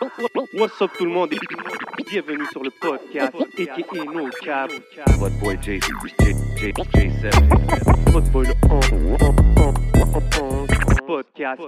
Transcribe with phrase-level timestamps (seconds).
[0.00, 1.30] What's up tout le monde?
[1.34, 1.38] Et
[2.10, 4.70] bienvenue sur le podcast aka No Cap.
[5.18, 8.10] What boy J J J J7.
[8.10, 8.54] Votre boy le
[11.10, 11.60] podcast.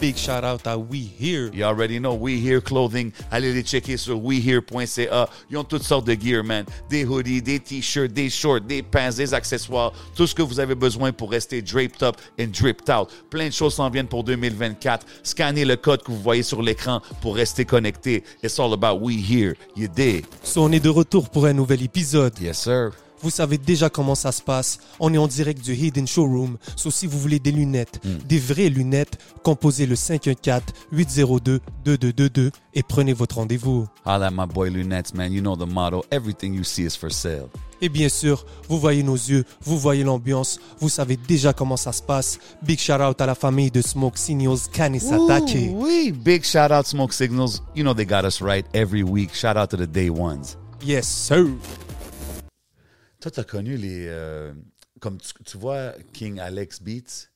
[0.00, 1.50] Big shout out à We Here.
[1.52, 3.10] You already know We Here Clothing.
[3.32, 5.28] Allez les checker sur wehere.ca.
[5.50, 6.64] Ils ont toutes sortes de gear, man.
[6.88, 9.92] Des hoodies, des t-shirts, des shorts, des pants, des accessoires.
[10.14, 13.08] Tout ce que vous avez besoin pour rester draped up and dripped out.
[13.28, 15.04] Plein de choses s'en viennent pour 2024.
[15.24, 18.22] Scannez le code que vous voyez sur l'écran pour rester connecté.
[18.44, 19.54] It's all about We Here.
[19.74, 20.26] You dig?
[20.44, 22.38] So, on est de retour pour un nouvel épisode.
[22.38, 22.92] Yes, sir.
[23.22, 24.78] Vous savez déjà comment ça se passe.
[25.00, 26.56] On est en direct du Hidden Showroom.
[26.76, 33.36] So, si vous voulez des lunettes, des vraies lunettes, composez le 514-802-2222 et prenez votre
[33.36, 33.86] rendez-vous.
[34.04, 35.32] Holla at my boy Lunettes, man.
[35.32, 36.04] You know the motto.
[36.10, 37.48] Everything you see is for sale.
[37.80, 41.92] Et bien sûr, vous voyez nos yeux, vous voyez l'ambiance, vous savez déjà comment ça
[41.92, 42.40] se passe.
[42.62, 45.70] Big shout out à la famille de Smoke Signals Kanisatake.
[45.70, 46.12] Ooh, oui.
[46.12, 47.62] Big shout out Smoke Signals.
[47.76, 49.32] You know they got us right every week.
[49.32, 50.56] Shout out to the day ones.
[50.84, 51.46] Yes, sir.
[53.20, 54.06] Toi, t'as connu les.
[54.08, 54.54] euh,
[55.00, 57.28] comme tu, tu vois King Alex Beats?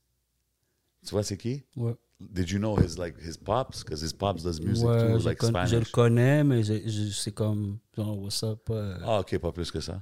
[1.05, 1.65] Tu vois c'est qui?
[1.77, 1.95] Ouais.
[2.21, 3.83] Did you know his like his pops?
[3.83, 5.73] Because his pops does music Ouais, too, like con- je Spanish.
[5.89, 8.71] le connais, mais c'est comme, genre, what's up?
[8.71, 10.01] euh, Ah, ok, pas plus que ça.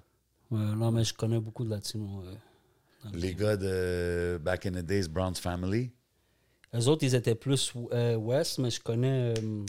[0.51, 2.27] ouais, non, mais je connais beaucoup de latinos.
[2.27, 2.35] euh.
[3.15, 5.91] Les gars de Back in the Days, Brown's Family?
[6.75, 9.33] Les autres, ils étaient plus euh, ouest, mais je connais.
[9.39, 9.65] euh,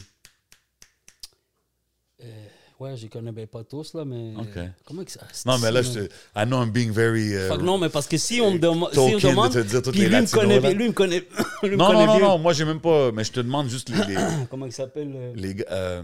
[2.82, 4.34] ouais, je les connais ben, pas tous, là, mais.
[4.38, 4.60] Ok.
[4.86, 5.22] Comment que ça.
[5.46, 6.00] Non, mais là, je te.
[6.36, 7.36] I know I'm being very.
[7.36, 9.54] euh, non, mais parce que si on me, demo- si on Token de demande.
[9.54, 11.20] te dire puis les lui, me connaît, bien- lui, me connaît.
[11.64, 12.28] lui me non, connaît non, non, bien.
[12.30, 13.12] non, moi, j'ai même pas.
[13.12, 14.14] Mais je te demande juste les.
[14.14, 16.04] les, Comment il s'appelle euh, les gars, euh,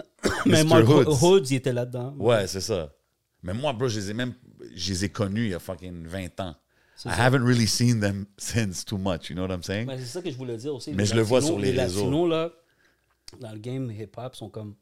[0.46, 0.64] Mais.
[0.64, 1.18] Mark Hoods.
[1.22, 2.14] Hoods, il était là-dedans.
[2.18, 2.92] Ouais, c'est ça.
[3.42, 4.34] Mais moi, bro, je les ai même.
[4.74, 6.54] Je les ai connus il y a fucking 20 ans.
[7.04, 9.86] I haven't really seen them since too much, you know what I'm saying?
[9.86, 10.90] Ben, c'est ça que je voulais dire aussi.
[10.90, 12.00] Mais Les je le vois sur les réseaux.
[12.00, 12.50] Latinos, là,
[13.40, 14.74] dans le game hip-hop, sont comme.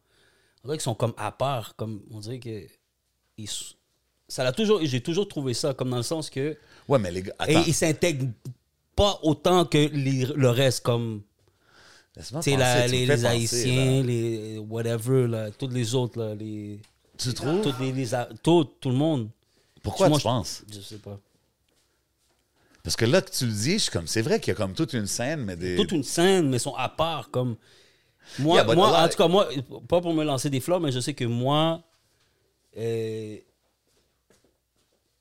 [0.67, 1.77] On dirait qu'ils sont comme à part.
[1.77, 2.67] Comme, on dirait que.
[3.39, 3.48] Ils,
[4.27, 4.81] ça l'a toujours.
[4.83, 6.57] J'ai toujours trouvé ça, comme dans le sens que.
[6.89, 7.35] Ouais, mais les gars.
[7.46, 8.27] Et ils s'intègrent
[8.96, 11.23] pas autant que les- le reste, comme.
[12.33, 14.02] Penser, me les, les penser, Haïtiens, là.
[14.02, 16.80] les whatever, là, tous les autres, là, les.
[17.17, 17.61] Tu trouves?
[17.63, 18.07] Toutes les,
[18.42, 19.29] tout, tout le monde.
[19.83, 20.64] Pourquoi Moi, tu je- penses?
[20.73, 21.20] Je sais pas.
[22.83, 24.55] Parce que là que tu le dis, je suis comme, c'est vrai qu'il y a
[24.55, 25.77] comme toute une scène, mais des.
[25.77, 27.30] toute une scène, mais sont à part.
[27.30, 27.57] Comme
[28.39, 29.48] moi, Yeah, moi en tout cas, moi,
[29.89, 31.83] pas pour me lancer des fleurs, mais je sais que moi,
[32.77, 33.37] euh,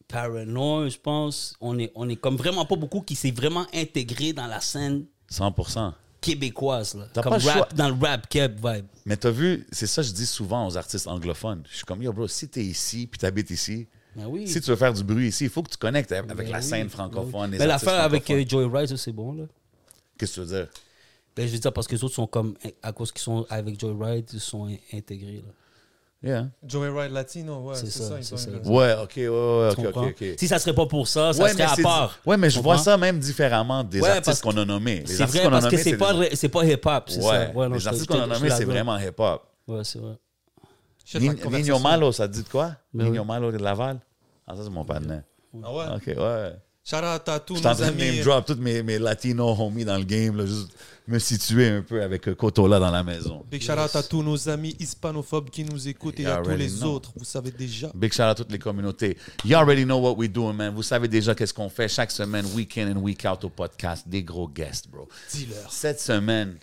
[0.07, 4.33] Paranoid, je pense, on est, on est comme vraiment pas beaucoup qui s'est vraiment intégré
[4.33, 5.93] dans la scène 100%.
[6.21, 6.95] québécoise.
[6.95, 7.07] Là.
[7.23, 7.67] Comme pas choix.
[7.75, 8.85] dans le rap keb vibe.
[9.05, 11.63] Mais t'as vu, c'est ça que je dis souvent aux artistes anglophones.
[11.71, 14.47] Je suis comme, yo, bro, si t'es ici, puis t'habites ici, Ben oui.
[14.47, 16.57] si tu veux faire du bruit ici, il faut que tu connectes avec Ben la
[16.59, 17.51] oui, scène ben francophone.
[17.57, 19.33] Ben, L'affaire avec euh, Rice, ça, c'est bon.
[19.33, 19.43] Là.
[20.17, 20.67] Qu'est-ce que tu veux dire?
[21.35, 23.79] Ben, je veux dire parce que les autres sont comme, à cause qu'ils sont avec
[23.79, 25.43] Joey Rice, ils sont in- intégrés.
[25.45, 25.51] Là.
[26.23, 26.47] Yeah.
[26.65, 28.15] Joey Ride Latino, ouais, C'est ça, ça.
[28.17, 28.49] ils c'est sont ça.
[28.49, 30.25] une- Ouais, ok, ouais, ok, ok.
[30.39, 32.17] Si ça serait pas pour ça, ça ouais, serait à part.
[32.25, 35.01] Ouais, mais je vois ça même différemment des Ouais, artistes parce qu'on a nommés.
[35.01, 37.17] Les C'est artistes vrai, qu'on a parce que c'est des- pas, c'est pas hip-hop, c'est
[37.17, 37.51] Ouais, ça.
[37.53, 39.43] Ouais, non, les artistes qu'on a nommés, c'est vraiment hip-hop.
[39.67, 40.15] Ouais, c'est vrai.
[41.51, 41.79] Nino.
[41.79, 42.75] Malo, ça te dit de quoi?
[42.93, 43.23] Ben Nino.
[43.25, 43.99] Malo de Laval?
[44.47, 45.23] Ah, ça, c'est mon partenaire.
[45.63, 45.85] Ah ouais?
[45.95, 46.53] Ok, ouais.
[46.83, 48.19] Shout out à tous Je suis en nos train de name amis.
[48.21, 50.69] drop tous mes, mes latinos homies dans le game, là, juste
[51.07, 53.45] me situer un peu avec Cotola dans la maison.
[53.49, 56.69] Big shout out à tous nos amis hispanophobes qui nous écoutent et à tous les
[56.69, 56.93] know.
[56.93, 57.13] autres.
[57.15, 57.91] Vous savez déjà.
[57.93, 59.17] Big shout out à toutes les communautés.
[59.43, 60.73] You already know what we're doing, man.
[60.73, 64.07] Vous savez déjà qu'est-ce qu'on fait chaque semaine, week in and week out au podcast.
[64.07, 65.07] Des gros guests, bro.
[65.31, 65.71] Dis-leur.
[65.71, 66.57] Cette semaine,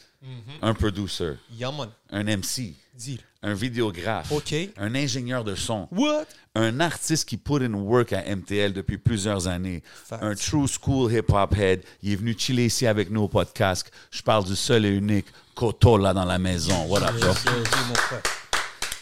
[0.61, 1.89] un producer, Yaman.
[2.11, 3.19] un MC, Dis.
[3.43, 4.33] Un vidéographe,
[4.79, 6.27] un ingénieur de son, What?
[6.55, 11.57] un artiste qui put in work à MTL depuis plusieurs années, un true school hip-hop
[11.57, 11.83] head.
[12.03, 13.91] Il est venu chiller ici avec nous au podcast.
[14.11, 16.87] Je parle du seul et unique Cotola dans la maison.
[16.87, 18.23] What up, mon frère.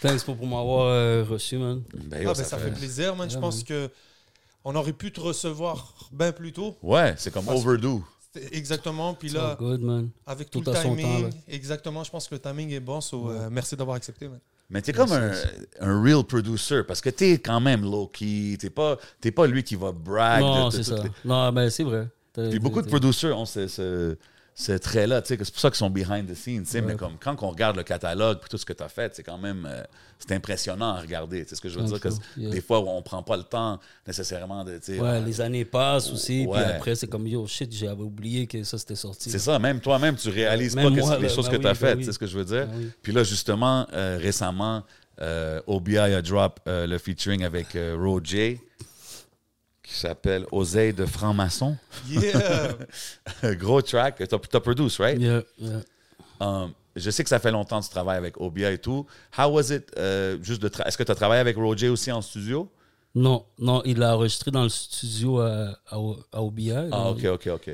[0.01, 1.83] Thanks pour, pour m'avoir euh, reçu, man.
[1.95, 3.29] Ben, yo, Ah, ben, ça fait plaisir, man.
[3.31, 3.91] Je pense que
[4.65, 6.77] on aurait pu te recevoir bien plus tôt.
[6.83, 8.01] Ouais, c'est comme Parce- overdue.
[8.53, 9.15] Exactement.
[9.15, 10.09] Puis là, good, man.
[10.27, 13.01] avec tout tout, le timing, temps, exactement, je pense que le timing est bon.
[13.01, 14.39] So, euh, merci d'avoir accepté, man.
[14.73, 15.33] Mais t'es comme un,
[15.81, 18.57] un real producer parce que t'es quand même low-key.
[18.61, 20.41] T'es pas, t'es pas lui qui va brag.
[20.43, 21.03] non, c'est ça.
[21.03, 22.07] les- Non, ben c'est vrai.
[22.33, 24.17] Puis beaucoup de producers ont ce, ce,
[24.55, 25.23] ce trait-là.
[25.23, 26.65] que C'est pour ça qu'ils sont behind the scenes.
[26.85, 29.23] Mais comme quand on regarde le catalogue et tout ce que tu as fait, c'est
[29.23, 29.83] quand même euh,
[30.19, 31.45] c'est impressionnant à regarder.
[31.49, 32.01] C'est ce que je veux dire.
[32.01, 32.51] que yeah.
[32.51, 34.73] Des fois, on prend pas le temps nécessairement de.
[34.73, 38.63] Ouais, euh, les années passent aussi, puis après, c'est comme yo, shit, j'avais oublié que
[38.63, 39.31] ça c'était sorti.
[39.31, 41.57] C'est ça, même toi-même, tu réalises Même pas que moi, c'est les là, choses ben
[41.57, 42.05] que tu as ben faites, oui.
[42.05, 42.67] c'est ce que je veux dire?
[42.67, 42.91] Ben oui.
[43.03, 44.85] Puis là, justement, euh, récemment,
[45.21, 48.61] euh, OBI a drop le featuring avec Roger,
[49.91, 51.77] qui s'appelle Oseille de franc-maçon.
[52.09, 52.77] Yeah!
[53.57, 55.21] Gros track, t'as produce, right?
[55.21, 55.81] Yeah, yeah.
[56.41, 59.05] Um, je sais que ça fait longtemps que tu travailles avec Obia et tout.
[59.37, 62.11] How was it, euh, juste de tra- Est-ce que tu as travaillé avec Roger aussi
[62.13, 62.71] en studio?
[63.15, 65.97] Non, non, il l'a enregistré dans le studio à, à,
[66.33, 66.71] à OBI.
[66.93, 67.71] Ah, ok, ok, ok.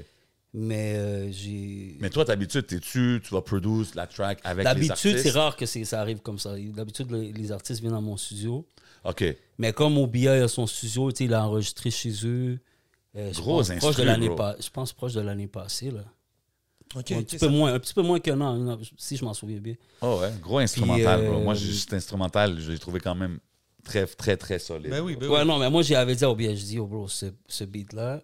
[0.55, 1.97] Mais euh, j'ai.
[2.01, 5.05] Mais toi, d'habitude, t'es-tu, tu vas produire la track avec les artistes?
[5.07, 6.55] D'habitude, c'est rare que ça arrive comme ça.
[6.59, 8.65] D'habitude, les, les artistes viennent dans mon studio.
[9.05, 9.23] OK.
[9.59, 12.59] Mais comme OBI a son studio, il a enregistré chez eux.
[13.17, 14.37] euh, je Gros pense proche de l'année gros.
[14.37, 15.91] pa- Je pense proche de l'année passée.
[15.91, 16.05] Là.
[16.95, 19.59] Un, petit ça- peu moins, un petit peu moins qu'un an, si je m'en souviens
[19.59, 19.75] bien.
[20.03, 21.39] Oh ouais, gros instrumental, Puis, bro.
[21.41, 23.39] euh, Moi, j'ai juste instrumental, je l'ai trouvé quand même
[23.85, 24.91] très, très, très solide.
[24.91, 25.47] Ben oui, ben Ouais, oui.
[25.47, 28.23] non, mais moi, j'avais dit à OBI, je dis, oh, bro, ce, ce beat-là,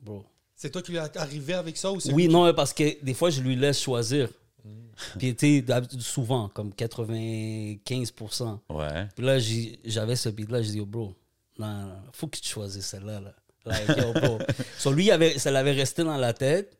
[0.00, 0.24] bro.
[0.56, 3.14] C'est toi qui lui arrivé avec ça ou c'est Oui, lui non, parce que des
[3.14, 4.28] fois, je lui laisse choisir.
[5.18, 8.58] Puis, tu sais, souvent, comme 95%.
[8.70, 9.08] Ouais.
[9.14, 11.14] Puis là, j'ai- j'avais ce beat-là, je dis, oh, bro,
[11.58, 13.20] non, non, faut que tu choisisses celle-là.
[13.20, 13.34] Là.
[13.64, 14.38] Like, yo, bro.
[14.78, 16.76] So, lui, avait, ça l'avait resté dans la tête.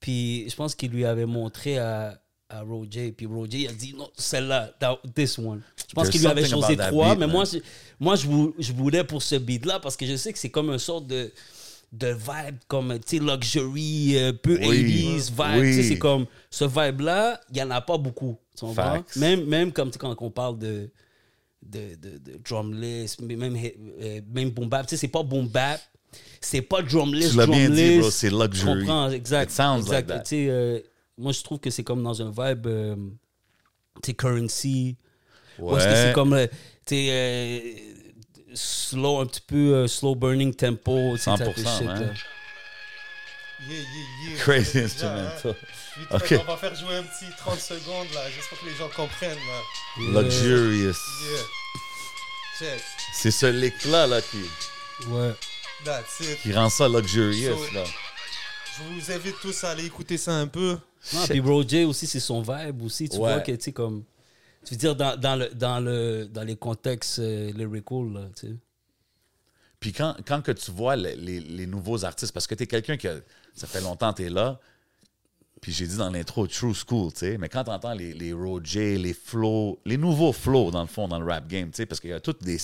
[0.00, 3.12] Puis je pense qu'il lui avait montré à, à Roger.
[3.12, 4.72] Puis Roger, il a dit, non, celle-là,
[5.14, 5.62] this one.
[5.88, 7.36] Je pense qu'il lui avait choisi trois, beat, mais man.
[7.36, 7.44] moi,
[8.00, 10.70] moi je, vou- je voulais pour ce beat-là parce que je sais que c'est comme
[10.70, 11.30] une sorte de
[11.92, 14.84] de vibe comme tu sais luxury un peu Oui.
[14.84, 15.70] 80s vibe Oui.
[15.76, 19.04] tu sais c'est comme ce vibe là il y en a pas beaucoup tu comprends?
[19.16, 20.90] Même même comme quand on parle de
[21.62, 23.56] de, de, de drumless, même,
[24.00, 24.84] euh, même boom bap.
[24.86, 25.80] Tu sais, c'est pas boom bap,
[26.40, 28.80] c'est pas drumless, Tu l'as bien dit, bro, c'est luxury.
[28.80, 29.50] Tu comprends, exact.
[29.50, 29.92] It sounds exact.
[29.92, 30.18] like that.
[30.24, 30.80] Tu sais, euh,
[31.16, 32.96] moi, je trouve que c'est comme dans un vibe, euh,
[34.02, 34.96] tu sais, currency.
[35.58, 36.04] Où est-ce que Ouais.
[36.08, 36.46] c'est comme, euh,
[36.84, 37.60] tu sais, euh,
[38.54, 42.00] slow, un petit peu euh, slow burning tempo, tu sais, type de 100%, shit, man.
[42.00, 42.12] là.
[43.68, 43.84] Yeah, yeah,
[44.30, 44.38] yeah.
[44.42, 45.54] Crazy Déjà, instrumental.
[46.10, 46.16] hein.
[46.40, 49.38] On va faire jouer un petit 30 secondes là, juste pour que les gens comprennent.
[50.12, 50.22] Là.
[50.22, 50.94] Luxurious.
[53.14, 54.38] C'est ce lick-là là, qui,
[55.08, 55.32] Ouais.
[55.84, 56.40] That's it.
[56.42, 57.56] qui rend ça luxurious.
[57.56, 57.84] So- là.
[57.84, 60.78] Je vous invite tous à aller écouter ça un peu.
[61.12, 63.08] Non, puis Roger aussi, c'est son vibe aussi.
[63.08, 63.32] Tu Ouais.
[63.34, 64.04] vois que, tu sais, comme.
[64.64, 68.46] Tu veux dire, dans, dans, le, dans, le, dans les contextes euh, lyrical, là, tu
[68.48, 68.54] sais.
[69.80, 72.66] Puis quand, quand que tu vois le- les, les nouveaux artistes, parce que tu es
[72.68, 73.16] quelqu'un qui a,
[73.54, 74.60] ça fait longtemps que tu es là,
[75.60, 78.32] puis j'ai dit dans l'intro True School, tu sais, mais quand tu entends les, les
[78.32, 81.86] Roger, les flows, les nouveaux flows dans le fond, dans le rap game, tu sais,
[81.86, 82.58] parce qu'il y a toutes des,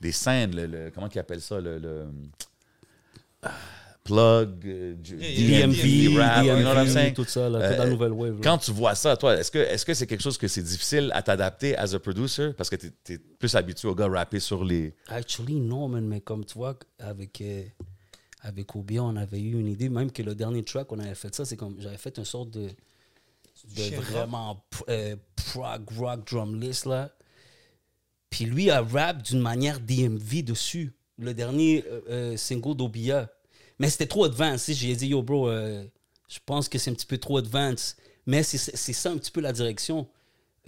[0.00, 2.08] des scènes, le, comment ils appellent ça, le.
[4.06, 7.14] Plug, euh, DMV, rap, you know what I'm saying?
[7.14, 8.34] tout ça, là, toute Euh, la nouvelle wave.
[8.36, 8.40] là.
[8.42, 11.10] Quand tu vois ça, toi, est-ce que est-ce que c'est quelque chose que c'est difficile
[11.14, 12.52] à t'adapter as a producer?
[12.56, 14.94] Parce que tu es, plus habitué au gars rapper sur les.
[15.08, 17.62] Actually, non, man, mais comme tu vois, avec, euh,
[18.42, 21.34] avec Obi, on avait eu une idée, même que le dernier track, on avait fait
[21.34, 22.68] ça, c'est comme, j'avais fait une sorte de,
[23.76, 27.10] de vraiment euh, prog rock drumless, là.
[28.30, 33.30] Puis lui a rap d'une manière DMV dessus, le dernier euh, single d'Obia.
[33.78, 35.84] Mais c'était trop advanced, j'ai dit, yo, bro, euh,
[36.28, 37.96] je pense que c'est un petit peu trop advanced.
[38.26, 40.08] Mais c'est c'est ça un petit peu la direction.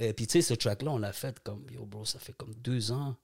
[0.01, 2.55] Euh, puis tu sais, ce track-là, on l'a fait comme, yo, bro, ça fait comme
[2.63, 3.17] deux ans.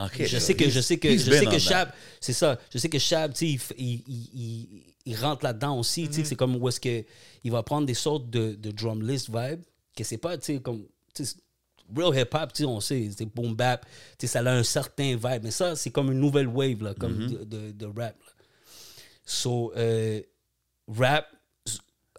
[0.00, 1.58] Ok, Je sais que je sais que je sais que.
[1.60, 2.58] Chab, c'est ça.
[2.72, 2.98] Je sais que
[3.34, 6.08] sais, il, il, il, il- rentre là-dedans aussi.
[6.08, 7.04] Tu sais, c'est comme où est-ce que
[7.44, 9.62] il va prendre des sortes de, de drumless vibe
[9.96, 10.84] que c'est pas, tu sais, comme
[11.14, 11.36] tu sais,
[11.96, 13.86] real hip hop, tu sais, on sait, c'est boom bap,
[14.18, 15.44] tu sais, ça a un certain vibe.
[15.44, 18.16] Mais ça, c'est comme une nouvelle wave là, comme de, de, de rap.
[19.24, 20.20] So, euh,
[20.88, 21.26] rap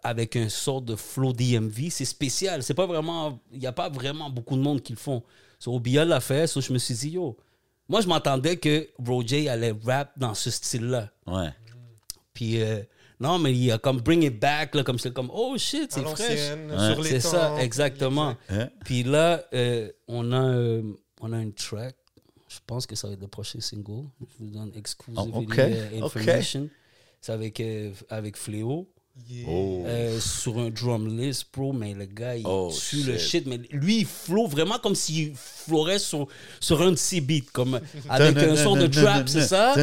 [0.02, 2.62] avec un sort de flow DMV, c'est spécial.
[2.62, 5.22] C'est pas vraiment, il y a pas vraiment beaucoup de monde qui le font.
[5.58, 7.36] So, Obia l'a fait, so je me suis dit yo.
[7.88, 11.10] Moi, je m'attendais que Roger allait rap dans ce style-là.
[11.26, 11.50] Ouais.
[12.34, 12.82] Puis, euh,
[13.20, 16.02] non, mais il a comme bring it back, là, comme c'est comme, oh shit, c'est
[16.02, 16.52] fraîche.
[16.52, 17.04] Ouais.
[17.04, 18.34] C'est ça, exactement.
[18.50, 18.68] Hein?
[18.84, 20.82] Puis là, euh, on, a, euh,
[21.20, 21.94] on a une track.
[22.48, 24.04] Je pense que ça va être le prochain single.
[24.20, 26.70] Je vous donne exclusivity Oh, ok, euh, ok.
[27.20, 28.88] C'est avec, euh, avec Fléau.
[29.30, 29.46] Yeah.
[29.48, 29.82] Oh.
[29.86, 33.46] Euh, sur un drumless, bro, mais le gars, il Oh, tue le shit.
[33.46, 36.28] Mais lui, il flow vraiment comme s'il florait sur,
[36.60, 37.80] sur un de ses beats, comme
[38.10, 39.74] avec un son de trap, c'est ça?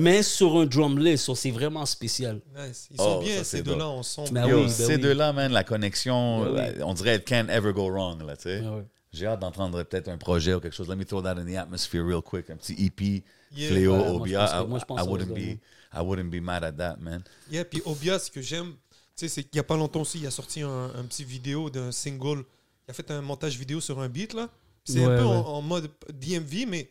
[0.00, 2.40] Mais sur un drumless, so c'est vraiment spécial.
[2.56, 2.88] Nice.
[2.90, 4.98] Ils sont Oh, bien, ces deux-là, Yo, oui, ben ces oui.
[4.98, 6.80] deux-là, man, la connexion, Ben oui.
[6.80, 8.60] euh, on dirait it can't ever go wrong, là, tu sais.
[8.60, 8.84] Ouais.
[9.12, 10.88] J'ai hâte d'entendre peut-être un projet ou quelque chose.
[10.88, 12.48] Let me throw that in the atmosphere real quick.
[12.48, 13.72] Un petit EP, Yeah.
[13.72, 14.38] Ouais, moi, je Obia.
[14.38, 15.58] pense que- I, moi, I wouldn't be.
[15.92, 17.22] I wouldn't be mad at that, man.
[17.50, 18.74] Yeah, puis Obia, ce que j'aime,
[19.16, 21.24] tu sais, c'est qu'il n'y a pas longtemps aussi, il a sorti un, un petit
[21.24, 22.44] vidéo d'un single.
[22.86, 24.48] Il a fait un montage vidéo sur un beat, là.
[24.84, 25.46] C'est Ouais, un peu en, ouais.
[25.48, 26.90] en mode DMV, mais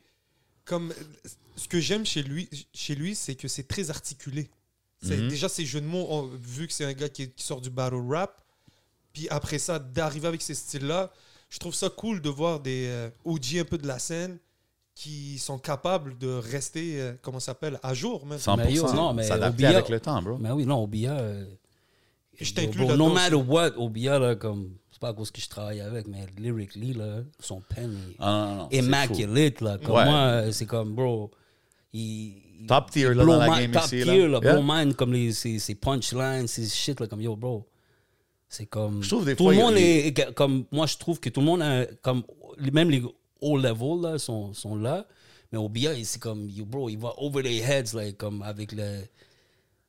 [0.65, 0.93] comme
[1.55, 4.49] ce que j'aime chez lui, chez lui c'est que c'est très articulé.
[5.01, 5.29] C'est Mhm.
[5.29, 7.69] Déjà, ses jeux de mots, on- vu que c'est un gars qui, qui sort du
[7.69, 8.41] battle rap,
[9.13, 11.11] puis après ça, d'arriver avec ces styles-là,
[11.49, 14.37] je trouve ça cool de voir des euh, OG un peu de la scène
[15.01, 18.25] qui sont capables de rester, euh, comment ça s'appelle, à jour.
[18.25, 18.37] Même.
[18.37, 18.57] 100%.
[18.57, 20.37] Mais yo, non, mais S'adapter Obia- avec le temps, bro.
[20.37, 21.13] Mais oui, non, Obia.
[21.13, 21.45] euh,
[22.39, 23.47] Je t'inclus bro, là-dedans No matter aussi.
[23.49, 24.71] what, Obia, là, comme.
[24.91, 28.67] c'est pas à cause que je travaille avec, mais lyrically, là, son pen est Ah,
[28.71, 29.77] immaculate, là.
[29.77, 30.03] Comme Ouais.
[30.05, 31.31] moi, euh, c'est comme, bro,
[31.93, 32.33] il...
[32.67, 34.03] Top tier, il là, dans la mind- game top ici, là.
[34.13, 34.39] tier, là.
[34.43, 34.53] Yeah.
[34.53, 37.65] blow mind, comme les, ses, ses punchlines, ses shit, là, comme, yo, bro.
[38.49, 39.01] C'est comme...
[39.01, 40.33] Je trouve des tout fois, le a monde est...
[40.33, 41.85] Comme, moi, je trouve que tout le monde a...
[42.01, 42.23] Comme,
[42.73, 43.01] même les
[43.41, 45.05] haut level, là, sont, sont là.
[45.51, 48.71] Mais au BI, c'est comme, yo, bro, il va over their heads, là, comme, avec
[48.71, 49.01] le...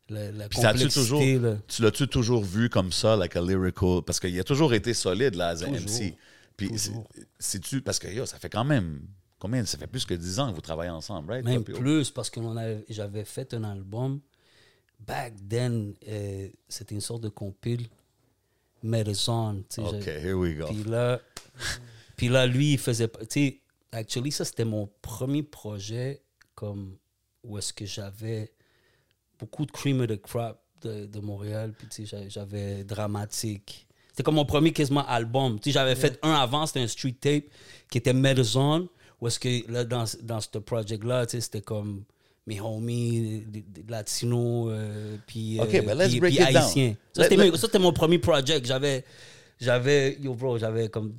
[0.08, 1.56] le- la Puis complexité, toujours, là.
[1.68, 4.00] tu l'as-tu toujours vu comme ça, like a lyrical?
[4.04, 5.80] Parce qu'il a toujours été solide, là, as a Toujours.
[5.88, 6.14] MC.
[6.56, 6.70] Puis
[7.38, 9.00] c'est-tu, parce que yo, ça fait quand même,
[9.38, 11.44] combien, ça fait plus que 10 ans que vous travaillez ensemble, right?
[11.44, 12.40] Même plus, parce que
[12.88, 14.20] j'avais fait un album.
[15.06, 17.86] Back then, euh, c'était une sorte de compile.
[18.82, 19.62] Medicine.
[19.68, 20.66] tu sais, OK, here we go.
[20.66, 21.20] Puis là,
[22.20, 23.08] puis là, lui, il faisait.
[23.08, 23.60] Tu sais,
[23.92, 26.20] actually, ça, c'était mon premier projet
[26.54, 26.98] comme
[27.42, 28.52] où est-ce que j'avais
[29.38, 31.72] beaucoup de cream of the crop de, de Montréal.
[31.78, 33.86] Puis, tu sais, j'a- j'avais dramatique.
[34.10, 35.58] C'était comme mon premier quasiment album.
[35.60, 37.44] Tu sais, j'avais fait un avant, c'était un street tape
[37.90, 38.86] qui était Medicine.
[39.18, 42.04] Où est-ce que là, dans, dans ce project-là, tu sais, c'était comme
[42.46, 43.44] mes homies,
[43.88, 46.96] latinos, euh, puis, euh, but let's puis- break puis haïtiens.
[47.14, 48.66] Ça, c'était ça, mon premier project.
[48.66, 49.06] J'avais,
[49.58, 51.14] j'avais, yo, bro, j'avais comme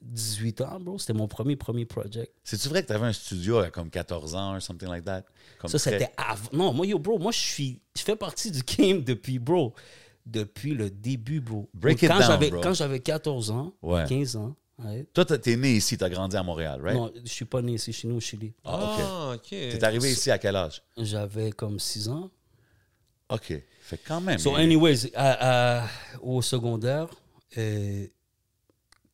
[0.00, 0.98] 18 ans, bro.
[0.98, 2.32] C'était mon premier, premier project.
[2.44, 5.24] C'est-tu vrai que t'avais un studio à comme 14 ans or something like that?
[5.60, 6.48] Comme Ça, très- c'était avant.
[6.52, 9.74] Non, moi, yo, bro, moi, je suis, je fais partie du game depuis, bro,
[10.26, 11.68] depuis le début, bro.
[11.74, 12.60] Break it quand down, j'avais, bro.
[12.60, 14.04] Quand j'avais 14 ans, Ouais.
[14.08, 15.04] 15 ans, ouais.
[15.14, 16.96] Toi, t'as- t'es né ici, t'as grandi à Montréal, right?
[16.96, 18.52] Non, je suis pas né ici, je suis né au Chili.
[18.64, 19.00] Ah, OK.
[19.04, 19.48] Ah, ok.
[19.48, 20.82] T'es arrivé ici à quel âge?
[20.96, 22.30] J'avais comme 6 ans.
[23.30, 23.52] OK.
[23.80, 24.38] Fait quand même.
[24.38, 25.88] So, anyways, à- à-
[26.22, 27.08] au secondaire,
[27.56, 28.06] euh,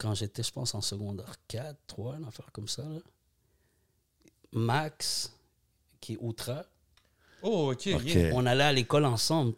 [0.05, 2.99] quand j'étais, je pense, en secondaire 4, 3, une affaire comme ça, là,
[4.53, 5.33] Max,
[6.01, 6.65] qui est Outra,
[7.43, 7.89] Oh, ok.
[7.97, 8.05] OK.
[8.05, 8.31] yeah.
[8.35, 9.55] on allait à l'école ensemble.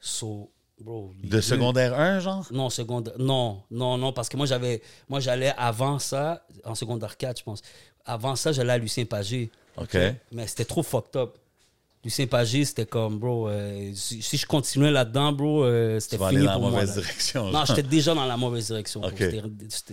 [0.00, 1.12] So, bro.
[1.22, 2.46] De deux- secondaire 1, genre?
[2.52, 3.14] Non, secondaire.
[3.18, 4.82] Non, non, non, parce que moi, j'avais.
[5.08, 7.62] Moi, j'allais avant ça, en secondaire 4, je pense.
[8.04, 9.50] Avant ça, j'allais à Lucien Pagé.
[9.76, 9.96] OK.
[10.32, 11.36] Mais c'était trop fucked up.
[12.06, 16.28] Lucien Pagé, c'était comme, bro, euh, si, si je continuais là-dedans, bro, euh, c'était vas
[16.28, 16.70] aller fini dans la moi.
[16.70, 17.02] mauvaise là.
[17.02, 17.50] direction.
[17.50, 19.02] Non, j'étais déjà dans la mauvaise direction.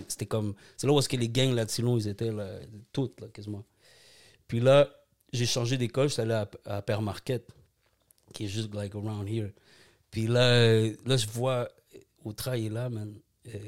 [0.06, 0.54] C'était- comme.
[0.76, 2.46] C'est là où est-ce que les gangs latinos, ils étaient là,
[2.92, 3.64] toutes, là, quasiment.
[4.46, 4.88] Puis là,
[5.32, 7.48] j'ai changé d'école, j'étais allé à, à Père Marquette,
[8.32, 9.50] qui est juste like around here.
[10.12, 11.68] Puis là, euh, là je vois
[12.24, 13.12] au travail là, man.
[13.52, 13.58] euh,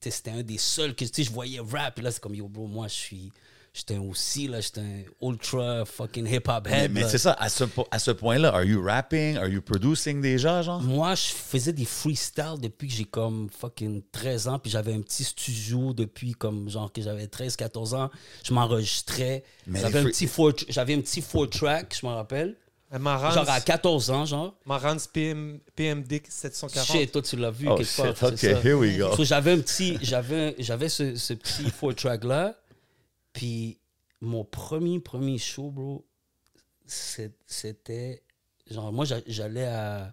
[0.00, 1.96] c'était un des seuls que tu sais, je voyais rap.
[1.96, 3.32] Puis là, c'est comme, yo, bro, moi, je suis.
[3.76, 6.90] J'étais aussi, là, j'étais un ultra fucking hip-hop head.
[6.92, 9.36] mais c'est ça, à ce, à ce point-là, are you rapping?
[9.36, 10.80] Are you producing déjà, genre?
[10.80, 15.02] Moi, je faisais des freestyles depuis que j'ai comme fucking 13 ans, puis j'avais un
[15.02, 18.10] petit studio depuis comme genre que j'avais 13, 14 ans.
[18.42, 19.44] Je m'enregistrais.
[19.70, 22.56] J'avais un, petit four- j'avais un petit four track, je me rappelle.
[22.98, 24.54] Marantz, Genre à 14 ans, genre.
[24.64, 26.86] Marantz PM, PMD 740.
[26.86, 28.30] Shit, toi, tu l'as vu Oh quelque shit, part.
[28.32, 28.60] OK, ça.
[28.62, 29.14] here we go.
[29.16, 32.54] So, j'avais un petit, j'avais, j'avais ce, ce petit four track là,
[33.36, 33.78] puis
[34.22, 36.06] mon premier premier show, bro,
[37.46, 38.22] c'était
[38.70, 40.12] genre moi j'a- j'allais à,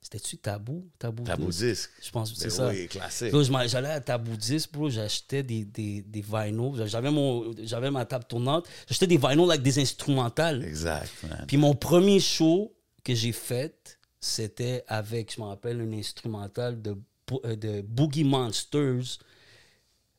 [0.00, 1.58] c'était-tu Tabou, Tabou, Tabou 10?
[1.66, 1.90] disque.
[2.02, 2.68] Je pense que c'est Ben ça.
[2.68, 3.32] Oui, classique.
[3.68, 6.86] J'allais à Tabou 10, bro, j'achetais des, des, des vinyls.
[6.86, 8.68] J'avais, mon, j'avais ma table tournante.
[8.86, 10.62] J'achetais des vinyls avec des instrumentales.
[10.64, 11.44] Exact, man.
[11.48, 16.96] Puis mon premier show que j'ai fait, c'était avec, je me rappelle, un instrumental de,
[17.44, 19.18] euh, de Boogie Monsters.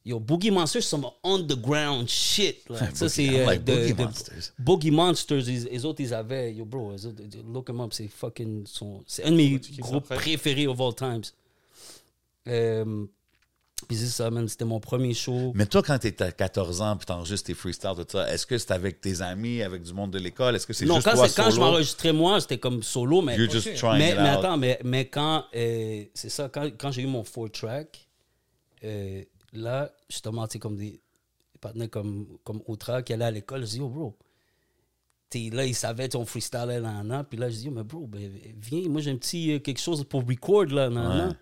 [0.08, 2.58] Yo, Boogie Monsters, c'est some underground shit.
[2.94, 4.54] Ça, c'est euh, like Boogie Monsters.
[4.60, 6.54] Boogie Monsters, ils, les autres, ils avaient.
[6.54, 8.66] Yo, bro, les autres, look them up, c'est fucking.
[8.68, 11.24] son- C'est un de mes groupes préférés of all times.
[12.48, 13.06] Euh,
[13.88, 15.52] puis c'est ça, man, c'était mon premier show.
[15.56, 18.58] Mais toi, quand t'es à 14 ans puis t'enregistres tes freestyles, tout ça, est-ce que
[18.58, 20.56] c'est avec tes amis, avec du monde de l'école?
[20.56, 21.66] Est-ce que c'est juste quand, toi c'est- quand je solo?
[21.66, 24.38] m'enregistrais moi, c'était comme solo, mais You're just trying mais, it mais out.
[24.38, 28.08] attends, mais, mais quand, euh, c'est ça, quand, quand j'ai eu mon four track,
[28.84, 29.24] euh,
[29.56, 31.02] là, justement, tu sais, comme des,
[31.62, 34.18] partenaires comme, comme Outra qui allaient à l'école, je dis, oh, bro,
[35.30, 38.06] T'sais, là, ils savaient, on freestylait là, là, puis là, je dis, oh, mais bro,
[38.06, 38.32] ben,
[38.62, 41.28] viens, moi, j'ai un petit euh, quelque chose pour record, là, là, là.
[41.30, 41.34] Ouais.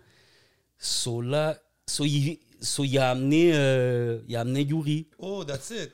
[0.78, 5.06] So, là, so, il, so, il a amené, euh, il a amené Yuri.
[5.18, 5.92] Oh, that's it.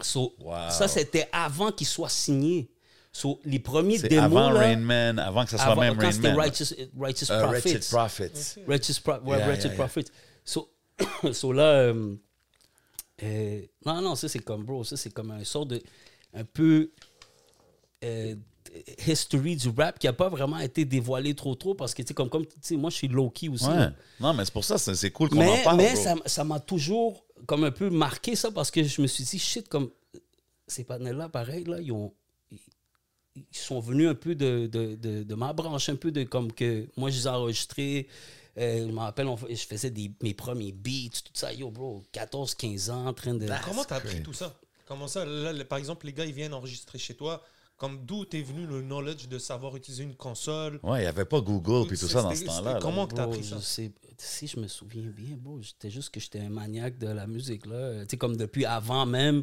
[0.00, 0.70] So, Wow.
[0.70, 2.70] Ça, c'était avant qu'il soit signé.
[3.12, 6.10] So, les premiers démos, avant là, Rain Man, avant que ça soit avant- même quand
[6.10, 6.36] Rain Man.
[6.36, 7.70] Righteous, Righteous Euh, Prophets.
[7.70, 8.60] Wretched Prophets.
[8.66, 9.76] Righteous, Pro- Yeah, Righteous yeah, yeah.
[9.76, 10.10] Prophets.
[10.44, 10.68] So,
[11.32, 12.14] so là, euh,
[13.22, 15.80] euh, non, non, ça c'est comme, bro, ça c'est comme un sort de,
[16.32, 16.90] un peu,
[18.04, 18.34] euh,
[19.06, 22.14] history du rap qui a pas vraiment été dévoilé trop trop parce que, tu sais,
[22.14, 23.66] comme, comme tu sais, moi je suis low-key aussi.
[23.68, 23.88] Ouais.
[24.20, 25.76] Non, mais c'est pour ça, c'est c'est cool qu'on en Mais, parle.
[25.76, 26.16] mais bro.
[26.26, 29.68] ça m'a toujours comme un peu marqué ça parce que je me suis dit, shit,
[29.68, 29.90] comme
[30.66, 32.12] ces partenaires-là, pareil, là, ils ont.
[33.36, 36.52] Ils sont venus un peu de, de, de, de ma branche, un peu de comme
[36.52, 38.06] que moi, je les ai enregistrés
[38.56, 41.52] Euh, je me rappelle, on- je faisais des, mes premiers beats, tout ça.
[41.52, 43.46] Yo, bro, 14, 15 ans, en train de.
[43.64, 44.54] Comment t'as appris tout ça?
[44.86, 45.24] Comment ça?
[45.24, 47.42] Là, Par exemple, les gars, ils viennent enregistrer chez toi.
[47.76, 50.78] Comme d'où t'es venu le knowledge de savoir utiliser une console?
[50.84, 52.60] Ouais, il n'y avait pas Google puis tout ça dans ce C'était- temps-là.
[52.60, 52.78] c'était là.
[52.80, 56.20] Comment t'as appris je ça sais- si je me souviens bien, bro, j'étais juste que
[56.20, 58.02] j'étais un maniaque de la musique, là.
[58.04, 59.42] Tu sais, comme depuis avant même,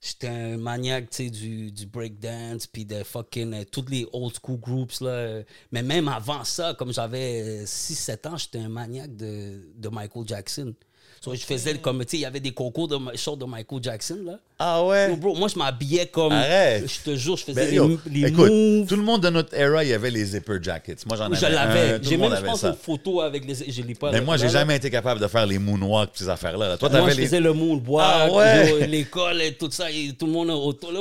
[0.00, 4.58] j'étais un maniaque, tu sais, du, du breakdance, puis de fucking, euh, les old school
[4.58, 5.10] groups, là.
[5.10, 10.26] Euh, Mais même avant ça, comme j'avais 6-7 ans, j'étais un maniaque de, de Michael
[10.26, 10.74] Jackson.
[11.20, 14.18] So, je faisais comme, tu sais, il y avait des concours de de Michael Jackson,
[14.24, 14.38] là.
[14.58, 15.14] Ah ouais?
[15.16, 16.32] Bro, moi, je m'habillais comme...
[16.32, 16.84] Arrête.
[16.88, 18.86] Je te jure, je faisais Ben, les, yo, les écoute, moves.
[18.86, 20.96] tout le monde de notre era, il y avait les zipper jackets.
[21.06, 21.98] Moi, j'en avais Je l'avais.
[22.02, 22.68] J'ai même, je pense, ça.
[22.68, 23.54] une photo avec les...
[23.70, 24.12] Je l'ai pas.
[24.12, 26.68] Mais là, moi, j'ai jamais été capable de faire les moonwalks et ces affaires-là.
[26.68, 26.78] là.
[26.78, 27.24] Toi, Moi, t'avais je les...
[27.24, 28.86] faisais le moonwalk, Ah ouais?
[28.86, 31.00] l'école et tout ça, et tout le monde autour là.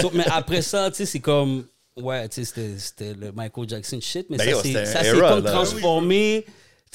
[0.00, 1.64] So, mais après ça, tu sais, c'est comme.
[1.96, 5.50] Ouais, tu sais, c'était- le Michael Jackson shit, mais Ben ça s'est comme là.
[5.52, 6.46] transformé.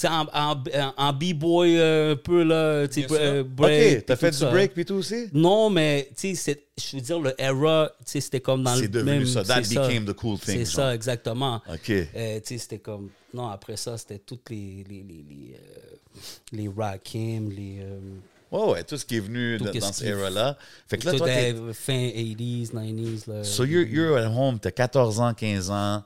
[0.02, 0.64] Sais, En, en,
[0.98, 4.50] en b-boy euh, un peu là, tu sais, euh, break, OK, t'as fait du ça.
[4.50, 5.28] break puis tout aussi?
[5.34, 8.84] Non, mais tu sais, je veux dire, le era, tu sais, c'était comme dans C'est
[8.84, 9.26] le devenu même...
[9.26, 9.44] ça.
[9.44, 11.62] That became the cool thing, C'est ça, exactement.
[11.72, 11.90] OK.
[11.90, 13.10] Euh, tu sais, c'était comme.
[13.34, 14.84] Non, après ça, c'était toutes les.
[14.90, 15.56] Les, les, les,
[16.52, 17.80] les Rakim, les.
[17.82, 18.00] euh,
[18.52, 20.56] Ouais, ouais, tout ce qui est venu dans, cette era-là.
[20.88, 21.28] Fait que là, toi,
[21.74, 23.30] fin 80s, 90s.
[23.30, 23.44] Là.
[23.44, 26.04] So, you're, you're at home, t'as 14 ans, 15 ans,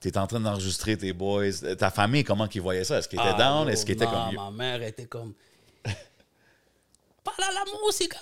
[0.00, 1.52] t'es en train d'enregistrer tes boys.
[1.78, 2.98] Ta famille, comment qu'ils voyaient ça?
[2.98, 3.62] Est-ce qu'ils étaient Ah, down?
[3.64, 4.34] bro, Est-ce qu'ils étaient comme...
[4.34, 5.32] Ma mère était comme.
[7.24, 8.14] Parle à la musique.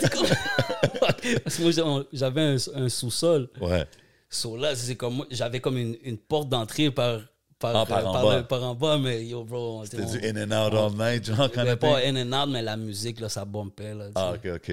[0.00, 0.26] C'est comme-
[1.44, 3.48] Parce que moi, j'avais un, un sous-sol.
[3.60, 3.86] Ouais.
[4.28, 7.20] So là, c'est comme j'avais comme une, une porte d'entrée par,
[7.58, 8.36] par, Ah, par euh, en par, bas.
[8.38, 9.84] le- par en bas, mais yo, bro.
[9.84, 12.48] C'était on- du in and out all night, genre, Mais of pas in and out,
[12.50, 13.94] mais la musique, là, ça bumpait.
[13.94, 14.32] Là, tu Ah.
[14.34, 14.72] OK, OK.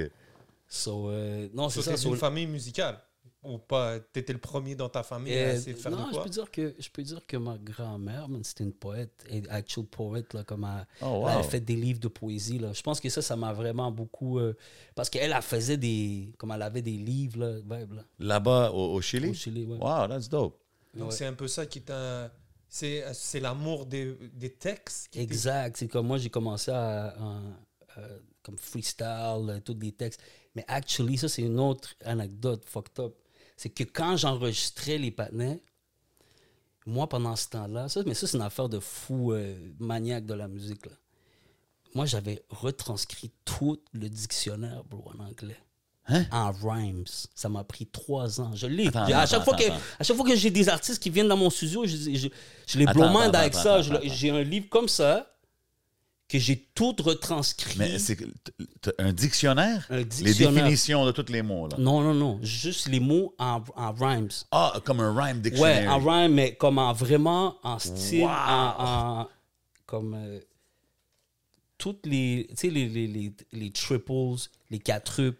[0.67, 1.96] So, euh, non, c'est ça.
[1.98, 2.98] so- une famille musicale
[3.44, 6.12] Ou pas T'étais le premier dans ta famille à essayer de faire non, de je
[6.12, 6.24] quoi?
[6.24, 10.34] peux dire que je peux dire que ma grand-mère, c'était une poète, et actual poète
[10.36, 11.30] là, comme elle, Oh, wow.
[11.30, 12.72] elle a fait des livres de poésie là.
[12.74, 14.56] Je pense que ça, ça m'a vraiment beaucoup euh,
[14.94, 18.94] parce qu'elle elle faisait des, comme elle avait des livres là, vibe, là, Là-bas, au,
[18.94, 19.30] au Chili?
[19.30, 19.77] au Chili, ouais.
[19.80, 20.60] Wow, that's dope.
[20.94, 21.16] Donc Ouais.
[21.16, 22.32] c'est un peu ça qui t'a.
[22.70, 25.77] C'est c'est l'amour des, des textes qui Exact.
[25.77, 27.42] C'est comme moi, j'ai commencé à, à-
[27.98, 28.01] à-
[28.44, 30.22] comme freestyle, euh, tous des textes.
[30.56, 33.16] Mais actually, ça, c'est une autre anecdote fucked up.
[33.62, 35.62] C'est que quand j'enregistrais les patinets,
[36.88, 40.34] moi, pendant ce temps-là, ça, mais ça, c'est une affaire de fou euh, maniaque de
[40.34, 40.84] la musique.
[40.88, 40.94] Là.
[41.94, 45.60] Moi, j'avais retranscrit tout le dictionnaire, bro, en anglais.
[46.32, 47.04] En rhymes.
[47.36, 48.50] Ça m'a pris trois ans.
[48.56, 48.88] Je l'ai.
[48.88, 48.94] Hein?
[48.96, 51.28] À, attends, chaque fois que, attends, à chaque fois que j'ai des artistes qui viennent
[51.28, 52.30] dans mon studio, je, je,
[52.66, 53.84] je les attends, avec ça.
[53.84, 55.32] J'ai un livre comme ça
[56.31, 57.77] que j'ai tout retranscrit.
[57.77, 58.17] Mais c'est
[58.98, 59.85] un dictionnaire?
[59.89, 60.63] Un Les dictionnaire.
[60.63, 61.75] définitions de tous les mots, là.
[61.77, 62.39] Non, non, non.
[62.41, 64.29] Juste les mots en, en rhymes.
[64.51, 65.87] Ah, comme un rhyme Ouais, dictionary.
[65.87, 68.29] en rhyme, mais comme en vraiment en style, Wow.
[68.29, 68.75] en,
[69.22, 69.27] en-
[69.85, 70.39] comme euh,
[71.77, 74.37] toutes les, tu sais, les, les, les, les triples,
[74.70, 75.37] les quadruples,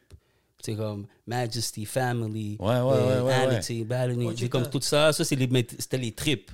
[0.62, 5.13] sais, comme Majesty, Family, Ouais, ouais, ouais, ouais, Vanity, Balony, Ok, c'est comme tout ça,
[5.13, 5.47] ça c'est les,
[5.80, 6.51] c'était les tripes.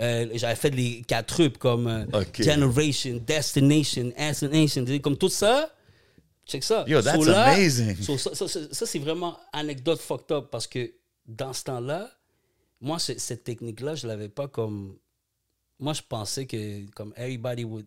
[0.00, 2.06] Euh, J'avais fait les quadruples comme euh.
[2.38, 4.12] Generation, Destination,
[4.86, 5.70] sais, comme tout ça.
[6.46, 6.84] Check ça.
[6.88, 7.96] Yo, that's So là- amazing.
[8.02, 10.90] so ça, ça, ça, ça, c'est vraiment anecdote fucked up parce que
[11.26, 12.10] dans ce temps-là,
[12.80, 14.96] moi, ce- cette technique-là, je l'avais pas comme.
[15.78, 17.86] Moi, je pensais que comme everybody would.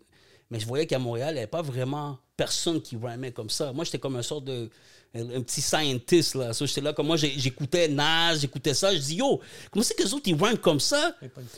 [0.50, 3.72] Mais je voyais qu'à Montréal, il n'y avait pas vraiment personne qui rhymait comme ça.
[3.74, 4.70] Moi, j'étais comme un sorte de.
[5.16, 6.54] Un, un petit scientist, là.
[6.54, 8.94] So, j'étais là, comme moi, j'écoutais Nas, j'écoutais ça.
[8.96, 11.16] Je dis, yo, comment c'est que les autres, ils rhyment comme ça?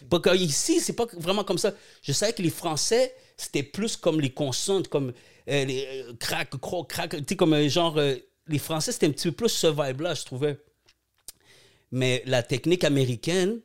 [0.10, 1.74] Parce que ici, c'est pas vraiment comme ça.
[2.02, 5.14] Je savais que les Français, c'était plus comme les consonnes, comme
[5.48, 7.98] euh, les euh, crack, croc, crack, tu sais, comme euh, genre.
[7.98, 8.16] euh,
[8.48, 10.60] les Français, c'était un petit peu plus ce vibe-là, je trouvais.
[11.92, 13.62] Mais la technique américaine,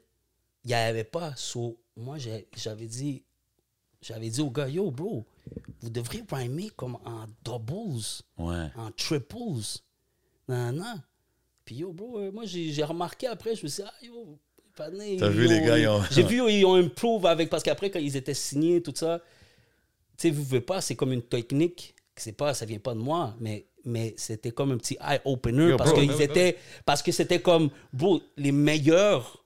[0.64, 1.34] il n'y avait pas.
[1.36, 2.16] So, moi,
[2.56, 3.24] j'avais dit,
[4.00, 5.26] j'avais dit au gars, yo, bro,
[5.80, 8.02] vous devriez rhymer comme en doubles,
[8.38, 8.66] Ouais.
[8.76, 9.80] en triples.
[10.48, 10.94] Non, non.
[11.64, 14.38] Puis yo, bro, euh, moi, j'ai remarqué après, je me suis dit, ah, yo,
[14.74, 17.90] Padney, T'as vu, les gars, ils ont- J'ai vu, ils ont improve avec, parce qu'après,
[17.90, 19.20] quand ils étaient signés, tout ça,
[20.16, 22.94] tu sais, vous pouvez pas, c'est comme une technique, que c'est pas, ça vient pas
[22.94, 27.40] de moi, mais, mais c'était comme un petit eye-opener, parce bro, étaient, parce que c'était
[27.40, 29.44] comme, bro, les meilleurs,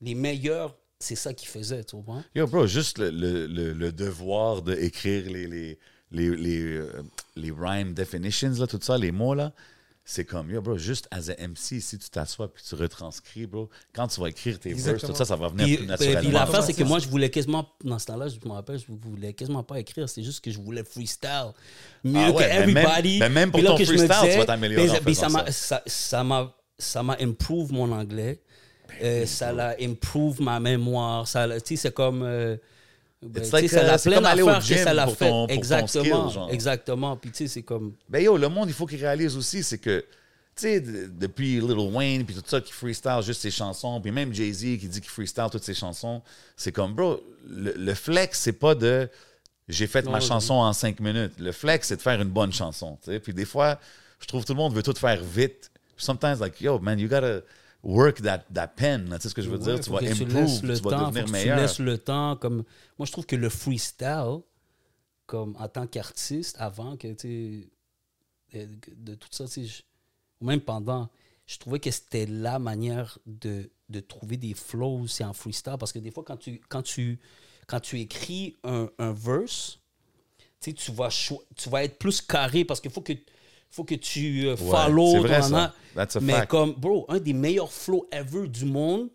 [0.00, 2.22] les meilleurs, c'est ça qu'ils faisaient, tu vois.
[2.34, 5.78] Yo, bro, juste le, le, le, le devoir d'écrire les, les,
[6.10, 7.02] les, les, euh,
[7.36, 9.52] les rhyme definitions, là, tout ça, les mots, là,
[10.08, 13.68] c'est comme, yo, bro, juste as a MC, si tu t'assois puis tu retranscris, bro,
[13.92, 16.30] quand tu vas écrire tes verses, tout ça, ça va venir Puis, plus puis naturellement.
[16.30, 19.32] l'affaire, c'est que moi, je voulais quasiment, dans ce temps-là, je me rappelle, je voulais
[19.32, 20.08] quasiment pas écrire.
[20.08, 21.50] C'est juste que je voulais freestyle.
[22.04, 23.18] Mieux Ah que ouais, mais même- everybody.
[23.18, 25.82] mais même pour Puis ton freestyle, tu disais, vas t'améliorer ça m'a- ça.
[27.72, 28.40] mon anglais.
[29.02, 31.26] Euh, ça l'a improve ma mémoire.
[31.28, 32.22] Ça, tu sais, c'est comme...
[32.22, 32.56] euh,
[33.22, 34.84] Ben, It's tu sais, like, ça euh, l'a c'est plein comme aller au d'affaires que
[34.84, 35.28] ça l'a fait.
[35.28, 37.16] ton- exactement, skill, exactement.
[37.16, 37.92] Puis tu sais, c'est comme.
[38.08, 40.06] Ben yo, le monde, il faut qu'il réalise aussi, c'est que, tu
[40.56, 44.32] sais, de- depuis Lil Wayne, puis tout ça, qui freestyle juste ses chansons, puis même
[44.34, 46.22] Jay-Z qui dit qu'il freestyle toutes ses chansons,
[46.56, 49.08] c'est comme, bro, le, le flex, c'est pas de
[49.68, 51.32] j'ai fait ma chanson en cinq minutes.
[51.40, 52.96] Le flex, c'est de faire une bonne chanson.
[53.24, 53.80] Puis des fois,
[54.20, 55.70] je trouve tout le monde veut tout faire vite.
[55.96, 57.40] Sometimes, like, yo, man, you gotta
[57.86, 59.80] work that, that pen, tu sais ce que je veux dire?
[59.80, 61.56] Tu vas tu improve, laisses le tu vas temps, devenir meilleur.
[61.56, 62.36] Tu laisses le temps.
[62.36, 62.64] Comme...
[62.98, 64.40] Moi, je trouve que le freestyle,
[65.26, 67.70] comme en tant qu'artiste, avant que, tu
[68.52, 69.66] sais, de, tout ça, tu
[70.40, 71.08] même pendant,
[71.46, 75.76] je trouvais que c'était la manière de, de trouver des flows, c'est en freestyle.
[75.78, 77.18] Parce que des fois, quand tu, quand tu,
[77.66, 79.78] quand tu écris un, un verse,
[80.60, 83.12] tu tu vas, tu vas être plus carré parce qu'il faut que,
[83.76, 85.20] faut que tu euh, follow.
[85.20, 85.74] vrai, ça.
[85.94, 86.48] That's a Mais fact.
[86.48, 89.10] comme, bro, un des meilleurs flows ever du monde,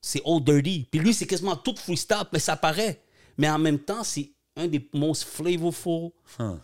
[0.00, 0.86] c'est Old Dirty.
[0.90, 3.02] Puis lui, c'est quasiment tout freestyle, mais ça paraît.
[3.36, 6.10] Mais en même temps, c'est un des most flavorful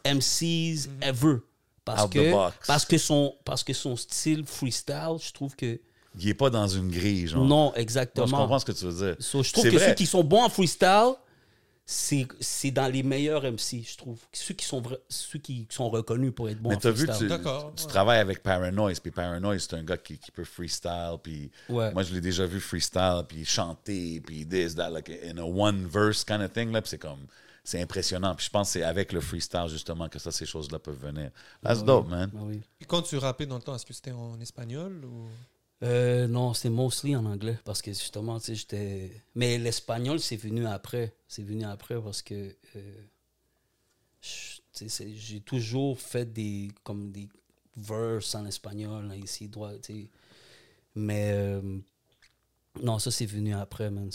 [0.07, 1.39] MCs ever.
[1.85, 2.33] Parce Out que,
[2.67, 5.81] parce, que son, parce que son style freestyle, je trouve que.
[6.19, 7.45] Il est pas dans une grille, genre.
[7.45, 8.27] Non, exactement.
[8.27, 9.17] je comprends ce que tu veux dire.
[9.19, 9.89] So, je trouve que vrai.
[9.89, 11.15] ceux qui sont bons en freestyle,
[11.93, 14.21] c'est c'est dans les meilleurs MC, je trouve.
[14.33, 17.25] Ceux qui sont, ceux qui sont reconnus pour être bons Mais en t'as vu, tu,
[17.27, 17.89] ouais.
[17.89, 21.93] travailles avec Paranoise, puis Paranoise, c'est un gars qui, qui peut freestyle, puis Ouais.
[21.93, 25.85] moi, je l'ai déjà vu freestyle, puis chanter, puis this, that, like, in a one
[25.85, 27.27] verse kind of thing, là, puis c'est comme,
[27.65, 28.37] c'est impressionnant.
[28.37, 31.33] Puis je pense que c'est avec le freestyle, justement, que ça, ces choses-là peuvent venir.
[31.61, 32.31] That's dope, man.
[32.37, 32.61] Ah oui.
[32.79, 35.27] Puis quand tu rappais dans le temps, est-ce que c'était en espagnol ou...
[35.83, 39.23] Euh, non, c'est mostly en anglais parce que justement, tu sais, j'étais.
[39.35, 41.15] Mais l'espagnol, c'est venu après.
[41.27, 43.03] C'est venu après parce que euh,
[44.23, 47.29] j'ai toujours fait des comme des
[47.77, 50.11] verses en espagnol là, ici droit, tu sais.
[50.95, 51.79] Mais euh,
[52.83, 54.11] non, ça c'est venu après, man.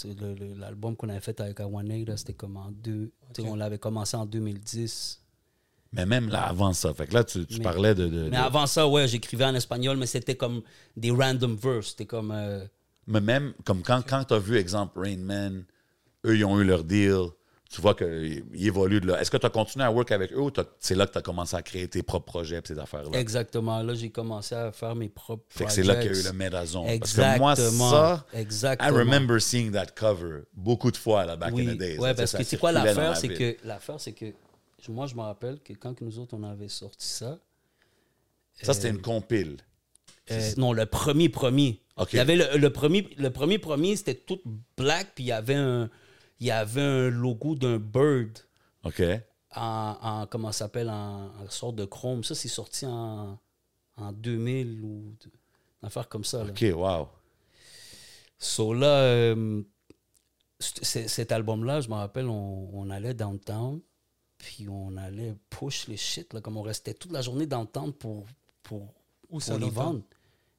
[0.57, 3.11] L'album qu'on avait fait avec Awaneda, c'était comme en deux.
[3.33, 3.53] tu sais, Ok.
[3.53, 5.24] On l'avait commencé en 2010.
[5.95, 8.07] Mais même là, avant ça, fait que là, tu, tu Mais- parlais de...
[8.07, 10.61] de- Mais de- avant ça, ouais, j'écrivais en espagnol, mais c'était comme
[10.97, 11.87] des random verses.
[11.89, 12.31] C'était comme.
[12.31, 12.65] euh,
[13.07, 15.63] Mais même, comme quand, quand tu as vu, exemple, Rain Man,
[16.25, 17.27] eux, ils ont eu leur deal,
[17.69, 19.19] tu vois qu'ils évoluent de là.
[19.21, 21.21] Est-ce que tu as continué à work avec eux ou c'est là que tu as
[21.21, 23.17] commencé à créer tes propres projets et ces affaires-là?
[23.19, 23.81] Exactement.
[23.81, 26.31] Là, j'ai commencé à faire mes propres que c'est là qu'il y a eu le
[26.33, 26.85] Médazon.
[26.87, 27.45] Exactement.
[27.47, 27.89] Parce que moi,
[28.33, 28.89] ça, Exactement.
[28.89, 31.97] I remember seeing that cover beaucoup de fois, là, back Oui, in the days.
[31.97, 32.85] ouais, là, parce que c'est quoi c'est que
[33.67, 34.25] l'affaire, c'est que
[34.89, 37.39] moi, je me rappelle que quand nous autres on avait sorti ça,
[38.61, 39.57] Ça, c'était une compile.
[40.31, 41.81] euh, non, le premier premier.
[42.11, 44.39] Il y avait le, le premier, le premier premier, c'était tout
[44.77, 45.89] black, puis il y avait un,
[46.39, 48.37] il y avait un logo d'un bird
[48.83, 49.01] OK?
[49.55, 52.23] en, en comment ça s'appelle, en, en sorte de chrome.
[52.23, 53.39] Ça, c'est sorti en,
[53.97, 55.13] en 2000 ou
[55.81, 56.43] une affaire comme ça.
[56.43, 56.49] Là.
[56.51, 57.07] OK, wow.
[58.37, 59.61] So là, euh,
[60.59, 63.79] cet album-là, je me rappelle, on, on allait downtown,
[64.45, 68.27] puis on allait push les shit, là, comme on restait toute la journée downtown pour,
[68.61, 70.03] pour, Où pour ça, les vendre.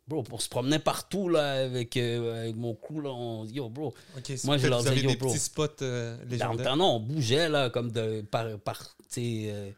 [0.09, 3.01] Bro, on se promenait partout là, avec, euh, avec mon crew.
[3.01, 3.95] Là, on, yo, bro.
[4.43, 5.29] Moi, je leur disais, yo, des bro.
[5.29, 6.77] petits spots euh, légendaires?
[6.77, 9.71] Non, on bougeait là, comme de, par, par tu sais, euh,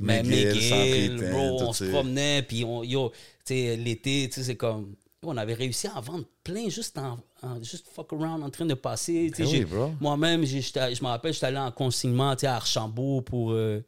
[0.00, 4.56] mais McGill, bro, on se promenait, puis on, yo, tu sais, l'été, tu sais, c'est
[4.56, 8.50] comme, on avait réussi à en vendre plein juste en, en- juste fuck around, en
[8.50, 9.92] train de passer, Eh oui, bro.
[10.00, 13.80] moi-même, je me rappelle, j'étais allé en consignement, à Archambault pour, euh,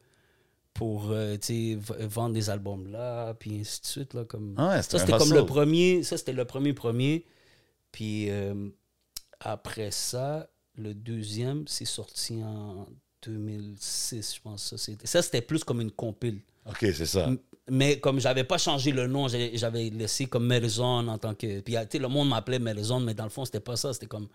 [0.73, 1.37] pour, euh,
[2.01, 5.33] vendre des albums là, puis ainsi de suite, là, comme, Ah ouais, ça, c'était comme
[5.33, 7.25] le premier, ça, c'était le premier premier,
[7.93, 8.69] puis euh,
[9.41, 12.87] après ça, le deuxième, c'est sorti en
[13.23, 14.65] 2006, je pense.
[14.71, 16.41] Ça, c'était, ça, c'était plus comme une compile.
[16.67, 17.31] OK, c'est ça.
[17.71, 21.61] Mais comme j'avais pas changé le nom, j'avais laissé comme Melzone en tant que.
[21.61, 23.93] Puis tu sais, le monde m'appelait Melzone, mais dans le fond, c'était pas ça.
[23.95, 24.29] C'était comme.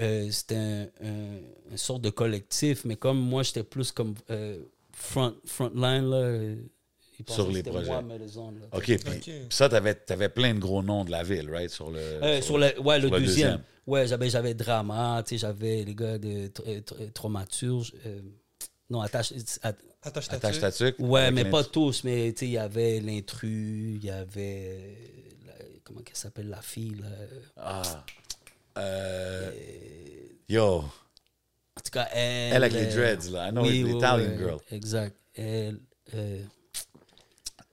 [0.00, 1.38] euh, c'était un, un-
[1.72, 4.58] une sorte de collectif, mais comme moi, j'étais plus comme euh,
[4.92, 6.16] front, frontline, là.
[6.16, 6.56] euh,
[7.28, 7.86] Sur les projets.
[7.90, 8.66] moi, Melzone, là.
[8.72, 11.70] OK, puis ça, t'avais avais plein de gros noms de la ville, right?
[11.70, 13.60] Sur le, Euh, sur le, ouais, le sur deuxième.
[13.86, 17.92] Ouais, j'avais, j'avais Drama, tu sais, j'avais les gars de Tra- Tra- Traumaturge.
[18.92, 19.32] Non, attache.
[19.62, 19.74] at-
[20.04, 24.04] Attache ta Attache ouais, mais pas tous, mais tu sais, il y avait l'intrus, il
[24.04, 24.96] y avait.
[25.46, 25.52] la-
[25.84, 27.08] comment qu'elle s'appelle, la fille, là.
[27.56, 28.04] Ah.
[28.78, 29.50] Euh,
[30.48, 32.52] Yo, En tout cas, elle.
[32.54, 33.48] Elle avec les euh, dreads, là.
[33.48, 34.58] I know oui, ouais, girl.
[34.70, 35.16] Exact.
[35.34, 35.78] Elle.
[36.14, 36.42] euh,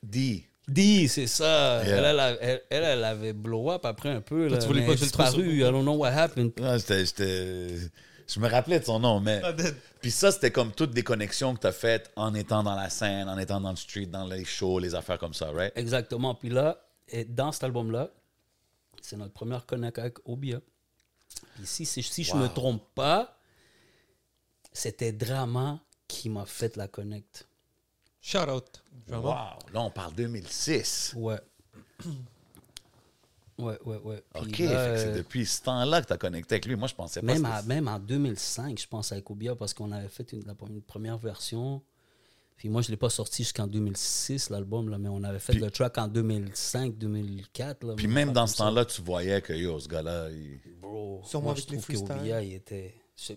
[0.04, 0.46] D.
[0.68, 1.82] Dee, c'est ça.
[1.84, 1.98] Yeah.
[1.98, 4.48] Elle, elle, a- elle, elle, elle avait blow up après un peu.
[4.48, 5.26] Là, tu voulais mais pas que a je le trouve
[5.68, 6.52] I don't know what happened.
[6.60, 7.78] Non, j'étais-
[8.30, 9.42] Je me rappelais de son nom, mais.
[10.02, 12.90] Puis ça, c'était comme toutes des connexions que tu as faites en étant dans la
[12.90, 15.74] scène, en étant dans le street, dans les shows, les affaires comme ça, right?
[15.76, 16.36] Exactement.
[16.36, 18.10] Puis là, et dans cet album-là,
[19.02, 20.60] c'est notre première connect avec Obia.
[21.56, 22.38] Puis si, si, si je Wow.
[22.40, 23.38] me trompe pas,
[24.72, 27.48] c'était Drama qui m'a fait la connect.
[28.22, 28.84] Shout out.
[29.10, 29.24] Wow.
[29.74, 31.14] Là, on parle 2006.
[31.16, 31.40] Ouais.
[33.60, 34.24] Ouais, ouais, ouais.
[34.34, 36.76] Puis OK, là, c'est euh, depuis ce temps-là que tu as connecté avec lui.
[36.76, 39.92] Moi, je pensais pas Même, à- même en 2005, je pense, avec Obia, parce qu'on
[39.92, 41.82] avait fait une, la- une première version.
[42.56, 45.54] Puis moi, je ne l'ai pas sorti jusqu'en 2006, l'album, là, mais on avait fait
[45.54, 47.86] Puis- le track en 2005, 2004.
[47.86, 51.44] Là, Puis même dans ce temps-là, tu voyais que yo, ce gars-là, il- Bro, Sûrement
[51.46, 52.20] moi, avec je les trouve que freestyles.
[52.20, 52.96] Obia, il était...
[53.18, 53.34] je-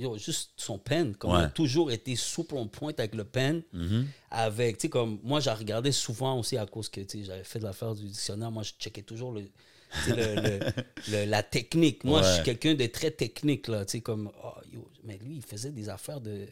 [0.00, 1.40] yo, juste son pen, comme Ouais.
[1.40, 3.62] il a toujours été super on point avec le pen.
[3.74, 4.04] Mm-hmm.
[4.30, 7.44] Avec, tu sais, comme moi, j'ai regardé souvent aussi à cause que, tu sais, j'avais
[7.44, 8.50] fait de l'affaire du dictionnaire.
[8.50, 9.50] Moi, je checkais toujours le, tu
[10.10, 10.60] sais, le- le-
[11.10, 12.04] le- la technique.
[12.04, 15.36] Moi, je suis quelqu'un de très technique, là, tu sais, comme, oh, yo, mais lui,
[15.36, 16.46] il faisait des affaires de,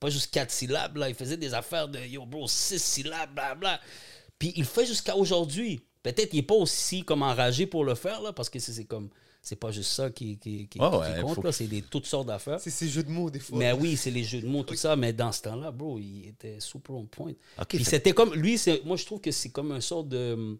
[0.00, 3.54] pas juste quatre syllabes, là, il faisait des affaires de, yo, bro, six syllabes, bla,
[3.54, 3.80] bla.
[4.38, 5.80] Puis il le fait jusqu'à aujourd'hui.
[6.02, 9.08] Peut-être qu'il n'est pas aussi comme enragé pour le faire, là, parce que c'est comme,
[9.44, 11.82] c'est pas juste ça qui, qui, qui- Ouais, qui ouais, compte, faut- là, c'est des
[11.82, 12.60] toutes sortes d'affaires.
[12.60, 13.58] C'est ces jeux de mots, des fois.
[13.58, 14.94] Mais oui, c'est les jeux de mots, tout ça.
[14.94, 17.32] Mais dans ce temps-là, bro, il était super on point.
[17.68, 18.34] Puis fait- c'était comme.
[18.34, 20.58] Lui, c'est- moi, je trouve que c'est comme un sort de.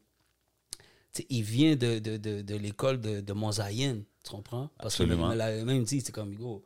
[1.29, 4.69] il vient de, de, de, de l'école de, de Mosaïen, tu comprends?
[4.79, 5.29] Parce Absolument.
[5.29, 6.65] me l'a même dit, c'est comme, go.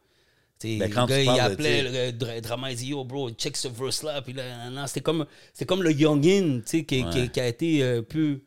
[0.58, 3.30] tu sais, Ben, le quand gars, il appelait le dra- drama, il dit, yo, bro,
[3.32, 4.22] check ce verse-là.
[4.22, 5.26] Puis là, c'était comme,
[5.66, 7.28] comme le youngin, tu sais, qui, qui- Ouais.
[7.28, 8.40] qui a été un peu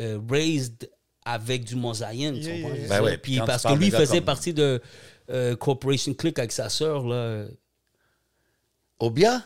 [0.00, 0.90] euh, raised
[1.26, 2.74] avec du Mosaïen, tu Yeah, comprends?
[2.76, 2.88] yeah, yeah.
[3.00, 4.80] Ben ouais, puis parce que lui, faisait comme- partie de
[5.28, 7.46] euh, Corporation Click avec sa sœur, là.
[8.98, 9.42] Obia?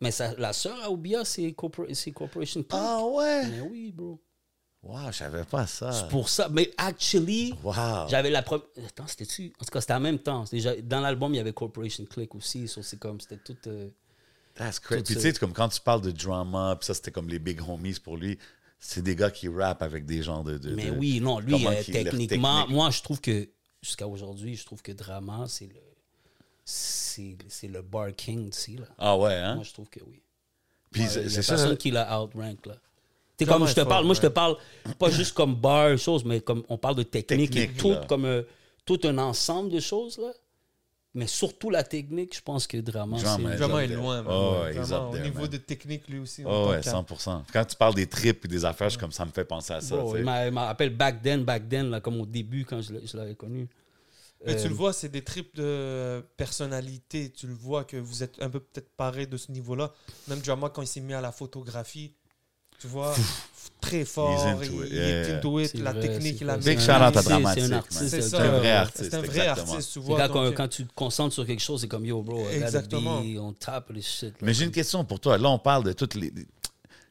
[0.00, 2.72] Mais sa- la sœur à Obia, c'est corpor- c'est Corporation Click.
[2.72, 3.46] Ah ouais?
[3.46, 4.20] Mais oui, bro.
[4.82, 5.92] Wow, je savais pas ça.
[5.92, 6.48] C'est pour ça.
[6.48, 8.08] Mais actually, Wow.
[8.08, 8.66] j'avais la première.
[8.84, 10.44] Attends, c'était-tu En tout cas, c'était en même temps.
[10.82, 12.66] Dans l'album, il y avait Corporation Click aussi.
[12.66, 13.20] so c'est comme.
[13.20, 13.56] C'était tout.
[13.68, 13.88] euh,
[14.56, 15.02] That's crazy.
[15.02, 17.38] Tout Puis tu sais, comme quand tu parles de drama, puis ça, c'était comme les
[17.38, 18.38] big homies pour lui.
[18.84, 20.58] C'est des gars qui rappent avec des gens de.
[20.58, 22.74] de- Mais de- oui, non, lui, euh, techniquement, technique.
[22.76, 23.48] moi, je trouve que.
[23.80, 25.80] Jusqu'à aujourd'hui, je trouve que Drama, c'est le.
[26.64, 28.86] C'est le bar king ici, là.
[28.98, 29.56] Ah ouais, hein?
[29.56, 30.22] Moi, je trouve que oui.
[30.90, 31.54] Puis Ouais, c'est ça.
[31.54, 32.74] personne qui l'a outrank là.
[33.38, 34.56] C'est Comment comme je te parle, moi je te parle
[34.98, 38.04] pas juste comme bar, chose, mais comme on parle de technique, Technique, et tout, là.
[38.08, 38.42] comme euh,
[38.84, 40.32] tout un ensemble de choses là.
[41.14, 43.84] Mais surtout la technique, je pense que Drama, Drama, c'est.
[43.86, 44.24] il est loin.
[44.26, 45.48] Oh, Ouais, au there, niveau man.
[45.50, 46.42] de technique, lui aussi.
[46.46, 47.44] Oh ouais, tant qu'à- 100%.
[47.52, 49.80] Quand tu parles des trips et des affaires, je comme ça me fait penser à
[49.82, 49.94] ça.
[49.94, 52.80] Bro, il m'a il m'a rappelé back then, back then, là, comme au début quand
[52.80, 53.68] je l'avais connu.
[54.46, 57.30] Mais tu Euh, le vois, c'est des tripes de personnalité.
[57.30, 59.92] Tu le vois que vous êtes un peu peut-être pareil de ce niveau-là.
[60.28, 62.14] Même Jama, quand il s'est mis à la photographie,
[62.80, 63.14] tu vois,
[63.82, 64.32] très fort.
[64.32, 66.56] He's into il, it, il yeah, est into it, la vrai, technique, c'est il a
[66.56, 66.70] vrai.
[66.70, 67.64] Big C'est shout un out à Dramatique.
[67.90, 70.28] c'est un vrai artiste, C'est un vrai artiste, tu C'est vois.
[70.28, 73.20] quand, quand tu te concentres sur quelque chose, c'est comme yo, bro, Exactement.
[73.20, 74.34] be on top of this shit.
[74.40, 75.36] Mais j'ai une question pour toi.
[75.36, 76.32] Là, on parle de toutes les.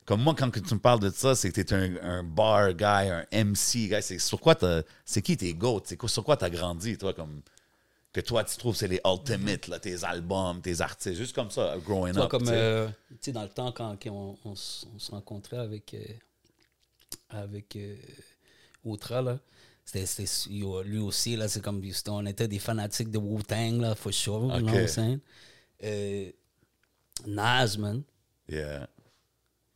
[0.05, 2.23] Comme moi, quand que tu me parles de ça, c'est que tu es un, un
[2.23, 4.01] bar guy, un MC guy.
[4.01, 5.81] C'est sur quoi t'as- C'est qui tes goats?
[5.86, 7.41] C'est quoi- sur quoi tu as grandi, toi, comme.
[8.12, 11.75] Que toi, tu trouves c'est les ultimates, là, tes albums, tes artistes, juste comme ça,
[11.86, 12.31] growing Tu vois, up.
[12.31, 12.53] comme, tu sais.
[12.55, 15.93] euh, tu sais, dans le temps, quand, quand on, on s- on se rencontrait avec,
[15.93, 15.99] euh,
[17.31, 17.95] avec euh,
[18.83, 19.39] Outra, là,
[19.85, 20.05] c'était,
[20.85, 24.47] lui aussi, là, c'est comme, on était des fanatiques de Wu-Tang, là, for sure, you
[24.59, 24.73] know Ok.
[24.73, 25.19] what I'm saying?
[25.83, 26.31] Euh,
[27.27, 28.03] Nas, man.
[28.49, 28.87] Yeah.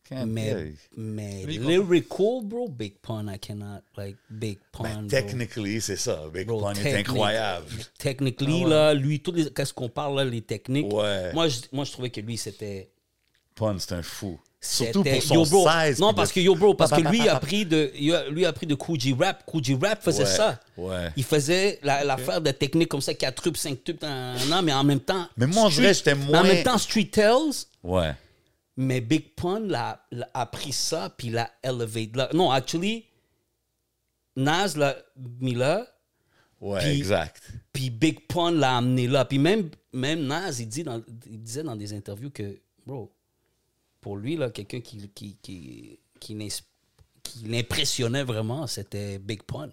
[0.08, 5.08] Can't- Mais, mais lyrical, bro, Big Pun, I cannot, like, Big Pun, Ben, bro.
[5.08, 6.28] technically, c'est ça.
[6.32, 7.66] Big Bro, Pun est incroyable.
[7.98, 8.70] Technically, ouais.
[8.70, 10.92] là, lui, toutes les, qu'est-ce qu'on parle, là, les techniques?
[10.92, 11.32] Ouais.
[11.32, 12.88] Moi, je, moi, je trouvais que lui, c'était.
[13.56, 14.38] Pun, c'est un fou.
[14.68, 15.68] Surtout pour son Yo, bro.
[15.70, 15.98] size.
[16.00, 18.44] Non, puis parce que yo bro, parce Pa, que lui a pris de, a- lui
[18.46, 19.44] a pris de Coogee Rap.
[19.46, 20.60] Coogee Rap faisait Ouais, ça.
[20.76, 21.10] ouais.
[21.16, 24.02] Il faisait la- l'affaire de technique comme ça, 4 tubes, 5 tubes,
[24.48, 25.26] non, mais en même temps.
[25.36, 27.52] Mais moi, dirait que j'étais moins- En même temps, Street Tales,
[27.82, 28.12] Ouais.
[28.76, 31.50] mais Big Pun l'a, l'a- a pris ça puis l'a.
[31.62, 32.28] Là.
[32.34, 33.04] Non, actually,
[34.36, 34.96] Nas l'a
[35.40, 35.86] mis là,
[36.60, 37.42] Ouais, Puis- exact.
[37.72, 39.24] puis Big Pun l'a amené là.
[39.26, 43.12] Puis même, même Nas, il, dit dans- il disait dans des interviews que, bro,
[44.06, 46.52] pour lui, là, quelqu'un qui, qui, qui, qui,
[47.44, 49.68] l'impressionnait vraiment, c'était Big Pun.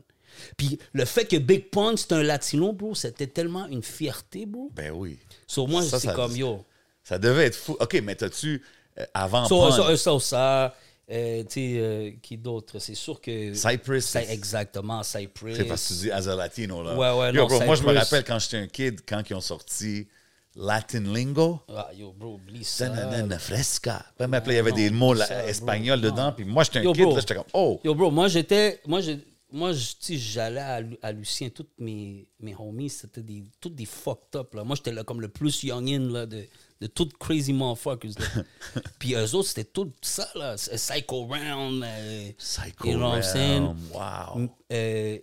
[0.57, 4.71] Puis le fait que Big Pun, c'est un latino, bro, c'était tellement une fierté, bro.
[4.73, 5.19] Ben oui.
[5.45, 6.65] Sur moi, c'est comme, yo.
[7.03, 7.77] Ça devait être fou.
[7.79, 8.63] OK, mais t'as-tu,
[8.97, 10.75] euh, avant Ça, Pun, ça, ça,
[11.11, 12.79] euh, tu sais, euh, qui d'autre?
[12.79, 13.53] C'est sûr que...
[13.53, 15.57] Cypress, exactement, Cypress.
[15.57, 16.95] c'est parce que tu dis as a Latino, là.
[16.95, 19.35] Ouais, ouais, Yo, non, bro, moi, je me rappelle quand j'étais un kid, quand ils
[19.35, 20.07] ont sorti
[20.55, 21.61] Latin Lingo.
[21.69, 22.87] Ah, yo, bro, oublie ça.
[22.89, 24.05] Tananana fresca.
[24.17, 26.09] Puis après, il y avait des mots là, ça, bro, espagnols non.
[26.11, 26.31] dedans.
[26.31, 27.13] Puis moi, j'étais un Yo, kid, bro.
[27.15, 27.79] là, j'étais comme, oh!
[27.83, 28.79] Yo, bro, moi, j'étais.
[28.85, 29.01] Moi,
[29.51, 33.69] moi je- tu sais, j'allais à, à Lucien, tous mes, mes homies, c'était des, tous
[33.69, 34.53] des fucked up.
[34.53, 34.63] Là.
[34.63, 36.45] Moi, j'étais là comme le plus youngin là, de,
[36.81, 38.11] de tout crazy motherfuckers.
[38.99, 40.55] Puis eux autres, c'était tout ça, là.
[40.55, 41.83] Psycho Round.
[41.83, 43.63] euh, Psycho you know what I'm saying?
[43.63, 43.77] Realm,
[44.39, 44.49] wow.
[44.71, 45.17] Euh,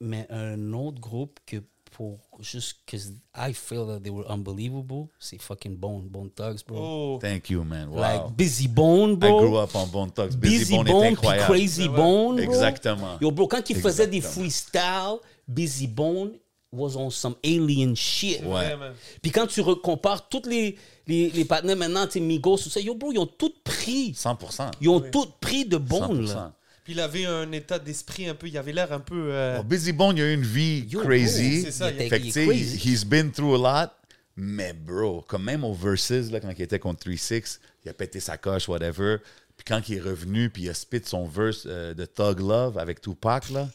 [0.00, 1.58] mais un autre groupe que
[2.02, 2.96] pour juste que
[3.36, 6.76] I feel that they were unbelievable, c'est fucking Bone, Bone Thugs, bro.
[6.76, 7.90] Oh, Thank you, man.
[7.90, 8.00] Wow.
[8.00, 9.38] Like Busy Bone, I bro.
[9.40, 10.34] grew up on Bone Thugs.
[10.36, 11.46] Busy, Busy Bone, Bone, est puis incroyable.
[11.54, 12.38] Crazy Bone, bro.
[12.44, 13.18] Exactement.
[13.20, 14.42] Yo, bro, quand il faisait des Exactement.
[14.42, 16.32] freestyles, Busy Bone
[16.72, 18.42] was on some alien shit.
[18.44, 18.74] Ouais.
[19.20, 22.80] Puis quand tu re- compares tous les, les, les partenaires maintenant, tu Migos, tout ça,
[22.80, 24.12] yo, bro, ils ont tout pris.
[24.12, 24.70] 100%.
[24.80, 26.34] Ils ont tout pris de Bone, 100%.
[26.34, 26.52] là.
[26.84, 29.28] Puis il avait un état d'esprit un peu, il avait l'air un peu.
[29.32, 31.62] euh, Oh, Busy Bone, il a eu une vie Yo, crazy.
[31.62, 32.76] c'est ça, il Fait que, il crazy.
[32.88, 33.90] he's been through a lot.
[34.36, 38.18] Mais, bro, comme même au Versus, là, quand il était contre 3-6, il a pété
[38.18, 39.18] sa coche, whatever.
[39.56, 42.78] Puis quand il est revenu, puis il a spit son verse euh, de Thug Love
[42.78, 43.68] avec Tupac, là.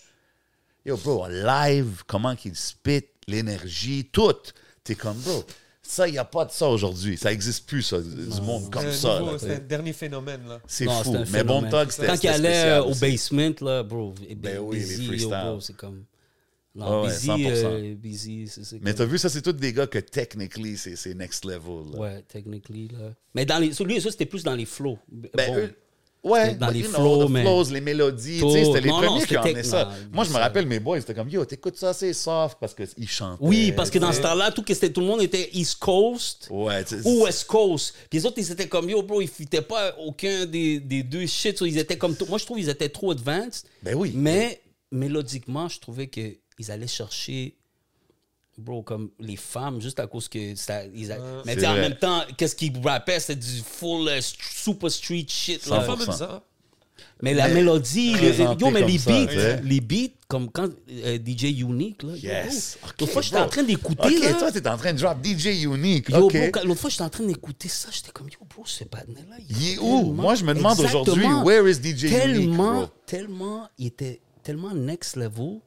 [0.85, 4.33] Yo, bro, live, comment qu'il spit, l'énergie, tout.
[4.83, 5.45] T'es comme, bro,
[5.87, 7.17] ça, il n'y a pas de ça aujourd'hui.
[7.17, 9.21] Ça n'existe plus, ça, du monde comme ça.
[9.39, 10.59] C'est un dernier phénomène, là.
[10.67, 11.15] C'est fou.
[11.31, 11.61] Mais Bon.
[11.69, 13.01] Thug, c'était Quand il allait euh, au aussi.
[13.01, 15.29] basement, là, bro, et Ben oui, les Busy, yo, freestyles.
[15.29, 16.03] bro, c'est comme.
[16.75, 17.65] Non, Ouais, ouais, Busy, 100%.
[17.65, 18.45] euh, Busy,
[18.81, 21.91] Mais comme- t'as vu, ça, c'est tous des gars que, technically, c'est c'est next level.
[21.93, 21.99] là.
[21.99, 23.13] Ouais, technically, là.
[23.33, 23.71] Mais dans les.
[23.83, 24.99] Lui, ça, c'était plus dans les flows.
[25.11, 25.57] Ben, Bon.
[25.57, 25.75] eux-
[26.27, 29.53] ouais, dans but les flows, mais- les mélodies, c'était les Non, non, premiers qui emmenaient
[29.55, 29.85] tech- ça.
[29.85, 32.73] non, Moi, je me rappelle, mes boys, c'était comme, yo, t'écoutes ça, c'est soft, parce
[32.75, 33.37] qu'ils chantent.
[33.41, 37.23] Oui, parce que dans ce temps-là, tout, tout le monde était East Coast Ouais, ou
[37.23, 37.93] West Coast.
[38.09, 41.25] Puis les autres, ils étaient comme yo, bro, ils fitaient pas aucun des, des deux
[41.27, 41.59] shit.
[41.61, 42.15] Ils étaient comme.
[42.29, 43.65] Moi, je trouve qu'ils étaient trop advanced.
[43.83, 44.11] Ben oui.
[44.15, 44.61] Mais
[44.91, 46.37] mélodiquement, je trouvais qu'ils
[46.69, 47.55] allaient chercher.
[48.57, 50.81] Bro, comme les femmes, juste à cause que ça.
[50.93, 51.81] Ils a- Mais C'est tu sais, en vrai.
[51.81, 53.19] même temps, qu'est-ce qu'ils rappaient?
[53.19, 55.65] C'était du full euh, super street shit.
[55.67, 55.81] Là.
[55.81, 55.97] Pas 100%.
[56.07, 56.43] même ça.
[57.21, 61.59] Mais la mélodie, le- présenté yo, mais les beats, les beats, comme quand euh, DJ
[61.61, 62.13] Unique, là.
[62.15, 62.77] Yes.
[62.99, 64.17] L'autre fois, j'étais en train d'écouter.
[64.17, 64.33] Ok, là.
[64.33, 66.09] toi, t'es en train de drop DJ Unique.
[66.09, 66.33] Yo, ok.
[66.33, 69.35] bro, quand- l'autre fois, j'étais en train d'écouter ça, j'étais comme, yo, bro, ce patinet-là.
[69.49, 70.13] Il est où?
[70.13, 72.89] Moi, je me demande aujourd'hui, where is DJ Unique, Tellement, bro?
[73.05, 75.59] tellement, il était tellement next level,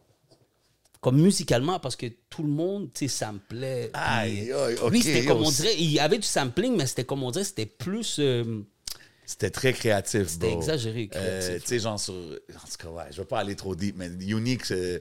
[1.01, 3.91] comme musicalement, parce que tout le monde, tu sais, samplait.
[3.93, 6.87] puis, Aïe, aïe, ok, Lui, c'était comme on dirait, il y avait du sampling, mais
[6.87, 8.17] c'était comme on dirait, c'était plus.
[8.19, 8.61] euh,
[9.25, 11.63] C'était très créatif, C'était exagéré, Euh, créatif.
[11.63, 12.13] tu sais, genre sur.
[12.15, 14.99] En tout cas, ouais, je vais pas aller trop deep, mais Unique, euh,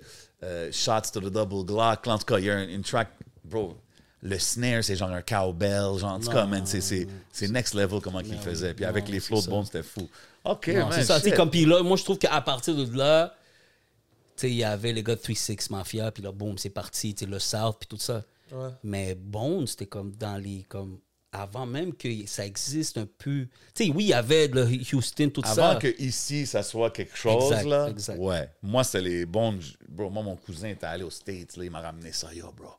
[0.71, 2.07] Shots to the Double Glock.
[2.07, 3.09] En tout cas, il y a un- une track,
[3.43, 3.75] bro.
[4.21, 5.97] Le snare, c'est genre un cowbell.
[5.97, 7.07] Genre, en tout cas, man, c'est-
[7.49, 8.73] next level comment qu'il faisait.
[8.73, 10.07] Puis avec les flows de bone, c'était fou.
[10.45, 10.87] OK, man.
[10.91, 13.33] c'est ça, tu sais, comme puis là, moi, je trouve qu'à partir de là,
[14.47, 17.31] il y avait les gars de 3-6 Mafia, puis là, boum, c'est parti, tu sais,
[17.31, 18.23] le South, puis tout ça.
[18.51, 18.69] Ouais.
[18.83, 20.63] Mais Bone, c'était comme dans les.
[20.67, 20.99] Comme,
[21.31, 23.47] avant même que ça existe un peu.
[23.75, 25.69] Tu sais, oui, il y avait le Houston, tout ça.
[25.69, 27.89] Avant que ici, ça soit quelque chose, Exact, là.
[27.89, 28.17] exact.
[28.17, 28.49] Ouais.
[28.63, 29.59] Moi, c'était les bons.
[29.87, 32.33] Bro, moi, mon cousin était allé aux States, là, il m'a ramené ça.
[32.33, 32.69] Yo, bro.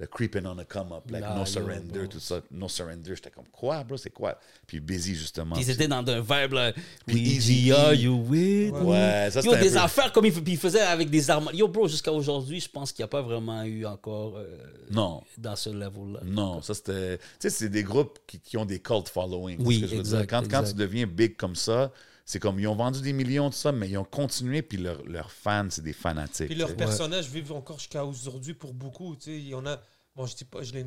[0.00, 2.40] Le creeping on the come up, like Là, no surrender, tout ça.
[2.50, 3.14] No surrender.
[3.14, 4.38] J'étais comme, quoi, bro, c'est quoi?
[4.66, 5.54] Puis busy, justement.
[5.54, 6.72] Puis ils étaient dans un vibe, là.
[7.06, 8.72] Puis Easy are you with?
[8.82, 11.50] Ouais, ça, Yo, des peu- affaires comme ils puis ils faisaient avec des armes.
[11.52, 14.46] Yo, bro, jusqu'à aujourd'hui, je pense qu'il n'y a pas vraiment eu encore euh,
[14.90, 15.22] Non.
[15.36, 16.20] dans ce level-là.
[16.24, 17.18] Non, ça c'était.
[17.18, 19.58] Tu sais, c'est des groupes qui, qui ont des cult following.
[19.60, 20.26] Oui, ce que je veux exact, dire.
[20.28, 20.68] Quand, quand exact.
[20.70, 21.92] tu deviens big comme ça,
[22.30, 25.04] c'est comme ils ont vendu des millions de ça, mais ils ont continué, puis leurs
[25.04, 26.46] leurs fans, c'est des fanatiques.
[26.46, 29.16] Puis leurs personnages vivent encore jusqu'à aujourd'hui pour beaucoup.
[29.16, 29.80] Tu sais, il y en a.
[30.14, 30.86] Bon, je dis pas, je les.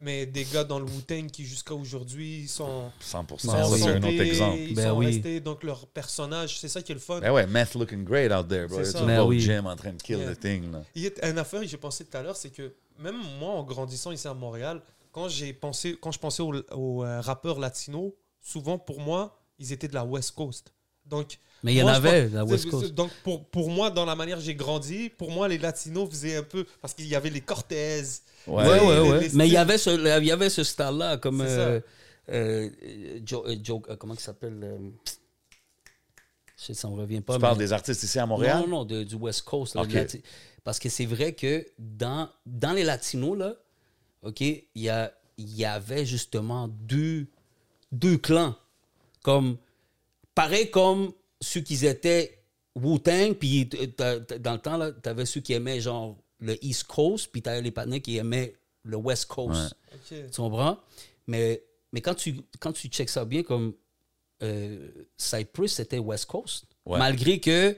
[0.00, 2.90] Mais des gars dans le Wu-Tang qui jusqu'à aujourd'hui sont.
[3.02, 3.38] 100%.
[3.38, 4.56] sont Ben en ça, c'est un autre exemple.
[4.56, 5.06] Ils Ben sont oui.
[5.06, 7.20] restés, donc leur personnage, c'est ça qui est le fun.
[7.20, 8.78] Ben ouais, meth looking great out there, bro.
[8.82, 9.04] C'est ça.
[9.04, 9.40] Ben oui.
[9.40, 10.34] gym en train de kill Yeah.
[10.34, 10.82] the thing, là.
[10.94, 13.50] Il y a une affaire que j'ai pensé tout à l'heure, c'est que même moi,
[13.52, 14.80] en grandissant ici à Montréal,
[15.12, 19.72] quand j'ai pensé, quand je pensais aux, aux, euh, rappeurs latinos, souvent pour moi, ils
[19.72, 20.72] étaient de la West Coast.
[21.04, 22.92] Donc, Mais il y en avait, pense- la West Coast.
[22.94, 26.36] Donc, pour, pour moi, dans la manière que j'ai grandi, pour moi, les latinos faisaient
[26.36, 26.64] un peu.
[26.80, 28.02] Parce qu'il y avait les Cortez.
[28.46, 28.54] Ouais.
[28.64, 29.20] Ouais, ouais, les- ouais.
[29.20, 31.40] les Mais il y avait ce, il y avait ce style-là, comme.
[31.40, 31.80] Euh,
[32.28, 32.70] euh,
[33.24, 34.78] Joe, euh, Joe- euh, comment il s'appelle euh,
[36.58, 37.34] Je sais, ça me revient pas.
[37.34, 38.60] Tu parles des artistes ici à Montréal?
[38.60, 39.74] Non, non, de- du West Coast.
[39.74, 39.82] là,
[40.64, 43.54] Parce que c'est vrai que dans, dans les Latinos, là,
[44.22, 47.26] OK, il y, a- il y avait justement deux,
[47.90, 48.54] deux clans.
[49.22, 49.56] Comme,
[50.34, 52.42] pareil comme ceux qui étaient
[52.74, 56.84] Wu-Tang, puis t'as- dans le temps, là, tu avais ceux qui aimaient genre le East
[56.84, 58.54] Coast, puis tu avais les partenaires qui aimaient
[58.84, 59.74] le West Coast.
[59.94, 60.18] Ok.
[60.32, 60.78] Tu comprends?
[61.26, 61.62] Mais,
[61.92, 63.74] mais quand, tu, quand tu checks ça bien, comme
[64.42, 66.64] euh, Cypress, c'était West Coast.
[66.84, 66.98] Ouais.
[66.98, 67.76] Malgré que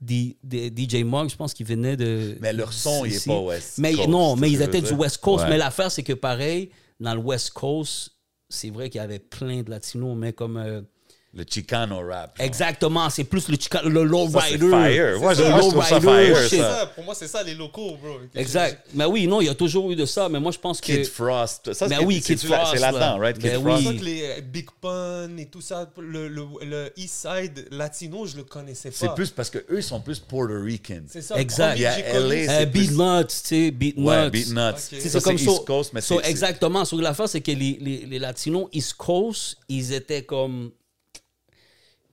[0.00, 2.36] D- D- DJ Mog, je pense qu'il venait de.
[2.40, 3.28] Mais leur son, il est ici.
[3.28, 4.92] pas West mais, Coast, Non, mais ils étaient du.
[4.94, 5.44] West Coast.
[5.44, 5.50] Ouais.
[5.50, 6.70] Mais l'affaire, c'est que pareil,
[7.00, 8.12] dans le West Coast,
[8.48, 10.86] c'est vrai qu'il y avait plein de Latinos, mais comme.
[11.34, 12.34] Le Chicano rap.
[12.38, 12.46] genre.
[12.46, 14.70] Exactement, c'est plus le, chica- le low Ça, c'est rider.
[14.70, 15.20] fire.
[15.20, 16.48] Moi, je low ça rider, fire, shit.
[16.48, 16.76] C'est ça.
[16.80, 18.20] ça, pour moi, c'est ça les locaux, bro.
[18.34, 18.86] Exact.
[18.94, 20.86] Mais oui, non, il y a toujours eu de ça, mais moi, je pense que...
[20.86, 21.74] Kid Frost.
[21.74, 23.22] Ça, c'est oui, c'est- Kid c'est Frost, C'est là-dedans, là.
[23.22, 23.36] right?
[23.38, 23.84] Kid C'est pour Frost.
[23.84, 23.98] ça oui.
[23.98, 28.44] que les Big Pun et tout ça, le, le, le East Side latino, je le
[28.44, 28.96] connaissais pas.
[28.98, 31.02] C'est plus parce que eux ils sont plus Puerto Rican.
[31.06, 31.38] C'est ça.
[31.38, 31.76] Exact.
[31.76, 34.04] Il y a LA, c'est- c'est beat plus- Nuts, tu sais, Beat Nuts.
[34.06, 34.56] Ouais, Beat Nuts.
[34.56, 36.82] Ça, c'est comme c'est so- East Coast, mais c'est- c'est- Exactement.
[36.86, 40.70] So, l'affaire, c'est que les Latinos East Coast, ils étaient comme.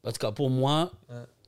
[0.06, 0.91] En tout cas, pour moi,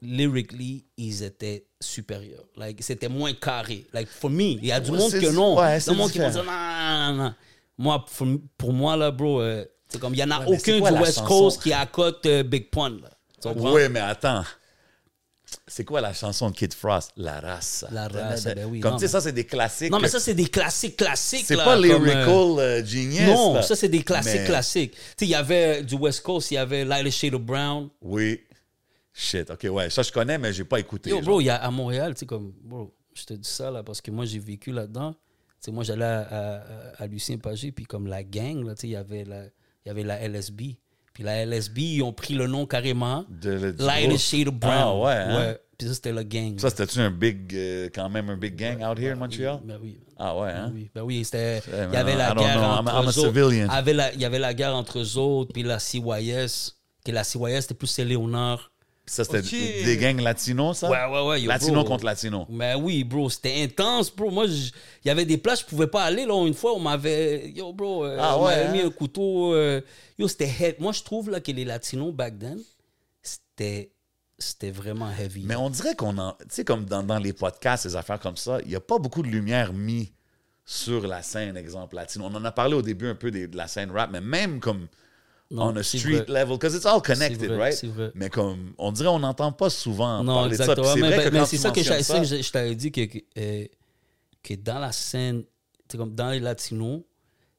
[0.02, 2.46] lyrically, ils étaient supérieurs.
[2.56, 3.86] Like, c'était moins carré.
[3.94, 5.58] Like, for me, il y a du Ouais, monde que non.
[5.60, 6.44] ouais, du monde qui différent.
[6.44, 7.34] non, non, non, non.
[7.78, 8.28] Moi, for-
[8.58, 11.00] pour moi, là, bro, euh, c'est comme, il y en a Ouais, aucun quoi du
[11.00, 11.28] West chanson?
[11.28, 12.98] Coast qui accote euh, Big Pun?
[13.58, 14.44] Oui, mais attends.
[15.68, 17.12] C'est quoi la chanson de Kid Frost?
[17.18, 17.86] La race.
[17.92, 19.92] La race, ben oui, Comme tu sais, mais- ça, c'est des classiques.
[19.92, 21.46] Non, mais ça, c'est des classiques, classiques.
[21.46, 22.26] C'est pas comme, euh, lyrical
[22.60, 23.22] euh, genius.
[23.22, 23.62] Non, là.
[23.62, 24.92] ça c'est des classiques, Mais- classiques.
[24.94, 27.90] Tu sais, il y avait du West Coast, il y avait Light Shade of Brown.
[28.02, 28.42] Oui.
[29.18, 29.90] Shit, ok, ouais.
[29.90, 31.10] Ça, je connais, mais j'ai pas écouté.
[31.10, 33.72] Yo, bro, il y a à Montréal, tu sais, comme, bro, je te dis ça
[33.72, 35.14] là parce que moi j'ai vécu là-dedans.
[35.14, 35.18] Tu
[35.62, 36.20] sais, moi j'allais à,
[37.00, 39.46] à- à Lucien Pagé, puis comme la gang, là, tu sais, il y avait la,
[39.46, 40.76] il y avait la LSB.
[41.14, 43.24] Puis la LSB, ils ont pris le nom carrément.
[43.30, 44.20] De- le- Light groupe.
[44.20, 44.74] Shade of Brown.
[44.76, 45.56] Ah, ouais, hein?
[45.78, 46.60] Puis ça, c'était le gang.
[46.60, 49.62] Ça, c'était-tu un big, euh, quand même un big gang out here in Montreal?
[49.64, 49.98] Ben oui.
[50.18, 50.72] Ah ouais, Ben hein?
[50.74, 51.62] oui, ben oui, c'était.
[51.68, 53.92] Il y avait la guerre entre eux autres.
[53.94, 56.74] la- Il y avait la guerre entre eux autres, puis la CYS.
[57.06, 58.72] Que la CYS, c'était plus Léonard.
[59.08, 59.42] Ça, c'était
[59.84, 60.90] des gangs latinos, ça?
[60.90, 61.42] Ouais, ouais, ouais.
[61.44, 61.84] yo, Latino bro.
[61.84, 62.48] contre latino.
[62.50, 64.32] Ben oui, bro, c'était intense, bro.
[64.32, 64.72] Moi, il
[65.08, 66.26] y avait des places, je pouvais pas aller.
[66.26, 67.50] Là, une fois, on m'avait.
[67.52, 68.88] Yo, bro, euh, Ah on ouais, m'avait mis hein?
[68.88, 69.54] un couteau.
[69.54, 69.80] euh,
[70.18, 70.76] Yo, c'était heavy.
[70.80, 72.60] Moi, je trouve là, que les Latinos back then,
[73.22, 73.92] c'était
[74.38, 75.44] c'était vraiment heavy.
[75.46, 76.34] Mais on dirait qu'on en.
[76.34, 78.98] Tu sais, comme dans, dans les podcasts, ces affaires comme ça, il n'y a pas
[78.98, 80.12] beaucoup de lumière mis
[80.66, 82.26] sur la scène, exemple, latino.
[82.26, 84.60] On en a parlé au début un peu des- de la scène rap, mais même
[84.60, 84.88] comme
[85.52, 86.26] Non, on a street vrai.
[86.28, 87.86] level, because it's all connected, vrai, right?
[88.16, 90.64] Mais comme, on dirait on n'entend pas souvent Non, parler de ça.
[90.64, 90.94] Exactement.
[90.94, 93.66] c'est Mais, vrai mais- que quand c'est ça que je, t'avais dit que, que, euh,
[94.42, 95.44] que dans la scène,
[95.96, 97.02] comme dans les Latinos,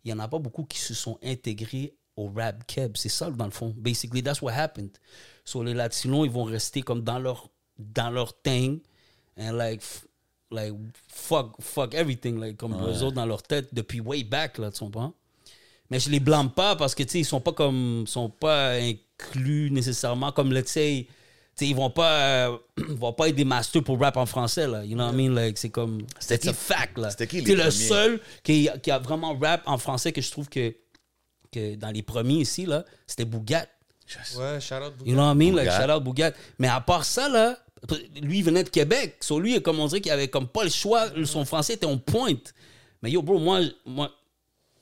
[0.05, 2.97] il n'y en a pas beaucoup qui se sont intégrés au rap keb.
[2.97, 3.73] C'est ça, dans le fond.
[3.77, 4.91] Basically, that's what happened.
[5.45, 8.81] So, les Latinos, ils vont rester comme dans leur, dans leur thing,
[9.39, 9.81] and like,
[10.51, 10.75] like
[11.09, 14.81] fuck, fuck everything, like, comme eux autres dans leur tête depuis way back, là, tu
[14.81, 15.15] comprends?
[15.91, 18.73] Mais je les blâme pas parce que, tu sais, ils sont pas comme, sont pas
[18.73, 21.07] inclus nécessairement comme, let's say,
[21.57, 22.13] tu sais, ils vont pas,
[22.49, 22.57] euh,
[22.89, 24.85] vont pas être des masters pour rap en français, là.
[24.85, 25.35] You know what I mean?
[25.35, 27.11] Like, c'est comme, C'était c'est qui- fact, là.
[27.11, 30.49] c'était qui les le seul qui, qui a vraiment rap en français que je trouve
[30.49, 30.75] que,
[31.53, 33.67] que dans les premiers ici, là, c'était Bougat.
[34.37, 34.93] Ouais, shout out.
[35.05, 35.55] You know what I mean?
[35.55, 35.81] Like, Bougat.
[35.87, 36.33] shout out Bougat.
[36.59, 37.57] Mais à part ça, là,
[38.21, 39.17] lui, il venait de Québec.
[39.21, 41.07] Sur lui, comme on dirait qu'il avait comme pas le choix.
[41.25, 42.53] Son français était en pointe.
[43.03, 44.11] Mais yo, bro, moi, moi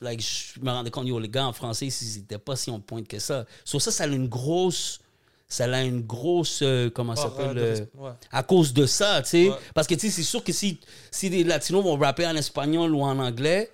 [0.00, 2.80] like, je me rendais compte, yo, les gars en français, ils étaient pas si en
[2.80, 3.46] pointe que ça.
[3.64, 5.00] Sur ça, ça a une grosse.
[5.46, 6.60] Ça a une grosse.
[6.62, 7.58] euh, comment ça Barre, s'appelle?
[7.58, 8.10] euh, de euh, ouais.
[8.32, 9.48] à cause de ça, tu sais.
[9.50, 9.56] Ouais.
[9.74, 10.80] Parce que, tu sais, c'est sûr que si,
[11.10, 13.70] si les Latinos vont rapper en espagnol ou en anglais,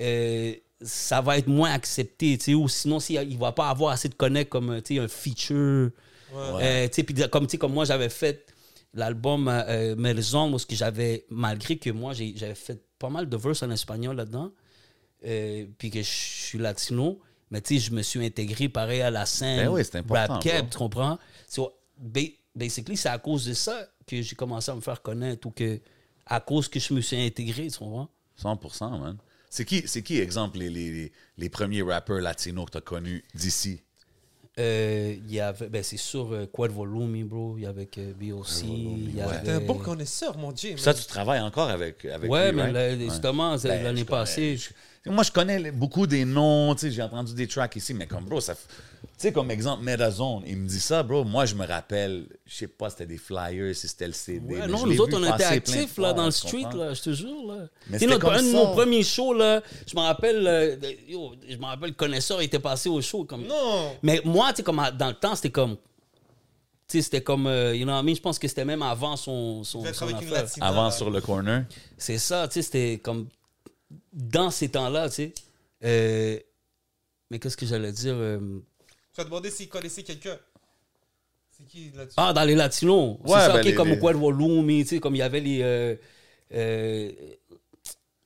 [0.00, 2.54] euh, ça va être moins accepté, tu sais.
[2.54, 5.90] Ou sinon, s'il ne va pas avoir assez de connect comme, tu sais, un feature.
[6.34, 8.46] Euh, tu sais, puis comme, tu sais, comme moi, j'avais fait
[8.92, 9.44] l'album
[9.96, 14.16] Melzong, parce que j'avais, malgré que moi, j'avais fait pas mal de verses en espagnol
[14.16, 14.50] là-dedans,
[15.24, 19.10] euh, puis que je suis latino, mais tu sais, je me suis intégré pareil à
[19.10, 21.18] la scène Ben oui, c'est important, rap tu comprends?
[21.48, 22.20] So, ba-
[22.54, 25.80] basically, c'est à cause de ça que j'ai commencé à me faire connaître ou que
[26.26, 28.08] à cause que je me suis intégré, tu comprends?
[28.36, 29.16] 100%, man.
[29.50, 33.24] C'est qui, c'est qui, exemple, les, les, les- premiers rappeurs latinos que tu as connus
[33.34, 33.82] d'ici?
[34.58, 38.12] Euh, Il y avait, ben c'est sûr, euh, Quad Volume, bro, il y avait euh,
[38.14, 39.40] BOC, il y avait...
[39.42, 40.76] T'es un bon connaisseur, mon Dieu.
[40.76, 42.74] Ça, tu travailles encore avec, avec Ouais, lui, mais right?
[42.74, 42.98] là, Ouais.
[42.98, 44.70] justement, c'est Ben, l'année passée, je-
[45.06, 48.24] Moi, je connais beaucoup des noms, tu sais, j'ai entendu des tracks ici, mais comme,
[48.26, 48.54] bro, ça...
[48.54, 52.54] Tu sais, comme exemple, Metazone, il me dit ça, bro, moi, je me rappelle, je
[52.54, 54.56] sais pas, c'était des flyers, si c'était le CD.
[54.56, 56.78] Ouais, non, nous autres, on était actifs fois, là, dans le street, comprends?
[56.78, 57.46] là, je te jure.
[57.46, 57.54] Là.
[57.56, 60.46] Mais Tu sais, c'était notre- comme un de nos premiers shows, là, je me rappelle,
[60.46, 60.76] euh,
[61.08, 63.24] yo, je me rappelle, le connaisseur était passé au show.
[63.24, 63.46] Comme...
[63.46, 63.92] Non.
[64.02, 65.76] Mais moi, tu sais, comme dans le temps, c'était comme.
[66.88, 67.46] Tu sais, c'était comme.
[67.46, 68.14] euh, you know what I mean?
[68.14, 70.08] Je pense que c'était même avant son, son, affaire.
[70.30, 70.90] Latina, Avant, là.
[70.90, 71.64] sur le corner.
[71.96, 73.28] C'est ça, tu sais, c'était comme.
[74.12, 75.34] Dans ces temps-là, tu sais.
[75.84, 76.38] Euh,
[77.30, 78.14] mais qu'est-ce que j'allais dire?
[78.16, 78.60] euh,
[79.14, 80.38] Tu vas demander s'il connaissait quelqu'un.
[81.50, 83.18] C'est qui là-dessus Ah, dans les Latinos.
[83.24, 85.22] c'est Ouais, ça, ben, ok, les- comme les- Quad Volume, tu sais, comme il y
[85.22, 85.62] avait les.
[85.62, 85.96] euh,
[86.52, 87.12] euh,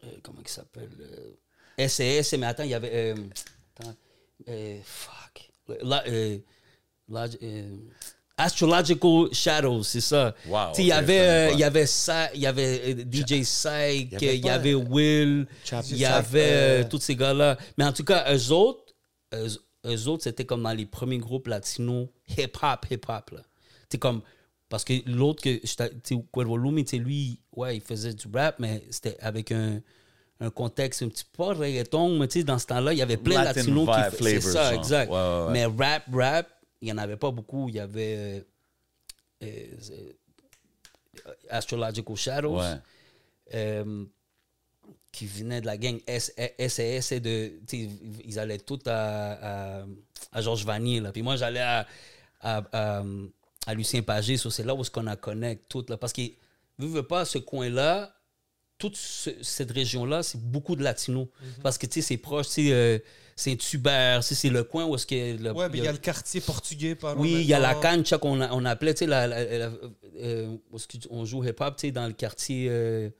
[0.04, 2.90] euh, comment il s'appelle euh, SAS, mais attends, il y avait.
[3.12, 3.16] euh,
[3.76, 3.94] attends,
[4.48, 5.50] euh, fuck.
[5.82, 6.38] La- euh,
[7.12, 7.76] euh,
[8.36, 10.34] Astrological Shadows, c'est ça.
[10.48, 11.52] Wow, il y ok, avait, je connais pas.
[11.52, 15.46] il y avait ça, il y avait euh, DJ Psych, Il y avait y Will,
[15.90, 17.56] il y avait euh, tous ces gars-là.
[17.78, 18.92] Mais en tout cas, eux autres,
[19.34, 19.46] eux,
[19.86, 23.34] eux autres, c'était comme dans les premiers groupes latinos hip-hop, hip-hop.
[23.88, 24.22] C'est comme.
[24.68, 25.60] Parce que l'autre que.
[26.32, 29.80] Cuervo Lumi, lui, ouais, il faisait du rap, mais c'était avec un,
[30.40, 33.16] un contexte un petit peu reggaeton, mais tu sais, dans ce temps-là, il y avait
[33.16, 34.80] plein de Latin latinos qui faisaient ça, genre.
[34.80, 35.10] exact.
[35.12, 35.52] Ouais, ouais, ouais.
[35.52, 36.48] Mais rap, rap,
[36.84, 37.68] il n'y en avait pas beaucoup.
[37.68, 38.44] Il y avait.
[39.42, 40.12] euh, euh,
[41.48, 42.58] Astrological Shadows.
[42.60, 42.74] Ouais.
[43.54, 44.04] euh,
[45.12, 47.52] qui venaient de la gang et de.
[47.68, 47.88] sais,
[48.24, 49.84] Ils allaient tous à, à,
[50.32, 50.98] à Georges Vanier.
[51.00, 51.12] Là.
[51.12, 51.86] Puis moi, j'allais à,
[52.40, 53.04] à, à,
[53.66, 54.36] à Lucien Pagé.
[54.36, 55.86] So, c'est là où est-ce qu'on a connecté tout.
[55.88, 55.96] Là.
[55.96, 56.22] Parce que,
[56.78, 58.12] veux, veux pas, ce coin-là,
[58.76, 61.28] toute ce- cette région-là, c'est beaucoup de latinos.
[61.62, 62.98] Parce que, tu sais, c'est proche, tu sais, euh,
[63.36, 65.36] Saint-Hubert, c'est le coin où est-ce que...
[65.42, 67.74] le- Ouais, mais il y a le quartier portugais par oui, il y a la
[67.74, 69.70] cancha qu'on a- on appelait, tu sais, la, la- la-
[70.20, 73.10] euh, où est-ce qu'on joue hip-hop, tu sais, dans le quartier, euh,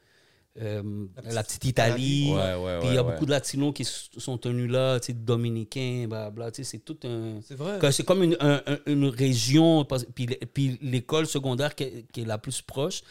[0.60, 0.82] euh,
[1.24, 2.30] La la, petite Italie.
[2.32, 5.06] Ouais, ouais, Puis il y a ouais, beaucoup de latinos qui sont tenus là, tu
[5.06, 7.40] sais, dominicains, blablabla, tu sais, c'est tout un...
[7.42, 7.80] C'est vrai.
[7.80, 9.84] que C'est comme une, un- un- une région,
[10.14, 13.02] puis, l'é- puis l'école secondaire qui, qui est la plus proche,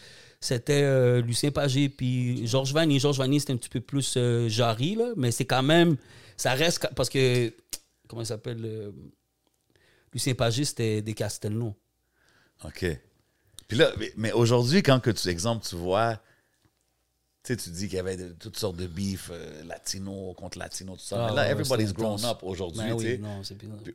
[0.44, 3.00] c'était euh, Lucien Pagé, puis Georges Vanier.
[3.00, 4.50] Georges Vanier, c'était un petit peu plus euh,
[5.16, 5.96] mais c'est quand même,
[6.36, 7.54] ça reste, parce que,
[8.10, 8.92] comment il s'appelle, euh,
[10.12, 11.74] Lucien Pagé, c'était des Castelnau.
[12.66, 12.86] OK.
[13.70, 16.22] Puis là, mais, aujourd'hui, quand que tu, exemple, tu vois,
[17.48, 20.94] sais, tu dis qu'il y avait de- toutes sortes de beef euh, latino contre latino,
[20.94, 21.26] tout ça.
[21.26, 23.42] Ah, mais là, ouais, everybody's grown up aujourd'hui, Ben oui, non,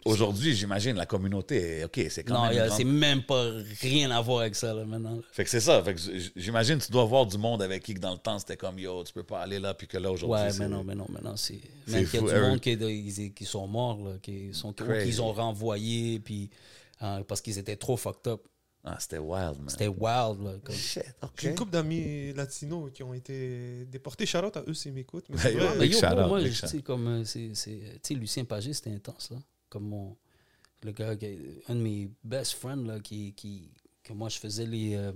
[0.05, 2.67] Aujourd'hui, j'imagine, la communauté, OK, c'est quand Non, même...
[2.67, 5.17] grande- c'est même pas rien à voir avec ça, là, maintenant.
[5.17, 5.23] là.
[5.33, 5.83] Fait que c'est ça.
[5.83, 6.01] Fait que
[6.37, 9.03] j'imagine tu dois voir du monde avec qui que dans le temps c'était comme yo,
[9.05, 10.43] tu peux pas aller là, puis que là aujourd'hui.
[10.47, 11.59] Ouais, mais non, mais non, mais non, c'est.
[11.87, 15.23] Même qu'il y a du monde qui, qui, qui sont morts, là, qui sont, qu'ils
[15.23, 16.51] ont renvoyés, puis.
[17.03, 18.43] euh, parce qu'ils étaient trop fucked up.
[18.85, 19.69] Ah, c'était wild, man.
[19.69, 20.55] C'était wild, là.
[20.65, 21.31] comme- Shit, OK.
[21.41, 24.25] J'ai une couple d'amis latinos qui ont été déportés.
[24.25, 25.29] Shout-out à eux s'ils m'écoutent.
[25.29, 25.77] Mais Ben, c'est vrai.
[25.79, 27.07] Mais yo, shout bro, out, moi, tu sais, comme.
[27.09, 29.39] euh, c'est- c'est- Tu sais, Lucien Pagé, c'était intense, là.
[29.69, 30.17] Comme mon.
[30.85, 33.35] Le gars, qui- un de mes best friends, là, qui.
[33.35, 33.71] qui
[34.05, 34.95] que moi, je faisais les.
[34.95, 35.13] euh,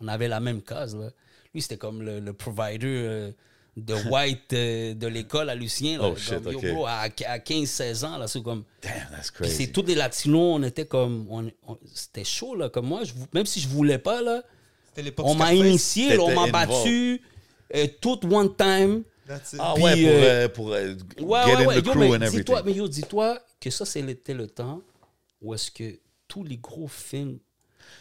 [0.00, 1.10] on avait la même case, là.
[1.54, 3.32] Lui, c'était comme le, le provider euh,
[3.76, 6.08] de white euh, de l'école à Lucien, là.
[6.08, 6.70] Oh, shit, Comme, yo, ok.
[6.72, 8.64] bro, à, à 15-16 ans, là, c'est comme.
[8.82, 9.54] Damn, that's crazy.
[9.54, 11.26] c'est tous des latinos, on était comme.
[11.30, 12.68] on- on- C'était chaud, là.
[12.70, 14.42] Comme moi, je, même si je voulais pas, là,
[14.88, 17.20] C'était l'époque on m'a initié, là, on m'a battu
[17.74, 19.02] euh, tout one time.
[19.26, 19.60] That's it.
[19.62, 21.82] Ah Puis, ouais, pour, euh, euh, pour euh, Ouais, get ouais, in ouais.
[21.82, 22.38] the Yo, crew mais and everything.
[22.38, 24.80] dis-toi, mais yo, dis-toi que ça, c'était le temps
[25.42, 27.38] où est-ce que tous les gros films.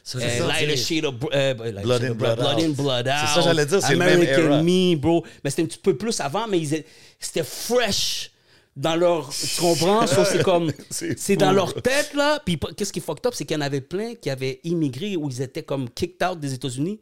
[0.07, 2.63] Ça, euh, c'est ça, Light a c'est- Shade of euh, Blood in, Blood Blood Out.
[2.63, 3.13] in, Blood Out.
[3.27, 4.63] C'est ça, j'allais dire, c'est le même American era.
[4.63, 5.25] Me, bro.
[5.43, 6.87] Mais c'était un petit peu plus avant, mais ils étaient-
[7.19, 8.31] c'était fresh
[8.77, 9.29] dans leur.
[9.29, 10.07] Tu comprends?
[10.07, 10.71] So, c'est comme.
[11.17, 12.39] C'est dans leur tête, là.
[12.45, 15.17] Puis qu'est-ce qui est fucked up, c'est qu'il y en avait plein qui avaient immigré
[15.17, 17.01] ou ils étaient comme kicked out des États-Unis.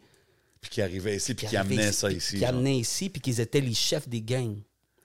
[0.61, 2.33] Puis qui arrivait ici, puis qui arrivaient ici, ça puis ici.
[2.35, 2.49] Qui genre.
[2.49, 4.55] amenaient ici, puis qu'ils étaient les chefs des gangs.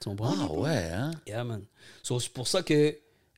[0.00, 0.34] Tu comprends?
[0.40, 1.10] Ah ouais, hein?
[1.26, 1.60] Yeah, man.
[2.02, 2.96] So, c'est pour ça que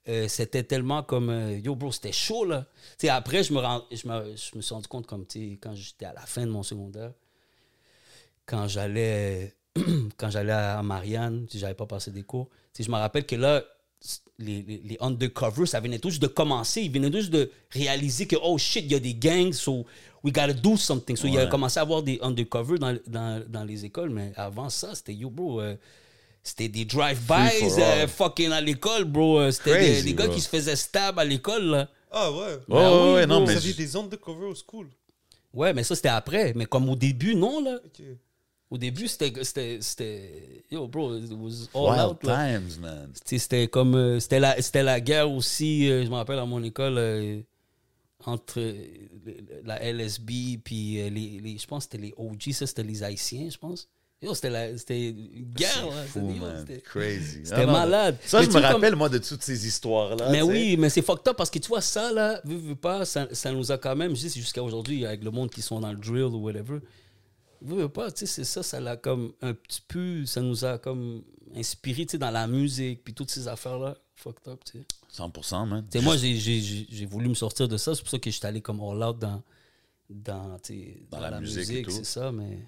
[0.08, 1.30] euh, c'était tellement comme.
[1.30, 2.66] euh, yo, bro, c'était chaud, là.
[2.98, 3.60] Tu sais, après, je me,
[3.92, 5.24] je, me, je me suis rendu compte, comme,
[5.60, 7.12] quand j'étais à la fin de mon secondaire,
[8.46, 9.54] quand j'allais.
[10.18, 13.64] quand j'allais à Marianne, si j'avais pas passé des cours, je me rappelle que là,
[14.38, 16.82] les, les, les undercovers, ça venait tout juste de commencer.
[16.82, 19.86] Ils venaient tout juste de réaliser que, oh shit, il y a des gangs, so
[20.22, 21.16] we gotta do something.
[21.16, 21.48] So, il a Ouais.
[21.48, 25.30] commencé à avoir des undercovers dans, dans, dans les écoles, mais avant ça, c'était yo,
[25.30, 25.62] bro.
[25.62, 25.74] euh,
[26.42, 29.38] c'était des drive-bys euh, fucking à l'école, bro.
[29.40, 30.34] Euh, C'était des, gars bro.
[30.34, 31.88] qui se faisaient stab à l'école, là.
[32.10, 32.38] Ah ouais.
[32.38, 33.44] Ouais, Ben ouais, oui, ouais, non, bro.
[33.46, 33.56] Vous mais.
[33.56, 34.88] aviez des undercover au school.
[35.54, 36.52] Ouais, mais ça, c'était après.
[36.54, 37.78] Mais comme au début, non, là.
[37.84, 38.02] Ok.
[38.70, 39.32] Au début, c'était.
[39.44, 40.64] c'était- C'était.
[40.70, 42.58] Yo, bro, it was all Wild out, là.
[42.58, 43.10] times, man.
[43.24, 43.94] C'était comme.
[43.94, 47.40] euh, C'était la, c'était la guerre aussi, euh, je me rappelle à mon école, euh,
[48.24, 48.60] entre
[49.64, 53.48] la LSB puis les, les- Je pense que c'était les OG, ça, c'était les Haïtiens,
[53.50, 53.88] je pense.
[54.22, 55.92] Yo, c'était la- c'était une guerre.
[56.06, 57.40] Fou, C'était- Crazy.
[57.44, 58.16] c'était Ah, malade.
[58.24, 60.30] Ça, Mais je me comme- rappelle, moi, de toutes ces histoires-là.
[60.30, 63.04] Mais oui, mais c'est fucked up parce que tu vois, ça, là, vu, vu pas,
[63.04, 65.90] ça, ça nous a quand même, juste jusqu'à aujourd'hui, avec le monde qui sont dans
[65.90, 66.78] le drill ou whatever,
[67.60, 70.64] vu, vu pas, tu sais, c'est ça, ça l'a comme un petit peu, ça nous
[70.64, 71.22] a comme
[71.56, 74.84] inspiré, tu sais, dans la musique, puis toutes ces affaires-là, fucked up, tu sais.
[75.10, 75.84] 100%, man.
[75.90, 78.18] Tu sais, moi, j'ai- j'ai j'ai- j'ai voulu me sortir de ça, c'est pour ça
[78.20, 79.42] que je suis allé comme all out dans,
[80.08, 80.58] dans,
[81.10, 81.90] Dans la musique et tout.
[81.90, 82.58] c'est ça, mais...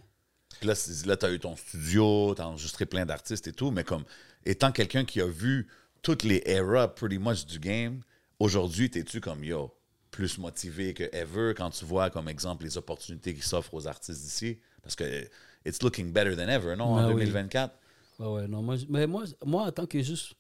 [0.58, 0.74] Puis Là,
[1.06, 4.04] là tu as eu ton studio, tu as enregistré plein d'artistes et tout, mais comme
[4.44, 5.68] étant quelqu'un qui a vu
[6.02, 8.00] toutes les eras pretty much du game,
[8.38, 9.74] aujourd'hui, t'es-tu comme yo,
[10.10, 14.20] plus motivé que ever quand tu vois comme exemple les opportunités qui s'offrent aux artistes
[14.22, 14.58] d'ici?
[14.82, 15.28] Parce que
[15.64, 17.24] it's looking better than ever, non, en Ah oui.
[17.24, 17.74] 2024?
[18.20, 20.34] Ouais, ouais, non, moi, mais moi, moi, en tant que juste,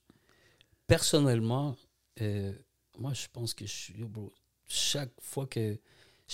[0.86, 1.76] personnellement,
[2.20, 2.52] euh,
[2.98, 4.32] moi, je pense que je suis, bro,
[4.68, 5.78] chaque fois que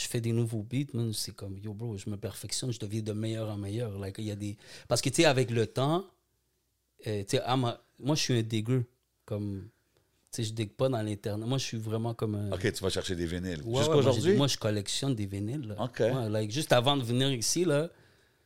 [0.00, 3.02] je fais des nouveaux beats, man, c'est comme, yo, bro, je me perfectionne, je deviens
[3.02, 3.98] de meilleur en meilleur.
[3.98, 4.56] Like, y a des...
[4.88, 6.06] Parce que, tu sais, avec le temps,
[7.06, 7.78] euh, tu sais, moi,
[8.14, 8.84] je suis un dégueu.
[9.26, 9.68] Comme,
[10.30, 11.46] sais, je digue pas dans l'internet.
[11.46, 12.52] Moi, je suis vraiment comme un.
[12.52, 13.62] OK, tu vas chercher des vinyles.
[13.64, 15.68] Ouais, ouais, moi, je collectionne des vinyles.
[15.68, 15.82] là.
[15.84, 16.00] OK.
[16.00, 17.88] Ouais, like, juste avant de venir ici, là,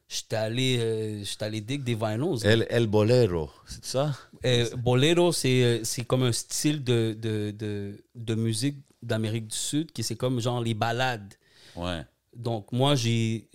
[0.09, 2.44] j'étais allé, euh, allé dig des vinyls.
[2.44, 4.18] El, El Bolero, c'est ça?
[4.44, 9.57] Euh, bolero, c'est euh, c'est comme un style de, de, de, de musique d'Amérique du
[9.57, 11.34] Sud qui c'est comme genre les ballades.
[11.77, 12.03] Ouais.
[12.35, 13.49] Donc, moi, j'ai,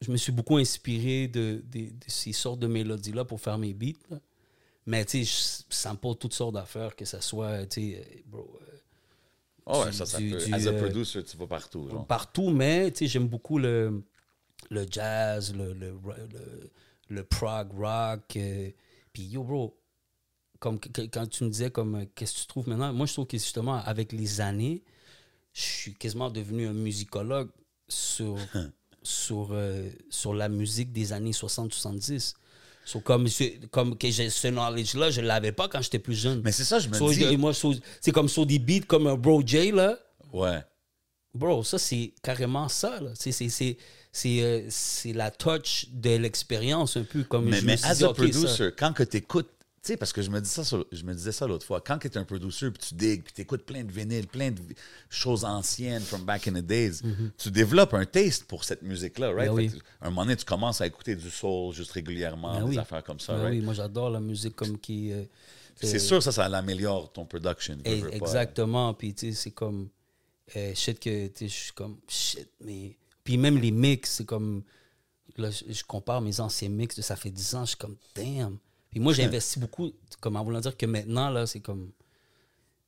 [0.00, 3.74] je me suis beaucoup inspiré de, de- de ces sortes de mélodies-là pour faire mes
[3.74, 3.98] beats.
[4.10, 4.18] là.
[4.86, 8.58] Mais, tu sais, je sample toutes sortes d'affaires, que ce soit, tu sais, euh, bro,
[9.66, 10.44] Oh, ouais, Du- ça, ça du- peut.
[10.44, 11.88] du, As a euh, producer, tu vas partout.
[11.88, 12.06] Genre.
[12.06, 14.02] partout, mais, tu sais, j'aime beaucoup le,
[14.70, 15.90] le jazz, le, le,
[16.32, 16.70] le,
[17.08, 18.36] le prog rock.
[18.36, 18.70] euh,
[19.12, 19.76] Puis, yo, bro,
[20.58, 22.92] comme quand tu me disais, comme, qu'est-ce que tu trouves maintenant?
[22.92, 24.82] Moi, je trouve que justement, avec les années,
[25.52, 27.48] je suis quasiment devenu un musicologue
[27.88, 28.36] sur,
[29.02, 32.34] sur, euh, sur la musique des années 60-70.
[32.84, 33.28] So, comme
[33.70, 36.40] comme que j'ai ce knowledge-là, je ne l'avais pas quand j'étais plus jeune.
[36.42, 37.20] Mais c'est ça, je me So, dis.
[37.20, 39.98] je- moi, so- c'est comme sur des beats comme un Bro J, là.
[40.32, 40.60] Ouais.
[41.34, 43.10] Bro, ça, c'est carrément ça, là.
[43.14, 43.76] C'est, c'est, c'est,
[44.10, 47.94] c'est, euh, c'est la touch de l'expérience, un peu comme Mais, je mais as a
[47.94, 49.50] ça- producer, quand que t'écoutes,
[49.82, 51.98] sais, parce que je me, dis ça, sur- je me disais ça l'autre fois, quand
[51.98, 54.60] tu es un producer, puis tu digues, puis tu écoutes plein de vinyles, plein de
[55.08, 57.00] choses anciennes from back in the days,
[57.38, 59.48] tu développes un taste pour cette musique-là, right?
[59.48, 59.70] Ben oui.
[59.70, 62.78] que, un moment donné, tu commences à écouter du soul juste régulièrement, Ben des oui.
[62.78, 63.58] affaires comme ça, Ben right?
[63.58, 65.12] oui, moi, j'adore la musique comme qui...
[65.12, 65.24] euh,
[65.76, 67.78] C'est euh, sûr, ça, ça l'améliore ton production.
[67.84, 68.02] Eh.
[68.12, 68.92] Exactement.
[68.94, 69.88] Puis, tu sais, c'est comme.
[70.56, 71.28] Euh, shit que.
[71.28, 71.96] Tu sais, je suis comme.
[72.06, 72.96] Shit, mais.
[73.24, 74.62] Puis, même les mix, c'est comme.
[75.38, 77.96] Là, je, je compare mes anciens mix de ça fait 10 ans, je suis comme,
[78.14, 78.58] damn.
[78.90, 81.90] Puis, moi, j'ai investi beaucoup, comme en voulant dire que maintenant, là, c'est comme.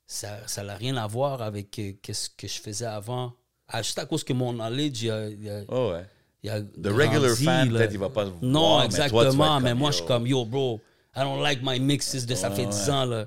[0.07, 3.33] Ça ça n'a rien à voir avec euh, qu'est-ce que je faisais avant.
[3.69, 5.29] Ah, juste à cause que mon knowledge, il a.
[5.29, 6.05] il a- Oh, ouais.
[6.43, 9.23] il a The regular fan, peut-être, il va pas Non, voir, mais toi, tu vas
[9.23, 9.61] exactement.
[9.61, 9.93] Mais moi, yo.
[9.93, 10.81] je suis comme, yo, bro,
[11.17, 13.27] I don't like my mixes de ça fait 10 ans, là.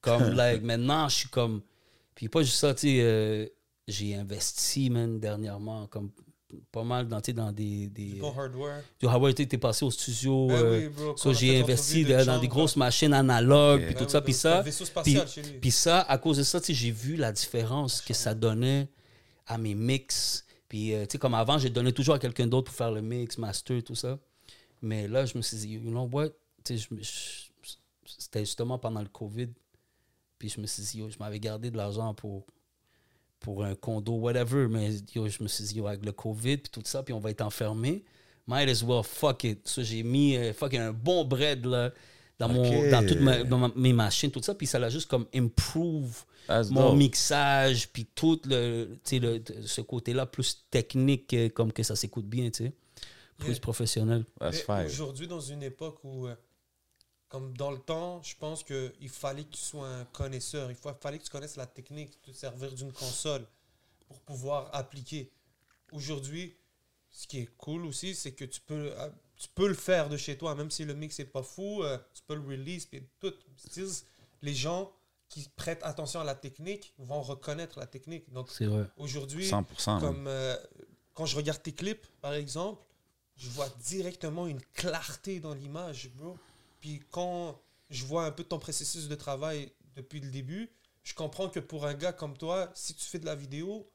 [0.00, 1.60] Comme, like, maintenant, je suis comme.
[2.14, 3.46] Puis pas juste ça, tu sais, euh,
[3.88, 6.10] j'ai investi, man, dernièrement, comme
[6.70, 7.88] pas mal dans, dans des.
[7.88, 8.82] des Bon hardware.
[9.00, 10.46] du hardware, tu t'es passé au studio.
[10.48, 13.94] Ben euh, oui, bro, j'ai investi l'entrevue de de- dans des grosses machines analogues, puis
[13.94, 14.62] Ben tout ça, puis ça.
[14.62, 15.58] Puis, spatial chez lui.
[15.60, 18.88] puis ça, à cause de ça, j'ai vu la différence que ça donnait
[19.46, 20.44] à mes mix.
[20.68, 23.02] Puis, euh, tu sais, comme avant, j'ai donné toujours à quelqu'un d'autre pour faire le
[23.02, 24.18] mix, master, tout ça.
[24.80, 26.28] Mais là, je me suis dit, you know what?
[26.64, 29.48] C'était justement pendant le COVID.
[30.38, 32.46] Puis je me suis dit, yo, je m'avais gardé de l'argent pour,
[33.42, 34.68] pour un condo, whatever.
[34.68, 37.20] Mais yo, je me suis dit, yo, avec le COVID, puis tout ça, puis on
[37.20, 38.04] va être enfermé.
[38.46, 39.68] Might as well, fuck it.
[39.68, 41.92] So, j'ai mis euh, fucking un bon bread là,
[42.38, 44.54] dans, mon, dans toutes ma- dans ma- mes machines, tout ça.
[44.54, 46.98] Puis ça l'a juste comme improve That's mon dope.
[46.98, 52.26] mixage, puis tout le, tu sais, le, ce côté-là plus technique, comme que ça s'écoute
[52.26, 52.72] bien, tu sais.
[53.38, 54.24] Plus professionnel.
[54.86, 56.34] Aujourd'hui, dans une époque où, euh,
[57.32, 60.70] comme dans le temps, je pense qu'il fallait que tu sois un connaisseur.
[60.70, 63.46] Il fa- fallait que tu connaisses la technique, te servir d'une console
[64.06, 65.32] pour pouvoir appliquer.
[65.92, 66.54] Aujourd'hui,
[67.10, 69.08] ce qui est cool aussi, c'est que tu peux, euh,
[69.38, 71.96] tu peux le faire de chez toi, même si le mix n'est pas fou, euh,
[72.12, 73.32] tu peux le release, puis tout.
[74.42, 74.92] Les gens
[75.30, 78.30] qui prêtent attention à la technique vont reconnaître la technique.
[78.30, 78.50] Donc
[78.98, 79.92] aujourd'hui, 100%.
[79.92, 80.00] man.
[80.02, 80.54] comme euh,
[81.14, 82.82] quand je regarde tes clips, par exemple,
[83.36, 86.36] je vois directement une clarté dans l'image, bro.
[86.82, 90.70] Puis quand je vois un peu ton processus de travail depuis le début,
[91.04, 93.90] je comprends que pour un gars comme toi, si tu fais de la vidéo,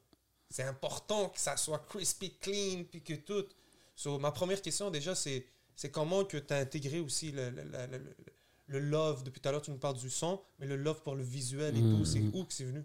[0.50, 3.46] c'est important que ça soit crispy, clean, puis que tout.
[3.96, 7.64] So, ma première question déjà, c'est c'est comment que tu as intégré aussi le, le,
[7.64, 8.16] le- le-
[8.68, 11.16] le love, depuis tout à l'heure tu nous parles du son, mais le love pour
[11.16, 12.84] le visuel et tout, c'est où que c'est venu?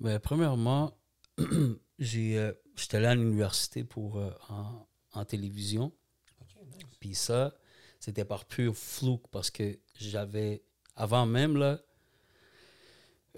[0.00, 0.96] Ben, premièrement,
[1.98, 5.92] j'ai, euh, j'étais allé à l'université pour, euh, en, en télévision.
[7.00, 7.54] Puis ça,
[8.04, 10.60] c'était par pur flou parce que j'avais,
[10.96, 11.78] avant même, là,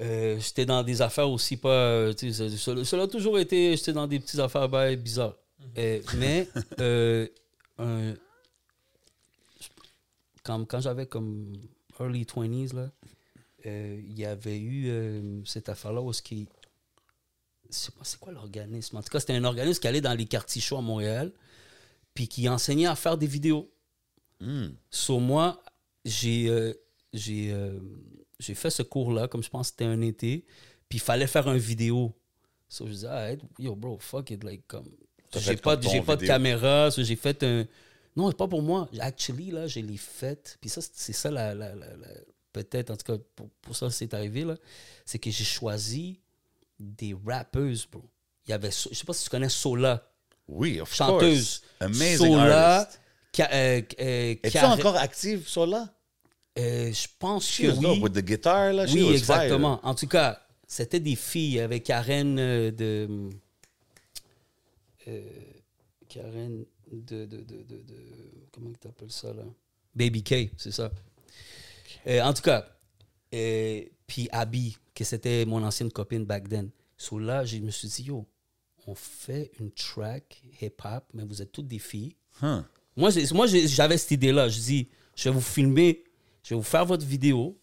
[0.00, 1.68] euh, j'étais dans des affaires aussi pas.
[1.68, 3.76] euh, ça- ça a toujours été.
[3.76, 5.36] J'étais dans des petites affaires ben, bizarres.
[5.76, 6.48] Euh, mais
[6.80, 7.28] euh,
[7.78, 8.14] un-
[10.42, 11.52] quand, quand j'avais comme
[12.00, 12.90] early 20s, là,
[13.66, 16.48] euh, il y avait eu euh, cette affaire-là où ce qui.
[17.70, 18.96] C'est quoi l'organisme?
[18.96, 21.32] En tout cas, c'était un organisme qui allait dans les quartiers chauds à Montréal,
[22.14, 23.70] puis qui enseignait à faire des vidéos.
[24.40, 24.68] Hmm.
[24.90, 25.62] Sur moi,
[26.04, 26.72] j'ai euh,
[27.12, 27.78] j'ai euh,
[28.40, 30.44] j'ai fait ce cours-là, comme je pense que c'était un été,
[30.88, 32.12] puis il fallait faire un vidéo.
[32.68, 34.90] So, je disais, ah, yo, bro, fuck it, like, comme.
[35.36, 37.66] J'ai pas, j'ai pas de caméra, so j'ai fait un.
[38.16, 38.88] Non, c'est pas pour moi.
[39.00, 40.56] Actually, là, je l'ai fait.
[40.60, 42.06] Puis ça, c'est- ça, la, la- la- la-
[42.52, 44.56] peut-être, en tout cas, pour, pour ça, c'est arrivé, là.
[45.04, 46.20] C'est que j'ai choisi
[46.78, 48.04] des rappeuses, bro.
[48.46, 50.08] Il y avait, So- je sais pas si tu connais Sola,
[50.48, 51.60] Oui, of chanteuse.
[51.60, 51.62] course.
[51.80, 53.00] Amazing Sola, artist.
[53.40, 55.92] Euh, euh, Es-tu Care- encore active, Sola?
[56.58, 58.00] Euh, je pense She que was oui.
[58.00, 58.86] with the guitar, là.
[58.86, 59.80] She Oui, was exactement.
[59.82, 63.30] En tout cas, c'était des filles avec Karen euh, de.
[65.08, 65.20] euh,
[66.08, 67.96] Karen de, de, de, de,
[68.52, 69.42] Comment tu appelles ça, là?
[69.94, 70.90] Baby K, c'est ça.
[72.06, 72.68] En tout cas,
[73.30, 76.70] puis Abby, que c'était mon ancienne copine back then.
[76.96, 78.24] So là, je me suis dit, yo,
[78.86, 82.14] on fait une track hip-hop, mais vous êtes toutes des filles.
[82.42, 82.62] Huh.
[82.96, 84.48] Moi, j'avais cette idée-là.
[84.48, 86.04] Je dis, je vais vous filmer,
[86.42, 87.58] je vais vous faire votre vidéo,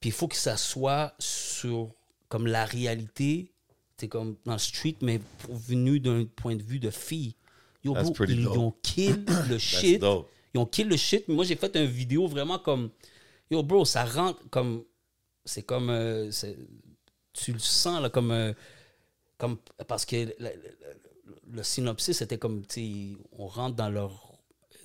[0.00, 1.90] puis il faut que ça soit sur
[2.28, 3.52] comme la réalité,
[3.96, 7.34] c'est comme dans le street, mais venu d'un point de vue de fille.
[7.84, 8.56] Yo, bro, ils dope.
[8.56, 10.02] ont kill le shit.
[10.54, 11.28] Ils ont kill le shit.
[11.28, 12.90] Mais moi, j'ai fait une vidéo vraiment comme.
[13.50, 14.84] Yo, bro, ça rentre comme.
[15.44, 15.90] C'est comme.
[15.90, 16.30] euh,
[17.34, 18.30] tu le sens, là, comme.
[18.30, 18.52] euh,
[19.36, 20.34] comme parce que
[21.50, 22.66] le synopsis, c'était comme.
[22.66, 24.34] tu sais, On rentre dans leur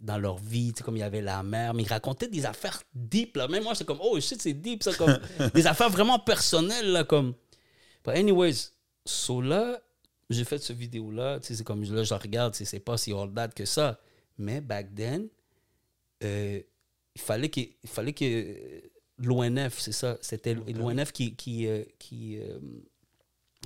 [0.02, 2.46] dans leur vie, tu sais, comme il y avait la mère, mais ils racontaient des
[2.46, 3.48] affaires deep, là.
[3.48, 5.20] Même moi, c'est comme, oh shit, c'est deep, ça, comme,
[5.54, 7.34] des affaires vraiment personnelles, là, comme.
[8.06, 8.72] But anyways,
[9.06, 9.82] so là,
[10.30, 12.80] j'ai fait cette vidéo-là, tu sais, c'est comme, là, je la regarde, tu sais, c'est
[12.80, 14.00] pas si old date que ça.
[14.38, 15.28] Mais back then,
[16.24, 16.62] euh,
[17.16, 18.80] il fallait que, il fallait que euh,
[19.18, 22.60] l'ONF, c'est ça, c'était l'ONF qui, qui, euh, qui, euh,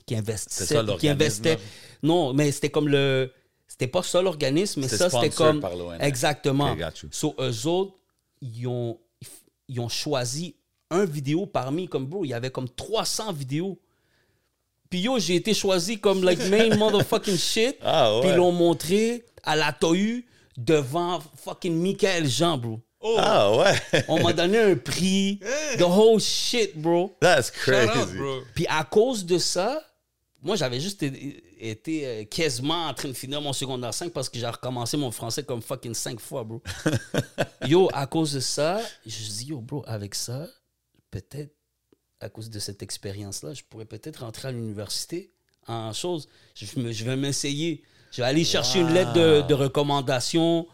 [0.05, 1.57] qui investissait, ça, qui investait.
[2.01, 3.31] Non, mais c'était comme le,
[3.67, 6.71] c'était pas ça l'organisme, mais ça, c'était comme, par exactement.
[6.71, 7.09] Ok, got you.
[7.11, 7.95] So, eux autres,
[8.41, 8.99] ils ont,
[9.67, 10.55] ils ont choisi
[10.91, 13.79] un vidéo parmi, comme bro, il y avait comme 300 vidéos.
[14.89, 17.77] Puis yo, j'ai été choisi comme like main motherfucking shit.
[17.81, 18.21] Ah, ouais.
[18.21, 20.25] Puis ils l'ont montré à la Tohu
[20.55, 22.79] devant fucking Michael Jean, bro.
[23.17, 24.03] Ah, ouais.
[24.07, 25.39] On m'a donné un prix.
[25.77, 27.15] The whole shit, bro.
[27.19, 28.17] That's Shout out, crazy.
[28.17, 28.39] bro.
[28.55, 29.81] Puis à cause de ça,
[30.41, 34.37] moi, j'avais juste été, euh, quasiment en train de finir mon secondaire 5 parce que
[34.37, 36.61] j'ai recommencé mon français comme fucking 5 fois, bro.
[37.67, 40.47] yo, à cause de ça, je dis, yo, bro, avec ça,
[41.11, 41.53] peut-être,
[42.19, 45.31] à cause de cette expérience-là, je pourrais peut-être rentrer à l'université
[45.67, 46.27] en chose.
[46.55, 47.83] Je, me- je vais m'essayer.
[48.11, 50.67] Je vais aller chercher une lettre de, de recommandation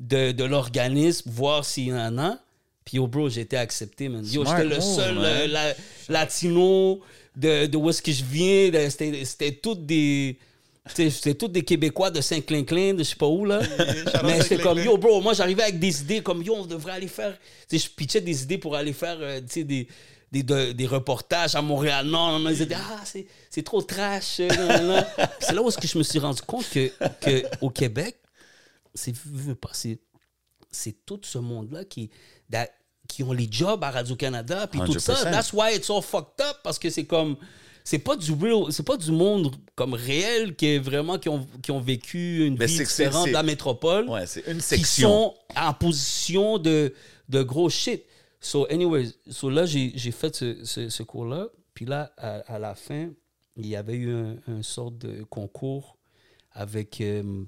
[0.00, 2.38] de, de l'organisme, voir s'il y en a.
[2.84, 4.24] Puis, yo, bro, j'ai été accepté, man.
[4.24, 5.74] Yo, j'étais le seul euh, la-
[6.08, 7.00] latino
[7.34, 8.70] de, de où est-ce que je viens.
[8.90, 10.38] C'était c'était toutes des...
[10.94, 13.58] C'était tous des Québécois de Saint-Clinclin, de je sais pas où, là.
[14.24, 17.08] Mais c'était comme, yo, bro, moi, j'arrivais avec des idées comme, yo, on devrait aller
[17.08, 17.36] faire...
[17.68, 19.88] Tu sais, je pitchais des idées pour aller faire, euh, tu sais, des,
[20.30, 22.06] des, de- des reportages à Montréal.
[22.06, 24.36] Non, non, ils disaient, ah, c'est c'est trop trash.
[24.38, 24.48] euh,
[25.40, 26.88] C'est là où est-ce que je me suis rendu compte que,
[27.20, 28.14] que au Québec,
[28.96, 29.14] c'est
[29.72, 30.00] c'est
[30.72, 32.10] c'est tout ce monde-là qui,
[32.50, 32.68] that-
[33.08, 35.14] qui ont les jobs à Radio-Canada, puis tout ça.
[35.14, 35.30] 100%.
[35.30, 37.36] That's why it's all fucked up, parce que c'est comme.
[37.84, 41.46] C'est pas du real, c'est pas du monde comme réel qui est vraiment qui ont,
[41.62, 45.08] qui ont vécu une Mais vie différente de la métropole Ouais, c'est une qui section.
[45.08, 46.92] sont en position de,
[47.28, 48.02] de gros shit.
[48.40, 51.46] So, anyways, so là, j'ai j'ai fait ce, ce, ce cours-là.
[51.74, 53.10] Puis là, à, à la fin,
[53.56, 55.96] il y avait eu un, un sorte de concours
[56.50, 57.00] avec.
[57.00, 57.44] euh,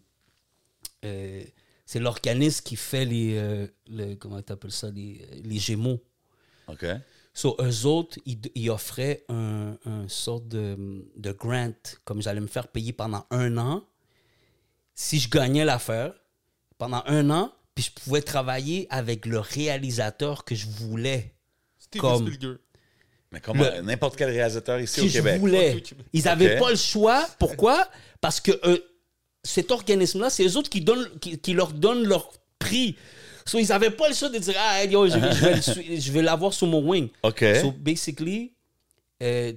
[1.04, 1.42] euh,
[1.86, 3.36] c'est l'organisme qui fait les.
[3.36, 6.02] euh, comment tu appelles ça Les, les Gémeaux.
[6.68, 6.84] OK.
[7.34, 11.72] So, eux autres, ils, ils offraient un, un sorte de, de grant,
[12.04, 13.84] comme j'allais me faire payer pendant un an.
[14.94, 16.12] Si je gagnais l'affaire,
[16.78, 21.32] pendant un an, puis je pouvais travailler avec le réalisateur que je voulais.
[21.78, 22.58] Steven Comme-.
[23.30, 25.38] Mais comme Le- n'importe quel réalisateur ici au je Québec.
[25.38, 25.74] voulais.
[25.76, 26.06] Ok, Québec.
[26.12, 27.24] Ils n'avaient pas le choix.
[27.38, 27.88] Pourquoi?
[28.20, 28.78] Parce que euh,
[29.42, 32.96] cet organisme-là, c'est eux autres qui, donnent, qui, qui leur donnent leur prix.
[33.46, 36.66] So, ils n'avaient pas le choix de dire Ah, yo, je, vais- je l'avoir sous
[36.66, 37.08] mon wing.
[37.22, 37.44] OK.
[37.62, 38.52] So, basically,
[39.22, 39.52] euh,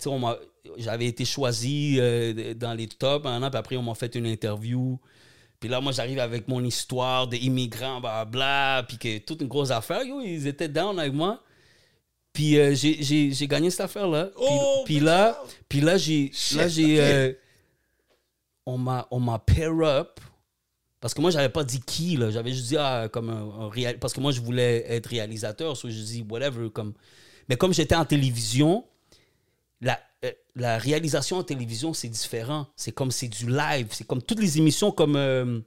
[0.77, 4.97] j'avais été choisi euh, dans les tops, an, puis après, on m'a fait une interview.
[5.59, 10.03] Puis là, moi, j'arrive avec mon histoire d'immigrant, bla, puis que toute une grosse affaire.
[10.03, 11.41] Yo, ils étaient down avec moi.
[12.33, 14.25] Puis euh, j'ai- gagné cette affaire-là.
[14.35, 15.49] Puis, Oh, puis là, job.
[15.67, 17.33] puis là, j'ai, là, j'ai, euh,
[18.65, 20.19] on m'a, on m'a pair up.
[20.99, 22.29] Parce que moi, j'avais pas dit qui, là.
[22.29, 25.75] J'avais juste dit, ah, comme un, un réal- Parce que moi, je voulais être réalisateur.
[25.75, 26.69] So, je dis, whatever.
[26.69, 26.93] Comme...
[27.49, 28.85] Mais comme j'étais en télévision,
[29.81, 32.67] la, euh, la réalisation en télévision, c'est différent.
[32.75, 33.87] C'est comme c'est du live.
[33.91, 35.15] C'est comme toutes les émissions comme.
[35.15, 35.59] euh,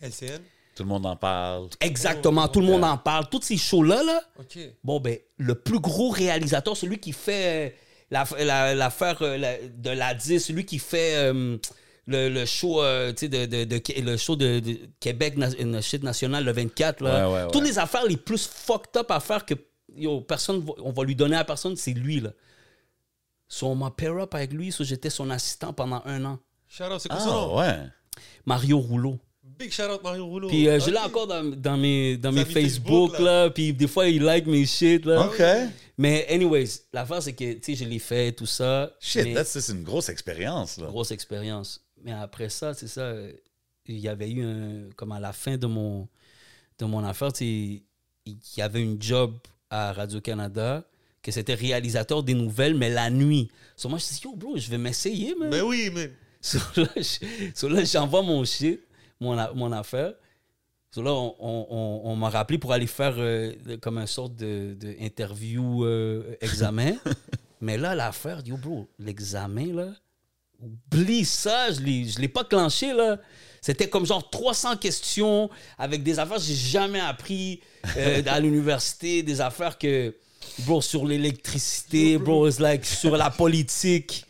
[0.00, 0.40] LCN.
[0.74, 1.68] Tout le monde en parle.
[1.80, 3.28] exactement, tout le monde en parle.
[3.30, 4.58] Toutes ces shows-là, là, Ok.
[4.82, 7.76] bon, ben, le plus gros réalisateur, celui qui fait euh,
[8.10, 11.58] la- la- l'affaire euh, la- de la 10, celui qui fait euh,
[12.06, 15.54] le, le show, euh, tu sais, de, de- de- le show de, de Québec, na-
[15.58, 17.28] une shit nationale, le 24, là.
[17.28, 17.50] Ouais, ouais, ouais.
[17.52, 19.54] Toutes les affaires les plus fucked up à faire que
[19.96, 22.30] yo, personne, va- on va lui donner à personne, c'est lui, là.
[23.48, 26.38] So, on m'a pair up avec lui, so j'étais son assistant pendant un an.
[26.68, 27.18] Shout out, c'est quoi?
[27.20, 27.76] Ah, ouais.
[28.46, 29.18] Mario Rouleau.
[29.58, 30.48] Big shout out Mario Rouleau.
[30.48, 33.50] Puis euh, je l'ai encore dans, dans mes, dans mes Facebook, Facebook, là.
[33.50, 35.26] Puis des fois, il like mes shit, là.
[35.26, 35.42] OK.
[35.98, 38.92] Mais, anyways, l'affaire, c'est que, tu sais, je l'ai fait, tout ça.
[39.00, 40.86] Shit, mais- that's- c'est une grosse expérience, là.
[40.86, 41.82] grosse expérience.
[42.02, 43.12] Mais après ça, c'est ça,
[43.86, 44.90] il y avait eu un.
[44.96, 46.08] Comme à la fin de mon,
[46.78, 47.82] de mon affaire, il
[48.56, 49.36] y avait une job
[49.68, 50.84] à Radio-Canada,
[51.22, 53.50] que c'était réalisateur des nouvelles, mais la nuit.
[53.76, 55.50] So, moi, je me suis dit, yo, bro, je vais m'essayer, man.
[55.50, 55.90] Ben oui.
[56.40, 58.80] So là, je- so là, j'envoie mon shit,
[59.20, 59.36] mon,
[59.72, 60.14] affaire.
[60.90, 64.34] So là, on, on- on- on m'a rappelé pour aller faire euh, comme une sorte
[64.36, 66.94] de, de interview euh, examen.
[67.60, 69.92] Mais là, l'affaire, yo, bro, l'examen, là,
[70.60, 73.18] oublie ça, je je l'ai pas clenché, là.
[73.60, 77.60] C'était comme genre 300 questions avec des affaires que j'ai jamais appris
[77.96, 80.14] euh, à l'université, des affaires que,
[80.60, 84.24] bro, sur l'électricité, bro, it's like sur la politique.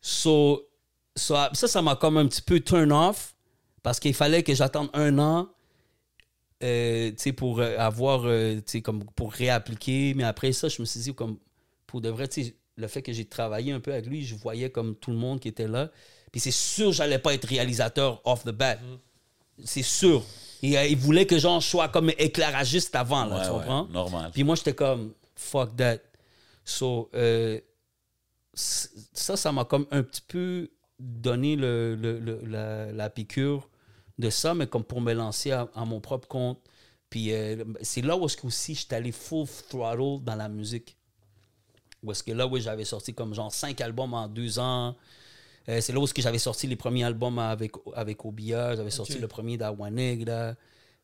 [0.00, 0.66] So,
[1.14, 3.34] so, ça, ça m'a comme un petit peu turn off
[3.84, 5.48] parce qu'il fallait que j'attende un an
[6.62, 10.14] euh, pour euh, avoir, euh, comme pour réappliquer.
[10.14, 11.38] Mais après ça, je me suis dit, comme,
[11.86, 14.34] pour de vrai, tu sais, le fait que j'ai travaillé un peu avec lui, je
[14.34, 15.90] voyais comme tout le monde qui était là.
[16.30, 18.78] Puis c'est sûr, j'allais pas être réalisateur off the bat.
[19.64, 20.22] C'est sûr.
[20.62, 23.84] Et, euh, il voulait que j'en sois comme éclairagiste avant, là, Ouais, tu ouais, comprends?
[23.86, 24.30] normal.
[24.32, 25.98] Puis moi, j'étais comme, fuck that.
[26.64, 27.60] So, euh,
[28.54, 33.68] ça, ça m'a comme un petit peu donné le, le- le- la, la piqûre
[34.18, 36.58] de ça, mais comme pour me lancer à, à mon propre compte.
[37.10, 40.95] Puis euh, c'est là où aussi j'étais allé full throttle dans la musique.
[42.06, 44.94] Où est-ce que là, oui, j'avais sorti comme genre cinq albums en deux ans.
[45.68, 48.76] Euh, c'est là où j'avais sorti les premiers albums avec, avec Obia.
[48.76, 50.54] J'avais sorti le premier d'Awanegra.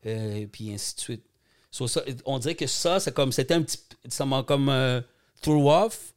[0.05, 1.23] Euh, puis ainsi de suite.
[1.71, 5.01] So, ça, on dirait que ça, c'est comme, c'était un petit, ça m'a comme euh,
[5.41, 6.13] throw off,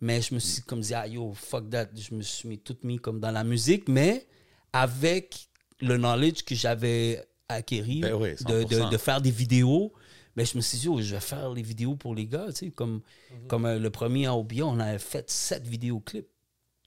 [0.00, 2.76] mais je me suis comme dit, ah yo, fuck that, je me suis mis tout
[2.84, 4.26] mis comme dans la musique, mais
[4.72, 5.48] avec
[5.80, 8.90] le knowledge que j'avais acquis Ben oui, de, de, 100%.
[8.92, 9.92] de faire des vidéos,
[10.40, 12.54] mais je me suis dit, oh, je vais faire les vidéos pour les gars, tu
[12.54, 13.02] sais, comme,
[13.46, 16.30] comme euh, le premier à Obia, on avait fait sept vidéoclips.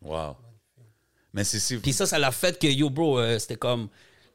[0.01, 0.37] Wow.
[1.33, 1.77] Mais c'est si.
[1.77, 3.89] Puis ça, ça l'a fait que, yo, bro, euh, c'était comme,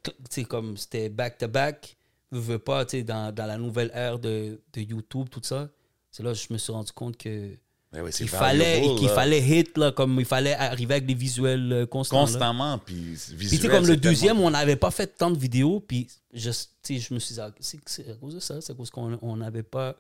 [0.05, 1.97] tu sais, comme c'était back-to-back,
[2.31, 5.69] veux, veux pas, tu sais, dans, dans la nouvelle ère de, de YouTube, tout ça.
[6.12, 7.59] C'est là que je me suis rendu compte que
[7.91, 11.86] Ben qu'il fallait, qu'il fallait hit, là, comme il fallait arriver avec des visuels euh,
[11.86, 12.20] constants.
[12.20, 15.80] constamment, puis Puis tu comme le deuxième, tellement- on n'avait pas fait tant de vidéos,
[15.80, 16.51] puis je,
[16.86, 19.36] je me suis dit, ah, c'est à cause de ça, c'est à cause qu'on on
[19.36, 19.97] n'avait pas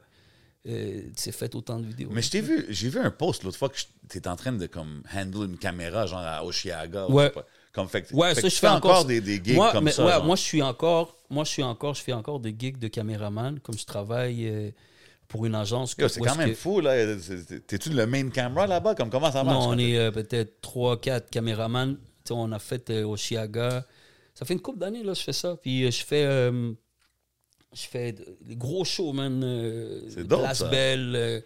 [0.66, 2.10] euh, fait autant de vidéos.
[2.12, 3.78] Mais je t'ai vu, j'ai vu un post l'autre fois que
[4.10, 7.06] tu étais en train de comme handle une caméra genre à Oshiaga.
[7.08, 7.30] ou Ouais.
[7.30, 7.46] pas.
[7.72, 9.92] Comme fait, Ouais, fait ça, que je fais encore, des, des gigs moi, comme mais
[9.92, 10.04] ça.
[10.04, 12.88] ouais, moi, je suis encore, moi, je suis encore, je fais encore des gigs de
[12.88, 14.70] caméraman, comme je travaille euh,
[15.28, 15.94] pour une agence.
[15.96, 16.94] C'est quand même que- fou, là.
[17.66, 18.94] T'es-tu le main camera là-bas?
[18.94, 19.64] Comme comment ça marche?
[19.64, 21.96] Non, on est euh, peut-être 3-4 caméramans.
[21.96, 23.86] Tu sais, on a fait euh, Oshiaga.
[24.34, 25.56] Ça fait une couple d'années, là, je fais ça.
[25.60, 26.72] Puis euh, je fais, euh,
[27.74, 29.42] je fais de- des gros shows, man.
[29.44, 30.68] euh, C'est dope, Place ça.
[30.68, 31.14] Belle.
[31.14, 31.40] euh,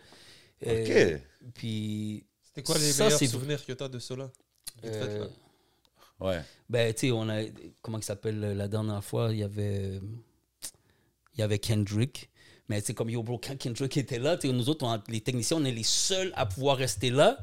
[0.67, 1.23] euh, OK.
[1.55, 2.25] puis.
[2.45, 4.31] C'était quoi les Ça, meilleurs souvenirs que tu as de cela?
[4.85, 4.91] Là.
[6.21, 6.41] Ouais.
[6.69, 7.43] Ben, tu sais, on a.
[7.81, 10.01] Comment il s'appelle la dernière fois Il y avait.
[11.35, 12.29] Il y avait Kendrick.
[12.73, 15.65] Mais sais, comme yo, bro, quand Kendrick était là, nous autres, on- les techniciens, on
[15.65, 17.37] est les seuls à pouvoir rester là.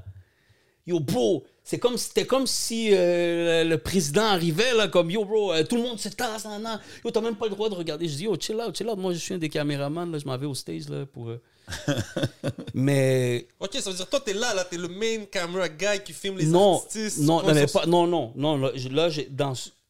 [0.87, 5.53] Yo, bro, c'est comme, c'était comme si euh, le président arrivait, là, comme yo, bro,
[5.53, 6.79] euh, tout le monde se tasse, nan, nan.
[7.05, 8.07] Yo, t'as même pas le droit de regarder.
[8.07, 8.97] Je dis, yo, chill out, chill out.
[8.97, 11.29] Moi, je suis un des caméramans, là, je m'en vais au stage, là, pour.
[11.29, 11.39] euh.
[12.73, 16.13] mais Ok, ça veut dire, toi, t'es là, là, t'es le main camera guy qui
[16.13, 17.19] filme les non, artistes.
[17.19, 18.57] non, non, mais vois, pas, non, non, non.
[18.57, 19.09] Là, je, là,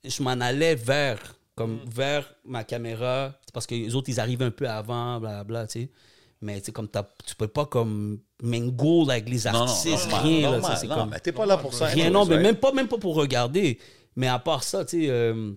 [0.03, 1.19] je m'en allais vers,
[1.59, 5.67] comme vers ma caméra, C'est parce que les autres, ils arrivent un peu avant, blablabla,
[5.67, 5.91] tu sais.
[6.39, 10.07] Mais tu sais, comme t'as- tu peux pas comme mingle avec les Non, non, artistes,
[10.09, 11.09] normal, rien, là, ça, c'est non, comme...
[11.09, 11.87] mais t'es pas là pour ça.
[11.87, 13.77] Rien, non, mais même pas, même pas pour regarder.
[14.15, 15.51] Mais à part ça, tu sais, euh,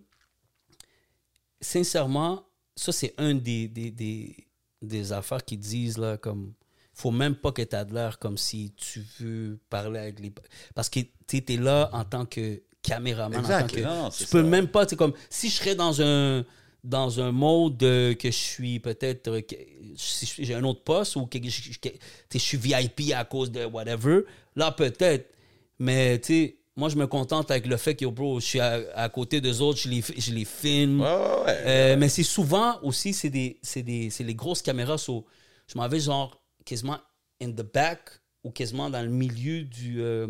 [1.60, 2.42] sincèrement,
[2.74, 4.48] ça, c'est un des, des, des,
[4.80, 6.52] des affaires qui disent, là, comme,
[6.94, 10.32] faut même pas que tu aies de l'air comme si tu veux parler avec les...
[10.74, 10.98] Parce que
[11.28, 13.68] tu es là en tant que caméraman, en Exact.
[13.68, 13.80] tant que...
[13.80, 14.48] Non, non, tu c'est peux ça.
[14.48, 16.44] même pas, tu sais, comme, si je serais dans un
[16.84, 19.54] dans un mode que je suis peut-être euh, que-
[19.94, 21.88] si j'ai un autre poste ou que je, que-
[22.32, 24.22] je suis VIP à cause de whatever
[24.56, 25.30] là peut-être
[25.78, 28.80] mais tu sais moi je me contente avec le fait que bro je suis à,
[28.96, 31.56] à côté des autres je les je les filme Ouais, ouais, ouais.
[31.66, 34.98] euh, mais c'est souvent aussi, c'est des, c'est des, c'est les grosses caméras.
[34.98, 35.24] so,
[35.68, 36.98] je m'en vais genre quasiment
[37.40, 38.00] in the back
[38.42, 40.26] ou quasiment dans le milieu du, euh,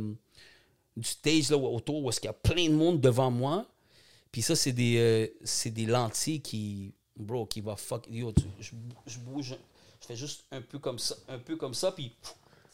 [0.96, 3.66] du stage là, autour où est-ce qu'il y a plein de monde devant moi.
[4.30, 8.06] Puis ça, c'est des, euh, c'est des lentilles qui, bro, qui va fuck.
[8.10, 8.72] Yo, tu- je,
[9.06, 9.54] je bouge,
[10.00, 12.12] je fais juste un peu comme ça, un peu comme ça, puis.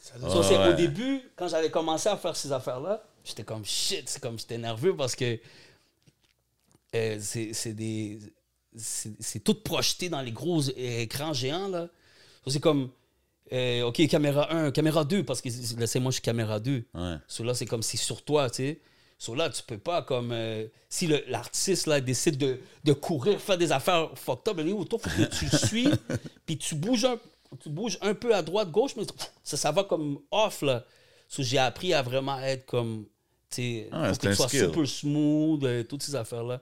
[0.01, 0.69] So, c'est ouais.
[0.69, 4.57] Au début, quand j'avais commencé à faire ces affaires-là, j'étais comme shit, c'est comme j'étais
[4.57, 5.37] nerveux parce que
[6.95, 8.19] euh, c'est c'est des.
[8.75, 11.89] C'est c'est tout projeté dans les gros écrans géants, là.
[12.45, 12.89] So, C'est comme.
[13.53, 16.83] Euh, OK, caméra 1, caméra 2, parce que là, c'est moi, je suis caméra 2.
[16.93, 17.15] Ouais.
[17.27, 18.79] So, là, c'est comme c'est sur toi, tu sais.
[19.17, 20.31] So, là, tu peux pas, comme.
[20.31, 24.69] euh, si le- l'artiste, là, décide de, de courir, faire des affaires fucked up, il
[24.69, 25.87] faut que tu le suis,
[26.45, 27.17] puis tu bouges, un,
[27.61, 29.03] tu bouges un peu à droite, gauche, mais
[29.43, 30.85] ça, ça va comme off, là.
[31.27, 33.05] So, j'ai appris à vraiment être comme.
[33.51, 34.65] Tu sais, Ah, que tu sois skill.
[34.65, 36.61] super smooth, euh, toutes ces affaires-là.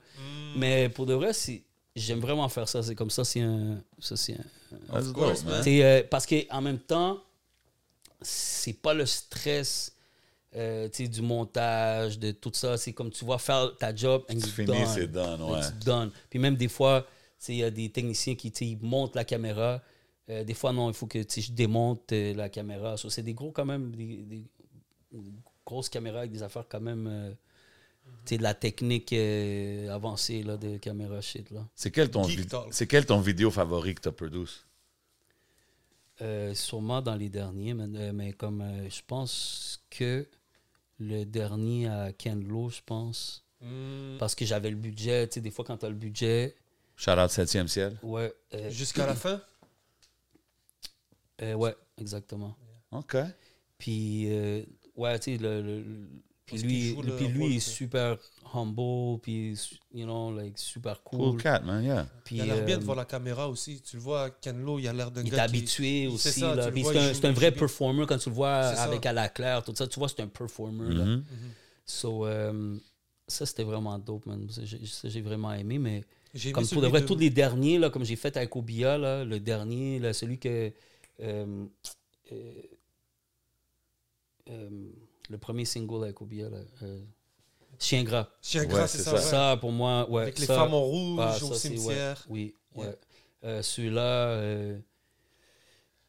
[0.56, 1.64] Mais pour de vrai, c'est.
[1.98, 2.84] J'aime vraiment faire ça.
[2.84, 3.82] C'est comme ça, c'est un.
[4.00, 5.64] Ça, c'est un, That's course, man.
[5.66, 7.20] Euh, parce qu'en même temps,
[8.22, 9.96] c'est pas le stress
[10.56, 12.78] euh, du montage, de tout ça.
[12.78, 14.86] C'est comme tu vas faire ta job and Tu finis, done.
[14.88, 15.60] c'est done, ouais.
[15.60, 16.12] It's done.
[16.30, 17.06] Puis même des fois,
[17.48, 19.82] il y a des techniciens qui ils montent la caméra.
[20.30, 22.98] Euh, des fois, non, il faut que je démonte euh, la caméra.
[22.98, 24.46] So, c'est des gros, quand même, des, des
[25.66, 27.36] grosses caméras avec des affaires quand même.
[28.36, 31.50] De la technique euh, avancée là, de caméra shit.
[31.52, 31.66] Là.
[31.74, 32.28] C'est quel, ton
[32.72, 34.50] c'est quel ton vidéo favori que tu as produit?
[36.22, 40.28] Euh, sûrement dans les derniers, mais, euh, mais comme euh, je pense que
[41.00, 45.42] le dernier à Ken Lo, je pense, Hmm, parce que j'avais le budget, tu sais,
[45.42, 46.56] des fois quand tu as le budget,
[46.96, 47.98] Shout out 7e ciel.
[48.04, 49.42] ouais, euh, Jusqu'à la fin?
[51.42, 52.56] Euh, ouais, exactement.
[52.92, 53.16] OK.
[53.80, 54.64] Puis, euh,
[54.96, 55.84] ouais, tu sais, le-
[56.48, 58.18] puis lui, le puis lui est super
[58.54, 59.54] humble, puis,
[59.94, 61.42] you know, like, super Cool, cool.
[61.44, 62.08] cat, man, yeah.
[62.24, 63.82] Puis, Il a l'air bien euh, devant la caméra aussi.
[63.82, 66.32] Tu le vois, Ken Lo, il a l'air d'un il est gars qui- habitué aussi.
[66.40, 66.72] ça, là.
[66.72, 69.76] Puis c'est un, un vrai performer quand tu le vois avec à la claire, tout
[69.76, 69.86] ça.
[69.88, 70.94] Tu vois, c'est un performer.
[70.96, 71.06] là.
[71.06, 71.24] Mhm.
[71.86, 72.78] So, euh,
[73.28, 74.48] ça, c'était vraiment dope, man.
[74.50, 74.62] Ça,
[75.10, 76.04] J'ai vraiment aimé, mais
[76.54, 79.26] comme pour de vrai, de- tous les derniers, là, comme j'ai fait avec Obia, là,
[79.26, 80.72] le dernier, là, celui que.
[81.22, 81.66] euh,
[82.32, 82.52] euh,
[84.50, 84.70] euh,
[85.30, 87.00] le premier single avec Obia, là, euh,
[87.80, 88.28] Chien gras.
[88.42, 89.12] Chien gras, c'est c'est ça.
[89.12, 89.16] ça.
[89.18, 89.22] ouais.
[89.54, 90.24] Ça, pour moi, ouais.
[90.24, 91.78] Avec les ça- femmes en rouge ah, au ça, c'est- ouais.
[91.78, 92.26] cimetière.
[92.30, 92.98] Oui, ouais.
[93.44, 94.02] Euh, Celui-là.
[94.30, 94.80] euh,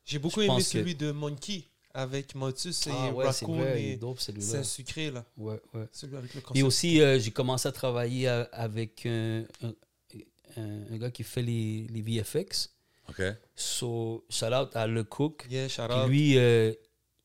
[0.04, 3.82] J'ai beaucoup aimé que- celui de Monkey avec Motus et ah, ouais, c'est Raccoon vrai,
[3.82, 4.46] et dope celui-là.
[4.46, 5.24] c'est sucré là.
[5.36, 5.86] Ouais, ouais.
[5.92, 6.64] Celui avec le concept.
[6.64, 9.44] aussi, euh, j'ai commencé à travailler à- avec un,
[10.56, 12.70] un- gars qui fait les, les VFX.
[13.10, 13.22] OK.
[13.54, 15.46] So, shout out à Le Cook.
[15.50, 16.08] Yeah, shout Puis out.
[16.08, 16.72] lui, euh,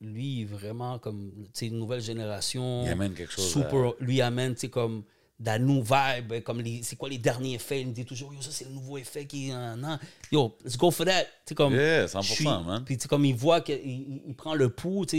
[0.04, 2.82] lui, vraiment comme, tu sais, une nouvelle génération.
[2.84, 3.50] Il amène quelque chose.
[3.52, 5.02] Super, lui amène, tu sais, comme,
[5.40, 7.80] de la new vibe, comme c'est quoi les derniers effets.
[7.80, 9.98] Il me dit toujours, yo, ça, c'est le nouveau effet qui euh, non.
[10.30, 11.24] Yo, let's go for that.
[11.24, 12.82] Tu sais, comme, Yeah, je 100%, suis- man.
[12.86, 15.16] Puis, tu sais, comme il voit qu'il il, il prend le pouls, tu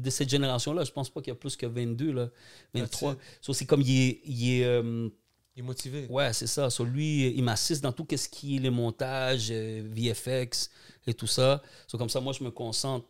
[0.00, 2.30] de cette génération-là, je pense pas qu'il y a plus que 22, là,
[2.74, 3.14] 23.
[3.14, 5.08] That's So, c'est comme, il est, il est euh,
[5.56, 6.06] Il est motivé.
[6.10, 6.68] Ouais, c'est ça.
[6.68, 10.68] So, lui, il m'assiste dans tout ce qui est les montages, euh, VFX
[11.06, 11.62] et tout ça.
[11.86, 13.06] So, comme ça, moi, je me concentre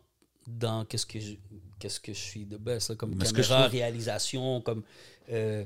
[0.47, 1.33] dans qu'est-ce que je,
[1.79, 4.61] qu'est-ce que je suis de best, là, comme Mais ce que je caméra, trouve- réalisation,
[4.61, 4.83] comme
[5.31, 5.65] euh,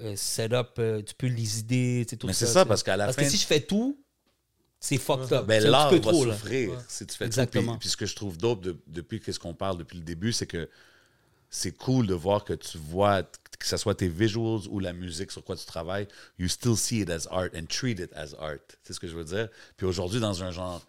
[0.00, 2.46] euh, setup, euh, tu peux les idées, tu sais, tout Mais ça.
[2.46, 3.98] c'est ça, parce qu'à la Parce fin- que si je fais tout,
[4.80, 5.46] c'est fucked up.
[5.46, 7.72] Ben, l'art va trop, souffrir si tu fais Exactement.
[7.74, 7.78] tout.
[7.78, 10.32] Puis, puis ce que je trouve dope de- depuis qu'est-ce qu'on parle depuis le début,
[10.32, 10.68] c'est que
[11.50, 15.30] c'est cool de voir que tu vois, que ce soit tes visuals ou la musique
[15.30, 16.08] sur quoi tu travailles,
[16.38, 18.56] you still see it as art and treat it as art.
[18.82, 19.48] C'est ce que je veux dire.
[19.76, 20.84] Puis aujourd'hui, dans un genre,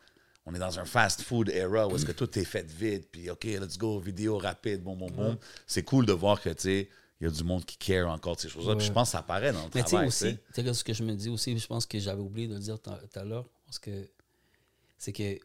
[0.46, 3.30] on est dans un fast food era où est-ce que tout est fait vite, puis
[3.30, 5.38] OK, let's go, vidéo rapide, bon, bon, bon.
[5.66, 6.90] C'est cool de voir que, tu sais,
[7.20, 8.76] il y a du monde qui care encore de ces choses-là.
[8.76, 10.08] Puis je pense que ça apparaît dans le Mais travail.
[10.08, 10.74] aussi, tu sais.
[10.74, 12.92] ce que je me dis aussi, je pense que j'avais oublié de le dire tout
[13.16, 14.08] à l'heure, parce que
[14.98, 15.40] c'est que,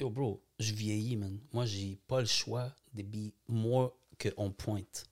[0.00, 1.38] yo bro, je vieillis, man.
[1.52, 5.04] Moi, j'ai pas le choix de be more que on pointe.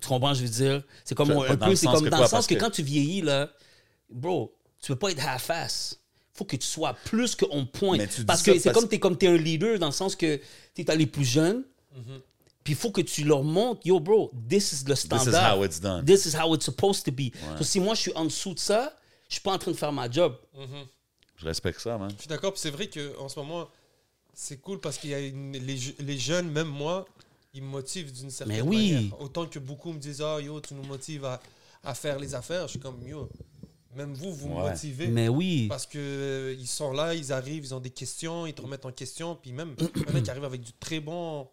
[0.00, 0.82] Tu comprends, je veux dire?
[1.04, 3.22] C'est comme Fait- un peu, c'est comme dans le sens que, que- quand tu vieillis,
[3.22, 3.50] là,
[4.10, 5.98] bro, tu peux pas être half-ass.
[6.36, 8.24] Faut que tu sois plus qu'on pointe.
[8.26, 10.40] Parce que c'est parce- comme tu es comme t'es un leader dans le sens que
[10.74, 11.64] tu es les plus jeunes.
[12.64, 15.56] Puis il faut que tu leur montres, yo bro, this is le standard.
[15.56, 16.04] how it's done.
[16.04, 17.30] This is how it's supposed to be.
[17.58, 18.92] So, si moi je suis en dessous de ça,
[19.28, 20.36] je suis pas en train de faire ma job.
[21.36, 22.10] Je respecte ça, man.
[22.16, 23.68] Je suis d'accord, puis c'est vrai qu'en ce moment,
[24.34, 27.06] c'est cool parce qu'il y a une- les, les jeunes, même moi,
[27.54, 28.92] ils me motivent d'une certaine Mais oui.
[28.94, 29.20] manière.
[29.20, 31.40] Autant que beaucoup me disent, ah yo, tu nous motives à,
[31.84, 32.62] à faire les affaires.
[32.66, 33.28] Je suis comme, yo,
[33.96, 35.08] même vous, vous me motivez.
[35.08, 35.66] Mais oui.
[35.68, 38.86] Parce que euh, ils sont là, ils arrivent, ils ont des questions, ils te remettent
[38.86, 41.48] en question, puis même il y en a qui arrivent avec du très bon.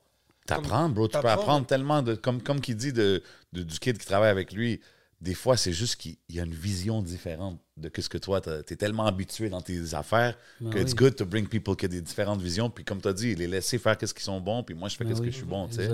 [0.45, 1.07] T'apprends, bro.
[1.07, 2.15] Tu peux apprendre tellement de.
[2.15, 3.23] Comme, comme qu'il dit de,
[3.53, 4.81] de- du kid qui travaille avec lui,
[5.21, 8.49] des fois, c'est juste qu'il y a une vision différente de ce que toi, tu
[8.49, 10.97] es tellement habitué dans tes affaires Ben que it's oui.
[10.97, 12.69] good to bring people qui ont des différentes visions.
[12.69, 14.97] Puis comme tu as dit, les laisser faire qu'est-ce qu'ils sont bons, puis moi, je
[14.97, 15.27] fais Ben qu'est-ce oui.
[15.27, 15.89] que je suis bon, tu sais.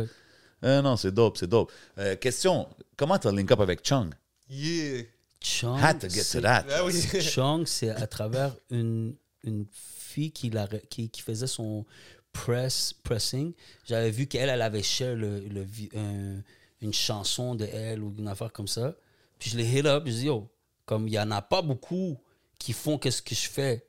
[0.63, 1.71] Euh, non, c'est dope, c'est dope.
[1.99, 4.09] Euh, question, comment t'as link up avec Chung?
[4.49, 5.03] Yeah!
[5.41, 6.65] Chung, Had to get to c'est- that.
[6.69, 6.93] Ah oui.
[7.21, 11.85] Chung, c'est à travers une, une fille qui, l'a- qui, qui faisait son
[12.33, 13.53] press, pressing.
[13.85, 15.65] J'avais vu qu'elle, elle avait share le, le
[15.95, 16.41] un-
[16.81, 18.95] une chanson de elle ou une affaire comme ça.
[19.37, 20.49] Puis je l'ai hit up, je dis, yo,
[20.85, 22.17] Comme il y en a pas beaucoup
[22.57, 23.85] qui font qu'est-ce que je fais.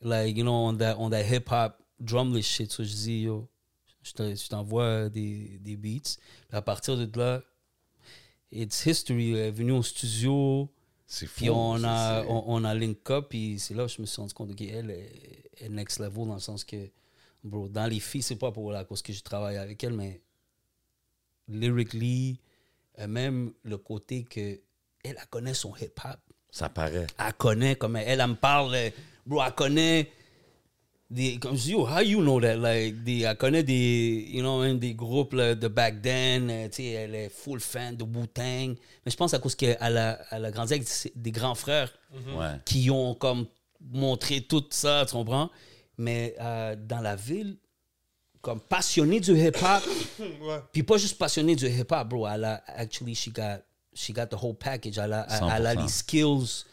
[0.00, 2.70] Like, you know, on that, on that hip-hop drumless shit.
[2.70, 3.48] So je dis, yo,
[4.02, 6.18] je te- je t'envoie des, des beats.
[6.48, 7.42] Puis à partir de là,
[8.52, 9.32] it's history.
[9.32, 10.68] Elle est venue au studio.
[11.06, 11.34] C'est fou.
[11.36, 14.20] Puis on a, on, on a link up, puis c'est là que je me suis
[14.20, 16.90] rendu compte qu'elle est, est next level dans le sens que,
[17.42, 20.20] bro, dans les filles, c'est pas pour la cause que je travaille avec elle, mais
[21.48, 22.38] lyrically,
[22.98, 24.60] euh, même le côté que
[25.02, 26.18] elle, elle connaît son hip-hop.
[26.50, 27.06] Ça paraît.
[27.18, 28.90] Elle connaît, comme elle, elle me parle, euh,
[29.24, 30.10] bro, elle connaît
[31.10, 32.56] des, comme je dis, yo, how you know that?
[32.56, 36.68] Like, des, elle connaît des, you know, hein, des groupes là, de back then, euh,
[36.68, 38.74] tu sais, elle est full fan de Wu-Tang.
[39.04, 40.86] Mais je pense à cause qu'elle a, elle a grandi avec
[41.16, 41.90] des grands frères
[42.36, 42.56] Ouais.
[42.66, 43.46] qui ont comme
[43.80, 45.50] montré tout ça, tu comprends?
[45.96, 47.56] Mais euh, dans la ville,
[48.42, 49.82] comme passionnée du hip-hop,
[50.20, 50.58] Ouais.
[50.72, 53.60] puis pas juste passionnée du hip-hop, bro, elle a, actually, she got,
[53.94, 54.98] she got the whole package.
[54.98, 55.82] Elle a, elle a 100%.
[55.82, 56.64] les skills,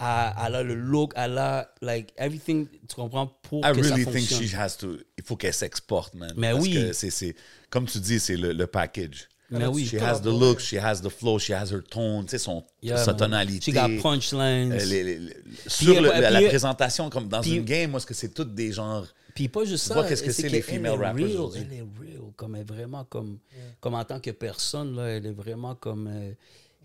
[0.00, 3.94] elle, elle a le look, elle a, like, everything, tu comprends, pour I que ça
[3.94, 4.46] really think fonctionne.
[4.48, 4.96] she has to.
[5.18, 6.32] Il faut qu'elle s'exporte, man.
[6.36, 6.74] Mais Parce oui.
[6.74, 7.34] que c'est, c'est,
[7.68, 9.28] comme tu dis, c'est le, le package.
[9.52, 9.84] Mais oui.
[9.84, 12.64] She has the look, she has the flow, she has her tone, tu sais, son,
[12.82, 13.72] Yeah, sa tonalité.
[13.72, 14.72] She got punchlines.
[14.72, 15.36] Euh, les- les- les-
[15.66, 18.54] sur le- la, la présentation, comme dans puis- une game, moi, est-ce que c'est toutes
[18.54, 19.06] des genres.
[19.34, 19.94] Puis pas juste Tu ça.
[19.94, 21.62] vois qu'est-ce que c'est, les qu'elle female est rappers real, aujourd'hui?
[21.68, 23.38] Elle est real, comme elle est vraiment comme,
[23.80, 26.06] comme en tant que personne, là, elle est vraiment comme.
[26.08, 26.32] euh,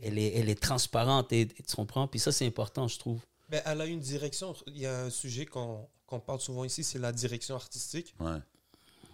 [0.01, 2.07] elle, est, elle est transparente, et, et tu comprends?
[2.07, 3.19] Puis ça, c'est important, je trouve.
[3.49, 4.55] Ben, elle a une direction.
[4.67, 8.13] Il y a un sujet qu'on qu'on parle souvent ici, c'est la direction artistique.
[8.19, 8.37] Ouais.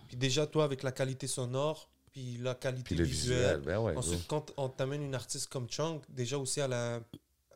[0.09, 3.59] Puis déjà, toi, avec la qualité sonore, puis la qualité Puis le visuelle.
[3.59, 3.95] visuel, ben ouais.
[3.95, 6.99] Ensuite, quand on t'amène une artiste comme Chang, déjà aussi, elle a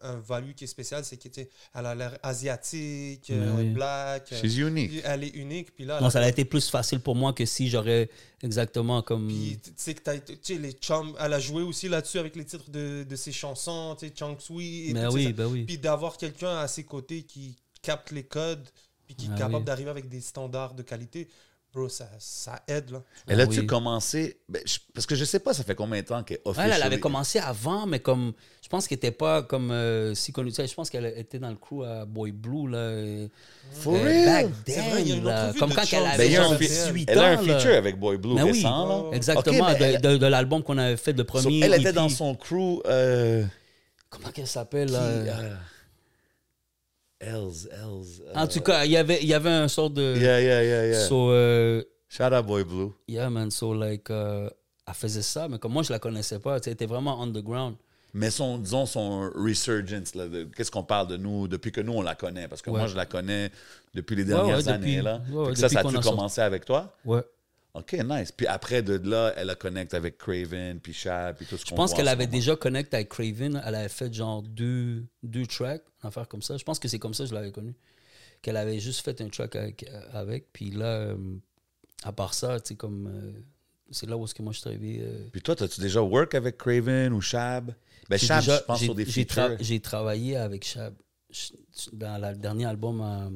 [0.01, 3.69] un, value qui est spécial, c'est qu'elle a l'air asiatique, Mais euh, oui.
[3.69, 4.31] black.
[4.33, 4.91] euh, She's unique.
[5.03, 5.73] Elle est unique.
[5.75, 8.09] Puis là, Non, ça a été plus facile pour moi que si j'aurais
[8.43, 9.27] exactement comme.
[9.27, 12.45] Puis, tu sais, que tu sais, les Chang, elle a joué aussi là-dessus avec les
[12.45, 14.89] titres de, de ses chansons, tu sais, Chang Sui.
[14.89, 15.31] et Mais tout oui, ça.
[15.31, 15.63] ben oui.
[15.65, 18.67] Puis d'avoir quelqu'un à ses côtés qui capte les codes,
[19.05, 19.63] puis qui est Ah capable oui.
[19.63, 21.27] d'arriver avec des standards de qualité,
[21.75, 23.03] bro, ça, ça aide, là.
[23.27, 23.65] Elle a-tu oui.
[23.67, 24.37] commencé.
[24.47, 26.73] ben, je- parce que je sais pas, ça fait combien de temps qu'elle Elle, officially...
[26.75, 28.31] elle avait commencé avant, mais comme.
[28.63, 30.51] Je pense qu'elle n'était pas comme euh, si connue.
[30.51, 32.77] Tu Je pense qu'elle était dans le crew à Boy Blue, là.
[32.77, 33.27] euh,
[33.73, 34.25] For euh, real?
[34.25, 35.53] back C'est vrai, il y a then, là.
[35.59, 37.59] Comme de quand elle Ben, avait genre fi- 18 Elle a un ans, là.
[37.59, 39.15] feature avec Boy Blue Mais oui, récent, là.
[39.17, 41.59] exactement, Ok, mais de, de- de l'album qu'on avait fait, le So, premier.
[41.61, 41.93] elle était EP.
[41.93, 42.81] dans son crew.
[42.87, 43.43] Euh,
[44.09, 44.95] Comment qu'elle s'appelle qui,
[47.23, 48.21] euh, Els, Els.
[48.27, 50.15] euh, En tout cas, il y avait, il y avait un sort de.
[50.17, 51.07] Yeah, yeah, yeah, yeah.
[51.07, 52.93] So, euh, Shout out Boy Blue.
[53.07, 53.49] yeah, man.
[53.51, 54.49] So, like, euh,
[54.87, 56.57] elle faisait ça, mais comme moi, je la connaissais pas.
[56.63, 57.75] Elle était vraiment underground.
[58.13, 60.13] Mais son, disons, son resurgence,
[60.55, 62.47] qu'est-ce qu'on parle de nous depuis que nous, on la connaît?
[62.47, 62.79] Parce que Ouais.
[62.79, 63.51] moi, je la connais
[63.93, 65.01] depuis les dernières ouais, années.
[65.01, 65.21] depuis- là.
[65.55, 66.09] ça, ça a-tu sorti.
[66.09, 66.95] commencé avec toi?
[67.03, 67.21] Ouais.
[67.75, 68.31] OK, nice.
[68.31, 71.69] Puis après, de là, elle a connecté avec Craven, puis Shab, puis tout ce qu'on
[71.71, 72.37] Je pense qu'elle avait moment.
[72.37, 73.61] déjà connecté avec Craven.
[73.65, 76.55] Elle avait fait genre deux, deux tracks, une affaire comme ça.
[76.57, 77.75] Je pense que c'est comme ça que je l'avais connue.
[78.41, 79.85] Qu'elle avait juste fait un track avec.
[80.13, 81.17] avec puis là, euh,
[82.03, 83.07] à part ça, tu sais, comme.
[83.07, 83.31] euh,
[83.91, 84.99] c'est là où est-ce que moi je suis arrivé.
[85.01, 87.71] euh, Puis toi, as-tu déjà work avec Craven ou Shab?
[88.09, 89.41] Ben, Shab, déjà- je pense sur des j'ai features.
[89.43, 90.93] tra- J'ai travaillé avec Shab
[91.31, 91.53] ch-
[91.93, 93.29] dans le dernier album à,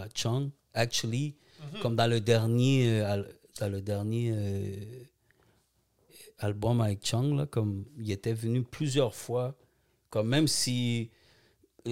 [0.00, 0.50] à Chung.
[0.72, 1.36] Actually,
[1.82, 3.22] comme dans le dernier, euh,
[3.60, 5.04] dans le dernier euh,
[6.38, 9.54] album avec Chung, là, comme il était venu plusieurs fois,
[10.10, 11.10] comme même si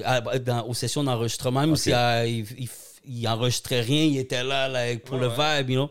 [0.04, 1.78] à- dans, aux sessions d'enregistrement, même Ok.
[1.78, 2.68] si euh, il, il,
[3.04, 5.90] il enregistrait rien, il était là, là, pour le vibe, you know.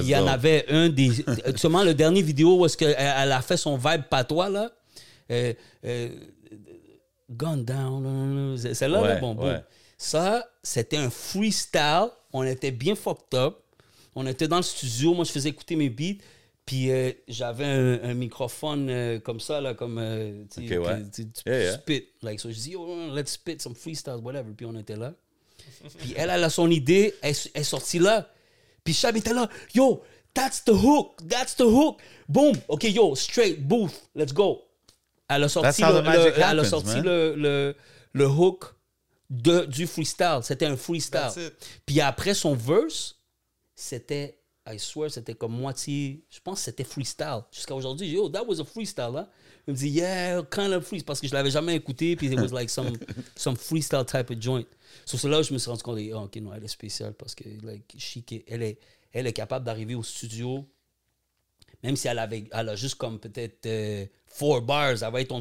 [0.00, 1.10] Il y en avait un des.
[1.56, 4.72] Seulement le dernier vidéo où est-ce qu'elle elle a fait son vibe patois, là.
[5.30, 5.52] Euh,
[5.84, 6.08] euh,
[7.30, 8.56] Gun down.
[8.56, 9.60] C'est celle-là, là, Ouais, bon, bon.
[9.98, 12.08] Ça, c'était un freestyle.
[12.32, 13.58] On était bien fucked up.
[14.14, 15.14] On était dans le studio.
[15.14, 16.22] Moi, je faisais écouter mes beats.
[16.66, 19.98] Puis euh, j'avais un, un microphone euh, comme ça, là, comme.
[19.98, 21.02] euh, tu sais, Ok, ouais.
[21.02, 21.74] que tu, tu Yeah, yeah.
[21.74, 22.04] spit.
[22.22, 24.50] Like, so je dis, oh, let's spit some freestyles, whatever.
[24.56, 25.12] Puis on était là.
[25.98, 28.30] Puis elle, elle a son idée, elle, elle est sortie là.
[28.82, 30.02] Puis Chab était là, yo,
[30.34, 32.00] that's the hook, that's the hook.
[32.28, 34.62] Boom, ok, yo, straight, booth, let's go.
[35.28, 37.74] Elle a sorti, le, elle a sorti le, le,
[38.12, 38.74] le hook
[39.30, 40.40] de, du freestyle.
[40.42, 41.30] C'était un freestyle.
[41.86, 43.13] Puis après son verse,
[43.74, 47.42] c'était, I swear, c'était comme moitié, je pense que c'était freestyle.
[47.52, 49.28] Jusqu'à aujourd'hui, yo, that was a freestyle, hein.
[49.66, 52.38] Il me dit, yeah, kind of freestyle, parce que je l'avais jamais écouté, puis it
[52.38, 52.92] was like some,
[53.36, 54.66] some freestyle type of joint.
[55.06, 57.44] Sur cela, je me suis rendu compte, oh, ok, non, elle est spéciale, parce que,
[57.62, 58.78] like, she elle est,
[59.12, 60.66] elle est capable d'arriver au studio,
[61.82, 65.32] même si elle, avait, elle a juste comme peut-être euh, four bars, elle va être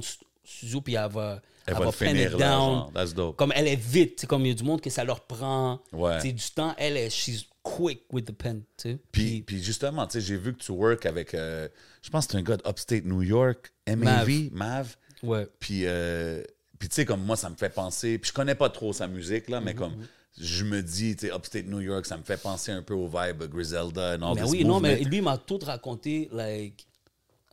[0.44, 2.40] studio, puis elle va, Elle elle va va it là, down.
[2.40, 2.92] genre.
[2.94, 3.36] That's dope.
[3.38, 5.80] Comme elle est vite, c'est comme il y a du monde que ça leur prend
[5.92, 6.22] Ouais.
[6.22, 6.74] du temps.
[6.78, 9.00] Elle est, she's quick with the pen, tu sais.
[9.12, 11.68] Puis, puis justement, tu sais, j'ai vu que tu work avec, euh,
[12.02, 14.96] je pense que c'est un gars d'Upstate New York, MAV, Mav.
[15.24, 15.48] ouais.
[15.60, 16.44] Puis, euh,
[16.80, 18.18] Puis tu sais, comme moi, ça me fait penser.
[18.18, 19.94] Puis je connais pas trop sa musique, là, Mhm, mais comme
[20.38, 23.08] je me dis, tu sais, Upstate New York, ça me fait penser un peu au
[23.08, 26.28] vibe Griselda and all Mais this oui, non, mais lui m'a tout raconté.
[26.34, 26.86] Like,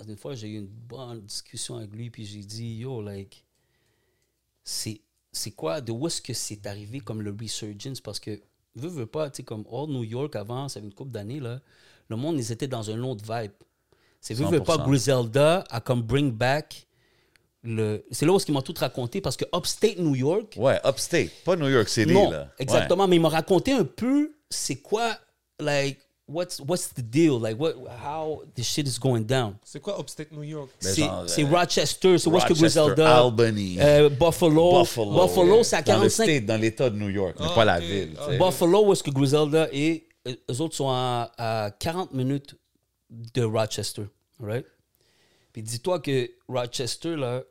[0.09, 3.45] une fois, j'ai eu une bonne discussion avec lui, puis j'ai dit, yo, like,
[4.65, 5.01] c'est
[5.33, 8.01] c'est quoi, de où est-ce que c'est arrivé comme le resurgence?
[8.01, 8.41] Parce que,
[8.75, 11.39] veux, veux pas, tu sais, comme All New York avant, ça fait une couple d'années,
[11.39, 11.61] là,
[12.09, 13.53] le monde, ils étaient dans un autre vibe.
[14.21, 14.85] C'est veux, veux pas, 100%.
[14.89, 16.87] Griselda a comme bring back
[17.63, 18.05] le.
[18.11, 21.55] C'est là où il m'a tout raconté, parce que Upstate New York, Ouais, Upstate, pas
[21.57, 22.53] New York City, non, là.
[22.59, 23.07] exactement.
[23.07, 25.17] Mais il m'a raconté un peu c'est quoi,
[25.61, 26.01] like,
[26.31, 27.39] what's, what's the deal?
[27.41, 29.57] Like, what, how the shit is going down?
[29.65, 30.71] C'est quoi Upstate New York?
[30.79, 33.77] C'est euh, Rochester, c'est où est-ce que Rochester, Griselda, Albany.
[33.81, 34.81] euh, Buffalo.
[34.81, 35.27] Buffalo.
[35.27, 36.25] Buffalo, c'est à Dans le 45.
[36.25, 38.15] state, dans l'État de New York, mais Ah, pas la ville.
[38.21, 38.37] Ah.
[38.39, 42.55] Buffalo, où est-ce que Griselda est, euh, eux autres sont à, à 40 minutes
[43.11, 44.05] de Rochester,
[44.41, 44.67] right?
[45.53, 47.43] Puis dis-toi que Rochester, là,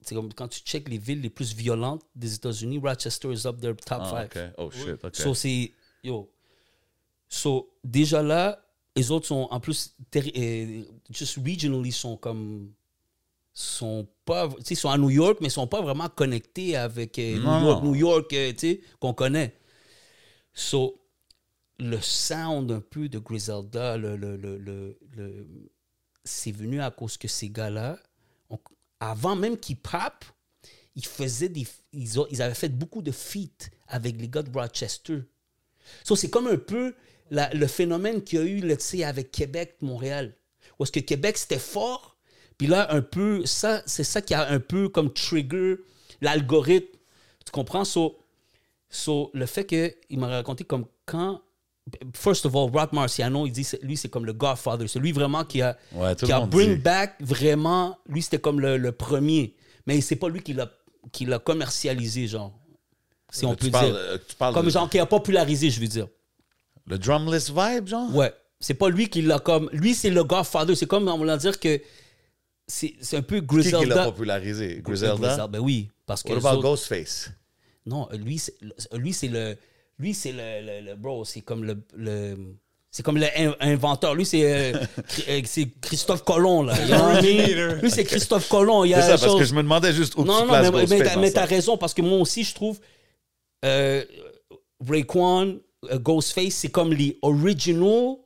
[0.00, 3.60] c'est comme quand tu checkes les villes les plus violentes des États-Unis, Rochester is up
[3.60, 4.36] there top Ah, 5.
[4.36, 4.42] ok.
[4.58, 5.14] Oh shit, ok.
[5.16, 5.72] So, c'est.
[6.04, 6.30] Yo.
[7.28, 8.62] So, déjà là,
[8.94, 9.94] les autres sont en plus.
[11.10, 12.72] just regionally, sont comme.
[13.52, 14.48] sont pas.
[14.74, 17.66] Sont à New York, mais ils sont pas vraiment connectés avec euh, New.
[17.66, 19.54] York, New York, euh, sais, qu'on connaît.
[20.54, 21.00] So,
[21.78, 25.46] le sound un peu de Griselda, le, le, le, le-
[26.24, 27.98] c'est venu à cause que ces gars-là,
[28.50, 28.58] on-
[28.98, 30.24] avant même qu'ils pop,
[30.94, 31.66] ils faisaient des.
[31.92, 35.20] Ils, ont- ils avaient fait beaucoup de feats avec les gars de Rochester.
[36.04, 36.94] So, c'est comme un peu
[37.30, 38.74] la- le phénomène qu'il y a eu là,
[39.08, 40.34] avec Québec, Montréal.
[40.78, 42.16] Où est-ce que Québec, c'était fort.
[42.58, 45.76] Puis là, un peu, ça, c'est ça qui a un peu comme trigger
[46.20, 46.96] l'algorithme.
[47.44, 47.84] Tu comprends?
[47.84, 48.18] So,
[48.88, 51.40] so, le fait qu'il m'a raconté comme quand.
[52.16, 54.88] First of all, Rock Marciano, il dit lui, c'est comme le Godfather.
[54.88, 56.80] C'est lui vraiment qui a, Ouais, qui a bring dit.
[56.82, 57.96] back vraiment.
[58.08, 59.54] Lui, c'était comme le, le premier.
[59.86, 60.68] Mais c'est pas lui qui l'a
[61.12, 62.52] qui l'a commercialisé, genre.
[63.30, 63.94] Si on tu peut parles, dire.
[63.96, 66.08] euh, tu parles Comme de- genre qui a popularisé, je veux dire.
[66.86, 68.14] Le drumless vibe, genre?
[68.14, 68.32] Ouais.
[68.60, 69.68] C'est pas lui qui l'a comme.
[69.72, 70.74] Lui, c'est le Godfather.
[70.74, 71.80] C'est comme, on va dire que
[72.66, 73.78] c'est c'est un peu Qui Griselda.
[73.80, 74.80] qui l'a popularisé?
[74.82, 75.46] Griselda?
[75.46, 75.88] Ben oui.
[76.06, 77.30] Parce que What about autres- Ghostface?
[77.84, 78.54] Non, lui, c'est
[78.94, 79.56] lui, c'est le.
[79.98, 81.76] Lui, c'est le, le, le- Bro, c'est comme le.
[81.96, 82.36] le
[82.90, 84.14] c'est comme l'inventeur.
[84.14, 84.78] Lui, c'est euh,
[85.28, 86.74] euh, c'est Christophe Colomb, là.
[86.80, 87.40] You know what I mean?
[87.44, 87.82] Originator.
[87.82, 88.84] Lui, c'est Christophe Colomb.
[88.84, 90.40] Il y a C'est ça, parce chose- que je me demandais juste où non, tu
[90.42, 92.80] non, places mais, mais, t'as- raison, parce que moi aussi, je trouve
[93.66, 94.02] euh,
[94.82, 95.02] euh,
[95.94, 98.16] Ghostface, c'est comme les originals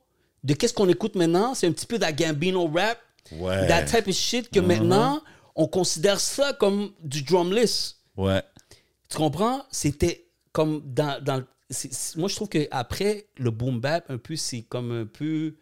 [0.43, 1.53] de qu'est-ce qu'on écoute maintenant.
[1.53, 2.97] C'est un petit peu de la Gambino rap,
[3.31, 3.67] Ouais.
[3.67, 5.21] that type of shit que maintenant,
[5.55, 7.97] on considère ça comme du drumless.
[8.17, 8.41] Ouais.
[9.09, 9.63] Tu comprends?
[9.71, 11.23] C'était comme dans.
[11.23, 11.43] dans
[12.17, 15.55] moi, je trouve qu'après, le boom bap, un peu, c'est comme un peu.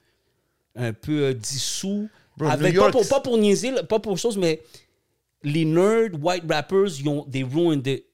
[0.76, 2.10] Un peu euh, dissous.
[2.38, 4.62] Bro, avec, pas, pour, pas pour niaiser, pas pour chose, mais
[5.44, 8.06] les nerds, white rappers, ils ont des ruined it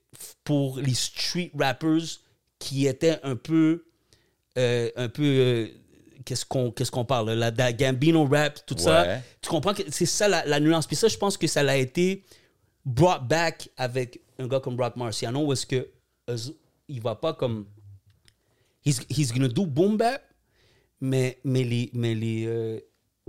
[0.43, 2.19] pour les street rappers
[2.59, 3.85] qui étaient un peu.
[4.57, 5.23] euh, un peu.
[5.23, 5.67] euh,
[6.23, 7.31] Qu'est-ce qu'on qu'est-ce qu'on parle?
[7.33, 9.19] La, la Gambino rap, tout ça.
[9.41, 10.87] Tu comprends que c'est ça la, la nuance.
[10.87, 12.23] Puis ça, je pense que ça l'a été
[12.83, 15.87] brought back avec un gars comme Rock Marciano où est-ce que
[16.87, 17.67] il va pas comme
[18.83, 20.21] he's, he's gonna do boom bap
[21.01, 22.79] mais mais les mais les, euh,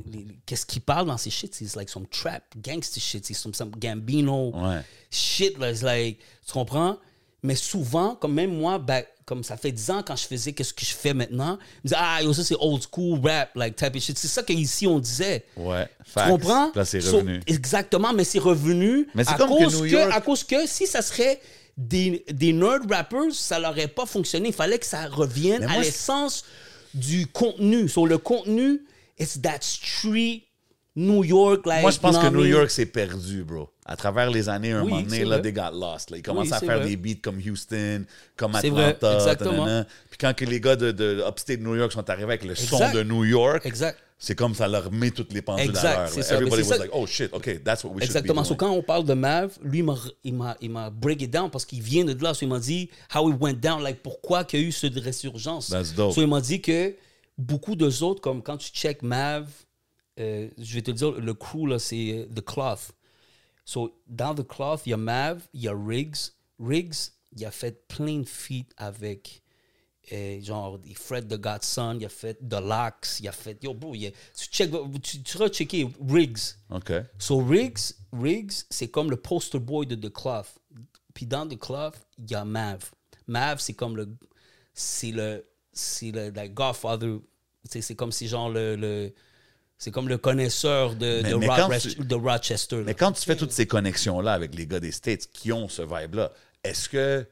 [0.06, 1.54] les- qu'est-ce qu'il parle dans ces shit?
[1.54, 4.80] C'est like some trap gangster shit c'est some, some Gambino Ouais.
[5.10, 6.98] shit là like tu comprends?
[7.46, 10.72] Mais souvent comme même moi back- comme ça fait 10 ans quand je faisais qu'est-ce
[10.72, 13.74] que je fais maintenant je me disais ah yo ça c'est old school rap like
[13.76, 15.88] type of shit c'est ça qu'ici on disait Ouais.
[16.04, 16.28] tu Facts.
[16.30, 16.70] comprends?
[16.74, 17.40] Là, c'est So, revenu.
[17.46, 20.44] exactement, mais c'est revenu Mais c'est à, comme que cause New que, York- à cause
[20.44, 21.40] que si ça serait
[21.76, 24.48] des, des nerd rappers, ça n'aurait pas fonctionné.
[24.48, 26.44] Il fallait que ça revienne à l'essence
[26.94, 27.86] du contenu.
[27.88, 28.80] Sur le contenu,
[29.18, 30.44] it's that street
[30.94, 31.66] New York.
[31.66, 32.44] Like, Moi, je pense que New?
[32.46, 33.68] York s'est perdu, bro.
[33.88, 36.10] À travers les années, un Oui, moment donné, là, they got lost.
[36.10, 36.16] là.
[36.16, 36.88] Ils commencent Oui, à faire vrai.
[36.88, 38.04] des beats comme Houston,
[38.36, 39.14] comme vrai, Atlanta.
[39.14, 39.84] exactement.
[40.10, 42.76] Puis quand que les gars de, de Upstate New York sont arrivés avec le son
[42.78, 42.94] Exact.
[42.96, 43.96] de New York, Exact.
[44.18, 46.32] c'est comme ça leur met toutes les pendules Exact, à l'heure.
[46.32, 48.42] Everybody was ça- like, oh shit, okay, that's what we Exactement.
[48.42, 48.70] should So, be doing.
[48.70, 52.04] quand on parle de Mav, lui, m'a- il m'a break it down parce qu'il vient
[52.04, 52.34] de là.
[52.34, 54.96] So, il m'a dit how it went down, like pourquoi qu'il y a eu cette
[54.98, 55.68] résurgence.
[55.68, 56.12] That's dope.
[56.12, 56.92] So, il m'a dit que
[57.38, 59.46] beaucoup d'eux autres, comme quand tu check Mav,
[60.18, 62.90] euh, je vais te dire, le crew, là, c'est euh, The Cloth.
[63.66, 66.30] So, dans The Cloth, il y a Mav, il y a Riggs.
[66.58, 69.42] Riggs, il a fait plein de feats avec
[70.12, 73.62] euh, genre Fred the Godson, il a fait The Locks, il a fait.
[73.64, 74.70] Yo, bro, il a- tu, check,
[75.02, 76.54] tu, tu vas checker Riggs.
[76.70, 76.92] OK.
[77.18, 80.54] So Riggs, Riggs, c'est comme le poster boy de The Cloth.
[81.12, 82.88] Puis dans The Cloth, il y a Mav.
[83.26, 84.08] Mav, c'est comme le,
[84.72, 87.18] c'est le, c'est le like Godfather.
[87.68, 89.12] C'est comme si genre le, le,
[89.78, 92.76] C'est comme le connaisseur de, Mais- de, mais Rock- quand Roch- tu- de Rochester.
[92.76, 92.82] là.
[92.84, 95.82] Mais quand tu fais toutes ces connexions-là avec les gars des States qui ont ce
[95.82, 96.32] vibe-là,
[96.64, 97.26] est-ce que,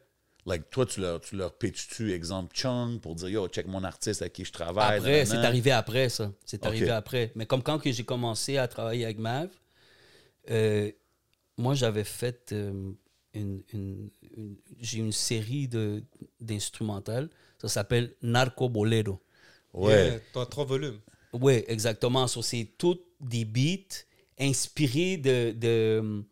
[0.44, 4.20] like, toi, tu leur, tu leur pitches-tu, exemple, Chung, pour dire, yo, check mon artiste
[4.20, 4.98] avec qui je travaille.
[4.98, 6.32] Après, c'est arrivé après, ça.
[6.44, 7.32] C'est arrivé après.
[7.34, 9.48] Mais comme quand que j'ai commencé à travailler avec Mav,
[10.50, 10.90] euh,
[11.56, 12.92] moi, j'avais fait euh,
[13.32, 16.02] une, une- une- j'ai une série de,
[16.40, 17.30] d'instrumentales.
[17.58, 19.18] Ça s'appelle Narco Bolero.
[19.72, 20.08] Ouais.
[20.08, 21.00] Yeah, T'as trois volumes.
[21.34, 22.26] Oui, exactement.
[22.28, 24.04] So, c'est toutes des beats
[24.38, 26.22] inspirés de, de,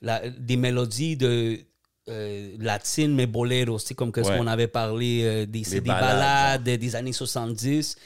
[0.00, 1.58] la- des mélodies de
[2.08, 3.78] euh, latines, mais boleros.
[3.78, 7.96] C'est comme que ce qu'on avait parlé, euh, des, des balades, des années 70.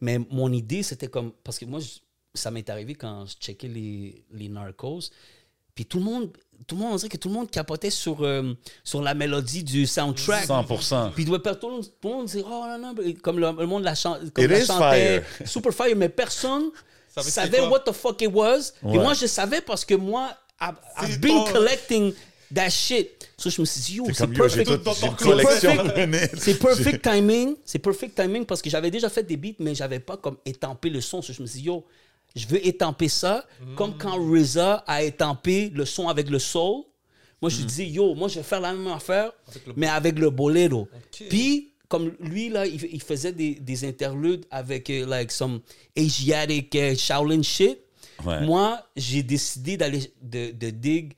[0.00, 1.32] Mais mon idée, c'était comme...
[1.44, 1.98] Parce que moi, je-
[2.34, 5.00] ça m'est arrivé quand je checkais les, les Narcos.
[5.74, 6.30] Puis tout le monde...
[6.64, 8.54] Tout le monde, on dirait que tout le monde capotait sur, euh,
[8.84, 10.46] sur la mélodie du soundtrack.
[10.46, 11.10] 100%.
[11.10, 11.38] Puis tout le
[11.68, 14.46] monde, tout le monde dit oh non non comme le, le monde la, chan- comme
[14.46, 15.48] la chantait fire.
[15.48, 16.70] super fire mais personne
[17.20, 18.72] Savait what the fuck it was.
[18.80, 18.94] Ouais.
[18.94, 20.30] Et moi je savais parce que moi
[20.60, 22.14] I've, I've been ton- collecting
[22.54, 23.10] that shit.
[23.36, 24.70] So je me suis dit yo C'est perfect.
[26.38, 27.56] C'est perfect timing.
[27.64, 30.90] C'est perfect timing parce que j'avais déjà fait des beats, mais j'avais pas comme étampé
[30.90, 31.22] le son.
[31.22, 31.84] So, je me suis dit, yo,
[32.34, 33.46] je veux étamper ça
[33.76, 36.84] comme quand RZA a étampé le son avec le soul.
[37.40, 39.32] Moi, je dis, yo, moi, je vais faire la même affaire,
[39.74, 40.88] mais avec le bolero.
[41.28, 45.60] Puis, comme lui, là, il, il faisait des, des interludes avec, euh, like, some
[45.96, 47.78] Asiatic Shaolin shit.
[48.24, 48.46] Ouais.
[48.46, 51.14] Moi, j'ai décidé d'aller, de, de dig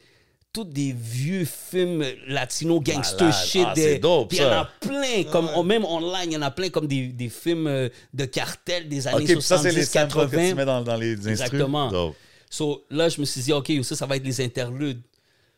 [0.55, 3.45] tous des vieux films latino gangster Malade.
[3.47, 3.65] shit.
[3.67, 6.37] Ah, des- c'est dope, Puis il y en a plein, comme même online, il y
[6.37, 9.59] en a plein comme des, des films euh, de cartel des années OK, puis ça,
[9.59, 10.55] c'est les 70, samples que tu 80.
[10.55, 11.89] mets dans, dans les instruments.
[11.89, 12.15] Exactement.
[12.49, 15.03] So, là, je me suis dit, OK, ça, ça va être les interludes.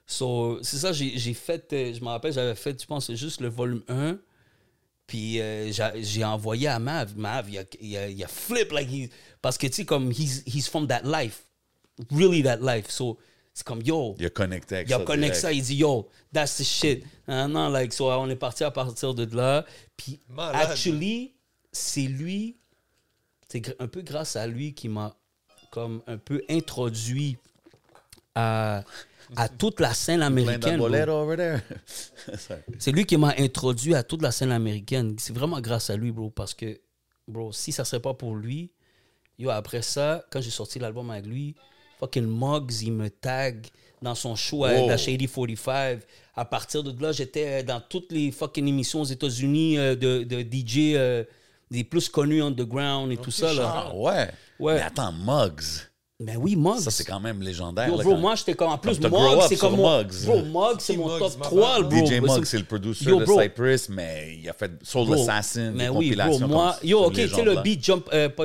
[0.07, 3.41] So, c'est ça, j'ai j'ai fait, euh, je me rappelle, j'avais fait, je pense, juste
[3.41, 4.17] le volume 1.
[5.07, 7.17] Puis euh, j'a- j'ai envoyé à Mav.
[7.17, 9.09] Mav, il a, il a, il a flip, like he,
[9.43, 11.43] parce que tu sais, comme, he's, he's from that life.
[12.11, 12.87] Really that life.
[12.91, 13.17] So,
[13.57, 15.05] c'est comme, yo, Il a connecté avec il a ça.
[15.05, 15.41] connecté direct.
[15.41, 17.07] ça, il dit yo, that's the shit.
[17.27, 19.65] Non, non, like, so, on est parti à partir de là.
[19.97, 20.73] Puis, Malade.
[20.73, 21.33] actually,
[21.73, 22.59] c'est lui,
[23.49, 25.17] c'est un peu grâce à lui qui m'a
[25.71, 27.39] comme un peu introduit
[28.35, 28.85] à,
[29.37, 30.79] à toute la scène américaine.
[32.79, 35.17] C'est lui qui m'a introduit à toute la scène américaine.
[35.19, 36.79] C'est vraiment grâce à lui, bro, parce que,
[37.27, 38.71] bro, si ça serait pas pour lui,
[39.39, 41.55] yo, après ça, quand j'ai sorti l'album avec lui,
[41.99, 43.67] fucking Muggs, il me tag
[44.03, 44.89] dans son show à Wow.
[44.89, 46.01] la Shady 45.
[46.35, 50.41] À partir de là, j'étais dans toutes les fucking émissions aux États-Unis euh, de, de
[50.43, 51.25] DJ euh,
[51.71, 53.87] des plus connus underground et tout ça, là.
[53.89, 54.29] Ah, ouais.
[54.61, 54.75] Ouais.
[54.75, 55.63] Mais attends, Muggs.
[56.21, 56.81] Mais oui, Muggs.
[56.81, 57.89] Ça, c'est quand même légendaire.
[57.89, 59.99] Yo, là, bro, quand- moi, j'étais comme en plus, Muggs, c'est comme mon.
[59.99, 60.25] Muggs.
[60.25, 61.89] Bro, Muggs, c'est mon Muggs, top ma 3, bad.
[61.91, 62.07] bro.
[62.07, 63.41] DJ Muggs, c'est le producer Yo, de bro.
[63.43, 66.49] Cypress, mais il a fait Soul Bro, Assassin, mais des oui, bro, compilations.
[66.49, 68.09] moi, comme- yo, ok, tu sais, le beat Jump.
[68.13, 68.45] euh, pas-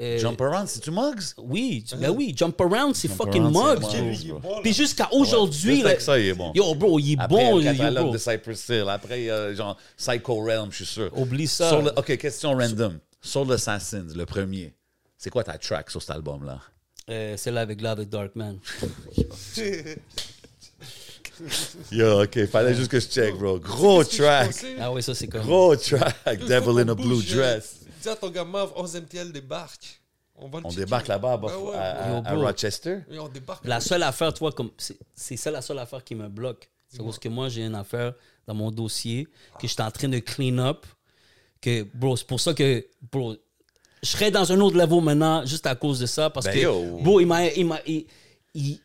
[0.00, 1.34] euh, euh, Jump Around, c'est-tu Muggs?
[1.38, 4.60] Oui, ben oui, Jump Around, c'est fucking Muggs, là.
[4.62, 6.52] Puis jusqu'à aujourd'hui, Juste là, avec ça, il est bon.
[6.54, 8.12] yo, bro, il est Après, bon, il y a yo, le catalogue bro.
[8.12, 8.84] de Cypress Hill.
[8.88, 11.10] Après, il y a genre Psycho Realm, je suis sûr.
[11.16, 11.78] Oublie ça.
[11.96, 12.98] OK, question random.
[13.20, 14.72] Soul Assassins, le premier.
[15.18, 16.60] C'est quoi ta track sur cet album-là?
[17.10, 18.58] Euh, Celle-là avec Love et Darkman.
[21.90, 23.58] Yo, OK, fallait juste que je check, bro.
[23.58, 24.54] Gros track.
[24.78, 25.42] Ah oui, ça, c'est comme.
[25.42, 26.16] Gros track.
[26.46, 27.79] Devil in a blue dress.
[28.02, 30.00] Dis à ton gars, Mav, 11e TL débarque.
[30.34, 32.44] On va le On débarque là-bas à, Ouais, ouais, à- Yo, à- à bro.
[32.46, 33.00] Rochester.
[33.10, 33.64] Oui, on débarque.
[33.66, 36.70] La seule affaire, tu vois, comme c'est c'est ça la seule affaire qui me bloque.
[36.88, 38.14] C'est parce que moi, j'ai une affaire
[38.46, 39.28] dans mon dossier
[39.60, 40.86] que je suis en train de clean up.
[41.60, 43.36] Que, bro, c'est pour ça que, bro,
[44.02, 46.30] je serais dans un autre level maintenant juste à cause de ça.
[46.30, 46.98] Parce Ben, que, yo.
[47.02, 47.46] bro, il m'a.
[47.48, 48.06] Il m'a il-
[48.54, 48.80] il-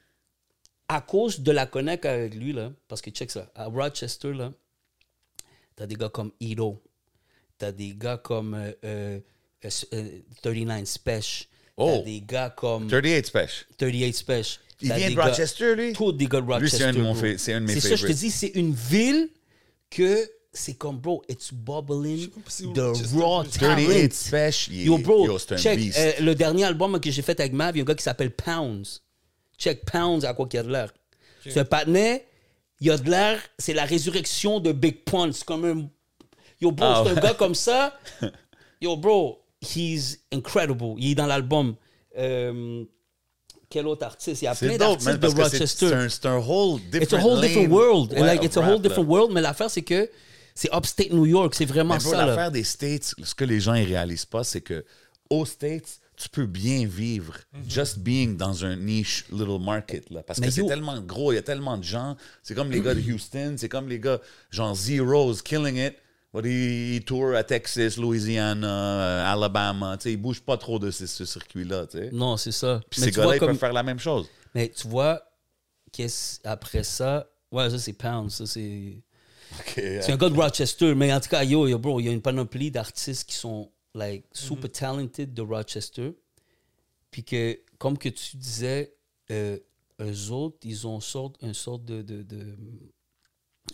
[0.87, 4.51] à cause de la connect avec lui, là, parce que check ça, à Rochester, là,
[5.75, 6.79] t'as des gars comme Ito,
[7.57, 9.19] t'as des gars comme euh, euh,
[9.65, 10.09] euh, euh,
[10.41, 12.01] 39 Special, t'as Oh.
[12.05, 13.65] des gars comme 38 Special.
[13.77, 14.59] 38 Special.
[14.81, 15.93] Il T'as vient de gars- Rochester, lui?
[15.93, 16.77] Tous des gars de Rochester.
[16.77, 19.29] c'est un de un mes C'est ça, je te dis, c'est une ville
[19.89, 24.09] que c'est comme, bro, it's bubbling Rochester, raw mais- 38 talent.
[24.11, 24.75] Special.
[24.75, 27.81] Yo, bro, yo, check, euh, le dernier album que j'ai fait avec Mav, il y
[27.81, 29.01] a un gars qui s'appelle Pounds.
[29.57, 30.93] Check Pounds, à quoi qu'il y a de l'air.
[31.47, 32.25] Ce patinet,
[32.81, 35.31] il y a de l'air, c'est la résurrection de Big Pun.
[35.31, 35.89] C'est comme un...
[36.61, 37.97] Yo, bro, Ah c'est un gars comme ça.
[38.81, 40.95] Yo, bro, he's incredible.
[40.97, 41.75] Il est dans l'album.
[42.17, 42.85] Euh,
[43.69, 44.41] quel autre artiste?
[44.41, 46.09] Il y a plein d'artistes de Rochester.
[46.09, 48.13] c'est un, whole different It's a whole different world.
[48.13, 48.87] Ouais, like, it's a rap, whole là.
[48.87, 49.31] different world.
[49.33, 50.09] Mais l'affaire, c'est que
[50.53, 51.53] c'est upstate New York.
[51.55, 52.25] C'est vraiment bro, ça.
[52.25, 54.85] l'affaire des States, ce que les gens ne réalisent pas, c'est que
[55.29, 57.35] aux States, tu peux bien vivre
[57.67, 60.09] just being dans un niche little market.
[60.09, 62.15] Là, parce Mais que c'est tellement gros, il y a tellement de gens.
[62.41, 64.19] C'est comme les gars de Houston, c'est comme les gars
[64.51, 65.95] genre Zeros, Killing It.
[66.43, 69.97] Il, il tour à Texas, Louisiana, euh, Alabama.
[69.97, 71.85] Tu sais, il bouge pas trop de ce, ce circuit-là.
[72.11, 72.81] Non, c'est ça.
[72.89, 74.27] Puis ces gars-là, ils comme- peuvent faire la même chose.
[74.53, 75.21] Mais tu vois,
[75.91, 77.27] qu'est-ce après ça.
[77.51, 78.31] Ouais, ça c'est Pound.
[78.31, 79.01] Ça c'est.
[79.75, 80.93] C'est un gars de Rochester.
[80.95, 83.71] Mais en tout cas, yo, yo, bro, il y a une panoplie d'artistes qui sont
[83.93, 86.11] like super talented de Rochester.
[87.11, 88.93] Puis que, comme que tu disais,
[89.31, 89.57] euh,
[90.01, 92.57] eux autres, ils ont sorte, une sorte de, de, de,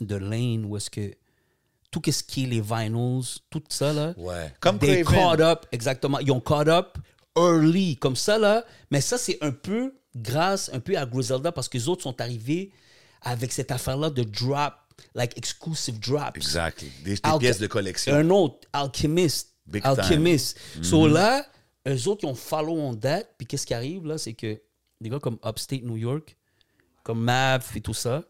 [0.02, 1.16] de lane où est-ce que
[1.92, 4.14] tout ce qui est les vinyls, tout ça là.
[4.18, 4.54] Ouais.
[4.62, 5.22] Comme They Craven.
[5.22, 6.20] caught up, exactement.
[6.20, 6.98] Ils ont caught up
[7.38, 8.64] early, comme ça, là.
[8.90, 12.20] Mais ça, c'est un peu grâce un peu à Griselda parce que les autres sont
[12.22, 12.72] arrivés
[13.22, 14.74] avec cette affaire-là de drop,
[15.16, 16.36] like exclusive drops.
[16.36, 16.84] Exact.
[17.04, 18.14] Des, des Alch- pièces de collection.
[18.16, 19.54] Un autre, Alchemist.
[19.68, 20.58] Big Alchemist.
[20.74, 20.84] time.
[20.84, 21.14] So Mhm.
[21.14, 21.46] là,
[21.88, 23.24] eux autres, ils ont follow on that.
[23.38, 24.60] Puis qu'est-ce qui arrive, là, c'est que
[25.00, 26.36] des gars comme Upstate New York,
[27.04, 28.24] comme Mav et tout ça,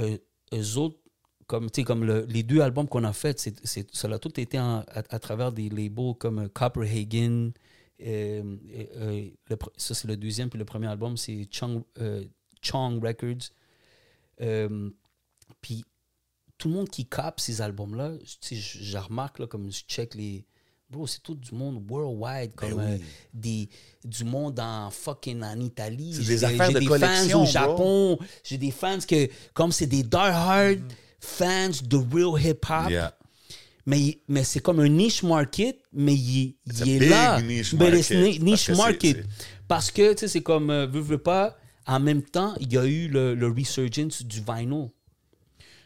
[0.00, 0.20] eux,
[0.54, 0.98] eux autres,
[1.48, 4.60] comme, comme le- les deux albums qu'on a faits, c'est, c'est- ça a tout été
[4.60, 7.50] en- à, à travers des labels comme euh, Copperhagen.
[8.00, 10.48] euh, et, euh, le pr- ça, c'est le deuxième.
[10.50, 12.22] Puis le premier album, c'est Chong, euh,
[12.62, 13.48] Chong Records.
[14.40, 14.90] Euh,
[15.60, 15.84] puis
[16.58, 18.12] tout le monde qui capte ces albums-là,
[18.52, 20.44] je, remarque, là, comme je check les.
[20.90, 22.84] Bro, c'est tout du monde worldwide, comme Ben oui.
[22.94, 22.98] euh,
[23.34, 23.68] des,
[24.04, 26.14] du monde en fucking en Italie.
[26.14, 28.18] C'est J'ai- des affaires j'ai de des fans au Japon.
[28.42, 30.80] J'ai des fans que, comme c'est des die-hard
[31.20, 33.14] fans de real hip-hop, Yeah.
[33.86, 36.54] mais, mais c'est comme un niche market, mais il,
[36.86, 37.40] est là.
[37.40, 39.24] niche Mais market, c'est ni- parce niche que market.
[39.66, 42.78] Parce que, tu sais, c'est comme, euh, veux, veux pas, en même temps, il y
[42.78, 44.88] a eu le, le resurgence du vinyl.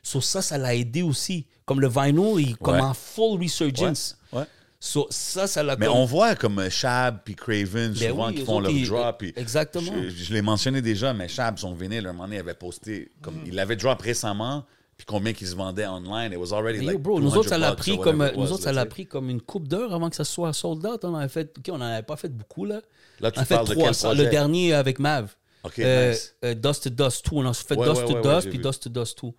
[0.03, 1.47] So ça, ça l'a aidé aussi.
[1.65, 2.81] Comme le vinyl, il est comme Ouais.
[2.81, 4.17] en full resurgence.
[4.33, 4.47] Ouais, ouais.
[4.81, 5.95] So ça, ça l'a Mais comme...
[5.97, 9.23] on voit comme euh, Shab puis Craven Ben souvent oui, qui font leur ils- drop.
[9.37, 9.93] exactement.
[10.03, 13.11] Je, je l'ai mentionné déjà, mais Shab, son vinyle, un moment donné, il avait posté,
[13.23, 14.65] comme, il l'avait drop récemment,
[15.03, 16.33] puis combien qu'il se vendait online.
[16.33, 18.63] It was already like yo, bro, nous 200 autres, ça l'a pris comme, nous autres,
[18.63, 21.05] ça l'a pris comme une coupe d'heures avant que ça soit sold out.
[21.05, 22.81] On avait fait, ok, on n'avait pas fait beaucoup là.
[23.19, 24.15] Là, tu on a fait parles de quel projet?
[24.25, 25.35] le dernier avec Mav.
[25.65, 26.37] Ok, Euh, nice.
[26.45, 27.37] euh, Dust to Dust 2.
[27.37, 28.63] On a fait Ouais, Dust ouais, to ouais, Dust puis vu.
[28.65, 29.31] Dust to Dust 2.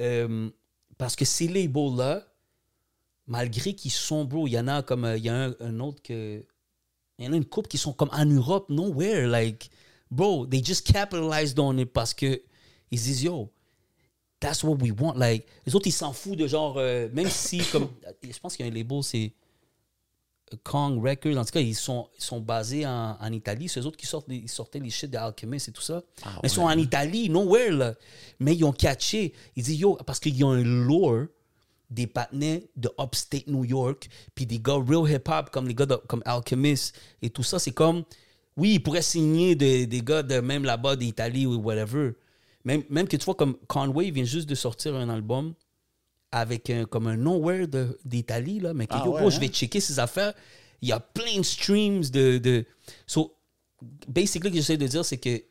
[0.00, 0.50] Euh,
[0.98, 2.24] parce que ces labels-là,
[3.26, 6.02] malgré qu'ils sont, bro, il y en a comme, il y a un, un autre
[6.02, 6.44] que.
[7.18, 9.26] Il y en a une couple qui sont comme en Europe, nowhere.
[9.28, 9.70] Like,
[10.10, 12.42] bro, they just capitalized on it parce que
[12.90, 13.50] ils se disent, yo,
[14.42, 15.14] that's what we want.
[15.16, 17.88] Like, les autres, ils s'en foutent de genre, euh, même si, comme,
[18.22, 19.32] je pense qu'il y a un label, c'est
[20.64, 21.38] Kong Records.
[21.38, 23.68] En tout cas, ils sont, ils sont basés en, en Italie.
[23.68, 26.02] C'est eux autres qui sortent, ils sortaient les shit d'Alchemist et tout ça.
[26.24, 27.94] Ah Mais ils sont en Italie, nowhere, là.
[28.38, 29.32] Mais ils ont catché.
[29.56, 31.26] Ils disent, yo, parce qu'ils ont un lore
[31.88, 35.96] des partenaires de Upstate New York, puis des gars real hip-hop comme les gars de-
[36.08, 37.58] comme Alchemist et tout ça.
[37.58, 38.04] C'est comme,
[38.56, 42.12] oui, ils pourraient signer de- des gars de même là-bas d'Italie ou whatever.
[42.64, 45.54] Même, même que tu vois, comme Conway vient juste de sortir un album
[46.30, 47.66] avec un, comme un nowhere
[48.04, 49.40] d'Italie, là, mais que, Ah yo, ouais, bro, je hein?
[49.40, 50.32] vais checker ses affaires.
[50.80, 52.38] Il y a plein de streams de.
[52.38, 52.64] de...
[53.06, 53.36] So,
[54.08, 55.42] basically, ce que j'essaie de dire, c'est que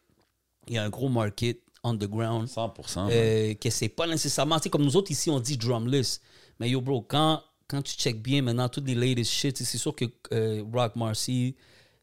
[0.67, 2.47] il y a un gros market underground.
[2.47, 2.95] 100%.
[2.95, 3.09] man.
[3.11, 6.21] Euh, que c'est pas nécessairement, tu sais, comme nous autres ici, on dit drumless.
[6.59, 9.95] Mais yo, bro, quand, quand tu check bien maintenant toutes les latest shit, c'est sûr
[9.95, 11.55] que euh, Rock Marcy,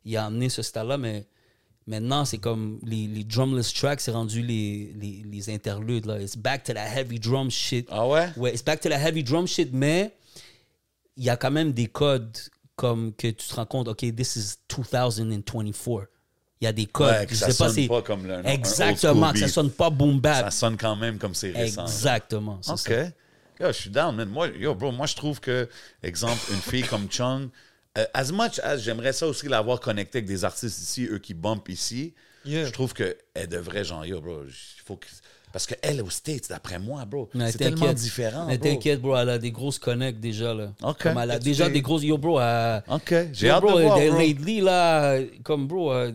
[0.04, 1.26] il a amené ce style-là, mais
[1.88, 6.06] maintenant, c'est comme les, les drumless tracks, c'est rendu les, les, les interludes.
[6.06, 6.20] Là.
[6.20, 7.88] It's back to that heavy drum shit.
[7.90, 8.28] Ah ouais?
[8.36, 10.14] Ouais, it's back to that heavy drum shit, mais
[11.16, 12.36] il y a quand même des codes
[12.76, 16.06] comme que tu te rends compte, OK, this is 2024.
[16.60, 17.10] Il y a des codes.
[17.12, 19.70] Ouais, que je ça sais pas, sonne c'est- pas comme le- Exactement, que ça sonne
[19.70, 20.44] pas boom bap.
[20.44, 21.86] Ça sonne quand même comme c'est récent.
[21.86, 22.58] Exactement.
[22.62, 22.78] c'est OK.
[22.80, 23.04] ça.
[23.60, 24.28] Yo, je suis down, man.
[24.28, 25.68] Moi, yo, bro, moi, je trouve que,
[26.02, 27.48] exemple, une fille comme Chung,
[27.98, 31.34] euh, as much as j'aimerais ça aussi l'avoir connectée avec des artistes ici, eux qui
[31.34, 32.14] bumpent ici,
[32.44, 32.64] Yeah.
[32.66, 35.06] je trouve qu'elle devrait, genre, yo, bro, il faut que.
[35.52, 38.46] Parce qu'elle, aux States, d'après moi, bro, c'est tellement différent.
[38.46, 38.68] Mais bro.
[38.68, 40.72] t'inquiète, bro, elle a des grosses connects déjà, là.
[40.82, 40.98] OK.
[41.02, 42.04] Comme elle a déjà des grosses.
[42.04, 43.14] Yo, bro, elle- OK.
[43.32, 44.18] J'ai hâte bro, de voir, euh, bro.
[44.18, 46.12] lately, là, comme, bro, euh,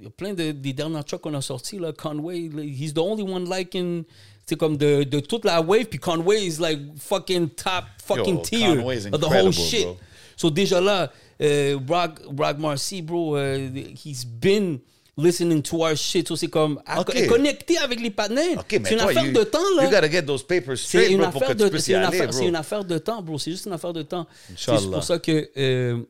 [0.00, 1.92] il y a plein de, des derniers tracks qu'on a sortis, là.
[1.92, 4.04] Conway, he's the only one liking.
[4.46, 8.42] C'est comme de, de toute la wave, puis Conway is like fucking top fucking Yo,
[8.42, 8.78] tier
[9.12, 9.82] of the whole shit.
[9.84, 9.98] bro.
[10.38, 11.12] So déjà là,
[11.42, 13.68] euh, Rock, Rock Marcy, bro, euh,
[14.04, 14.78] he's been
[15.16, 16.28] listening to our shit.
[16.28, 17.26] So c'est comme, à- Ok.
[17.26, 18.56] connecté avec les partenaires.
[18.60, 19.84] OK, mais c'est une toi, affaire you- de temps, là.
[19.84, 21.82] You gotta get those papers C'est straight, une, bro, pour que affaire tu de, puisses
[21.82, 22.38] y c'est une, aller, affaire, bro.
[22.38, 23.38] c'est une affaire de temps, bro.
[23.38, 24.26] C'est juste une affaire de temps.
[24.56, 26.02] C'est pour ça que euh,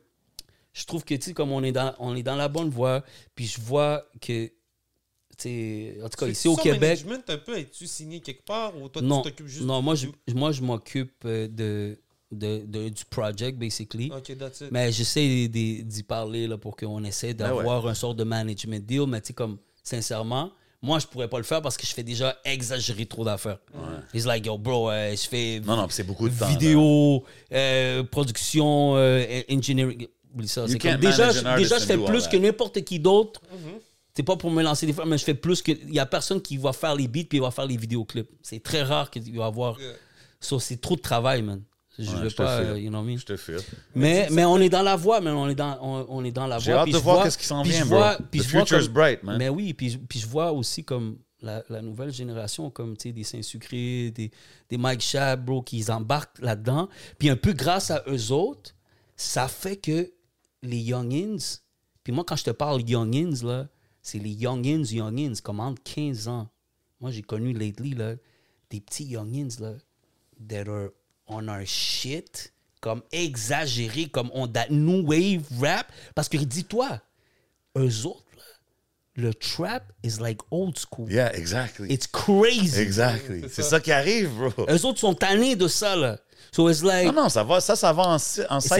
[0.73, 3.03] je trouve que, tu comme on est, dans, on est dans la bonne voie,
[3.33, 4.45] puis je vois que,
[6.03, 9.01] en tout cas, ici au Québec, management un peu, es-tu signé quelque part ou toi
[9.01, 11.97] non, tu t'occupes juste non moi, je, moi, je m'occupe euh, de,
[12.31, 14.11] de, de- du project, basically.
[14.15, 14.71] Ok, that's it.
[14.71, 17.57] Mais j'essaie d'y parler là, pour qu'on essaie Ben ouais.
[17.57, 19.05] d'avoir un sort de management deal.
[19.07, 20.51] Mais tu sais, comme, sincèrement,
[20.81, 23.59] Moi, je pourrais pas le faire parce que je fais déjà exagérer trop d'affaires.
[24.13, 26.47] It's like, yo, bro, euh, je fais Non, non, c'est beaucoup de temps.
[26.47, 30.07] vidéo, euh, production, euh, engineering.
[30.33, 30.61] Oublie ça.
[30.61, 33.41] You C'est can't comme, déjà, je- déjà, je fais plus que n'importe qui d'autre.
[34.15, 35.71] C'est pas pour me lancer des fois, mais je fais plus que.
[35.71, 38.29] Il y a personne qui va faire les beats puis il va faire les vidéoclips.
[38.41, 39.77] C'est très rare qu'il va avoir.
[40.39, 41.61] So, c'est trop de travail, man.
[42.01, 42.67] Je Ouais, veux je te pas, file.
[42.71, 43.17] euh, you know what I mean?
[43.17, 43.57] Je te file.
[43.93, 45.33] Mais, mais on est dans la voie, man.
[45.35, 46.79] On est dans, on, on est dans la J'ai voie.
[46.81, 47.97] hâte Puis de je voir vois- qu'est-ce qui s'en vient, bro.
[47.97, 49.37] vois- The future's comme- bright, man.
[49.37, 53.09] Mais oui, puis, je- puis je vois aussi comme la, la nouvelle génération, comme tu
[53.09, 54.31] sais, des Saint-Sucré, des,
[54.69, 56.87] des Mike Shab, bro, qui embarquent là-dedans.
[57.17, 58.71] Puis un peu grâce à eux autres,
[59.17, 60.09] ça fait que
[60.63, 61.37] les Youngins,
[62.03, 63.67] puis moi, quand je te parle Youngins, là,
[64.01, 66.47] c'est les Youngins, Youngins, comme entre 15 ans.
[67.01, 68.15] Moi, j'ai connu lately, là,
[68.69, 69.73] des petits Youngins, là,
[70.47, 70.89] that are
[71.29, 72.51] on our shit,
[72.81, 75.91] comme exagéré, comme on that new wave rap.
[76.15, 76.99] Parce que dis-toi,
[77.77, 78.23] eux autres,
[79.15, 81.11] le trap is like old school.
[81.11, 81.91] Yeah, exactly.
[81.91, 82.79] It's crazy.
[82.79, 83.43] Exactly.
[83.49, 84.65] C'est ça qui arrive, bro.
[84.69, 86.17] Eux autres sont tannés de ça, là.
[86.51, 87.05] So it's like.
[87.07, 88.77] Non, non, ça va, ça, ça va en, cycle, là, ça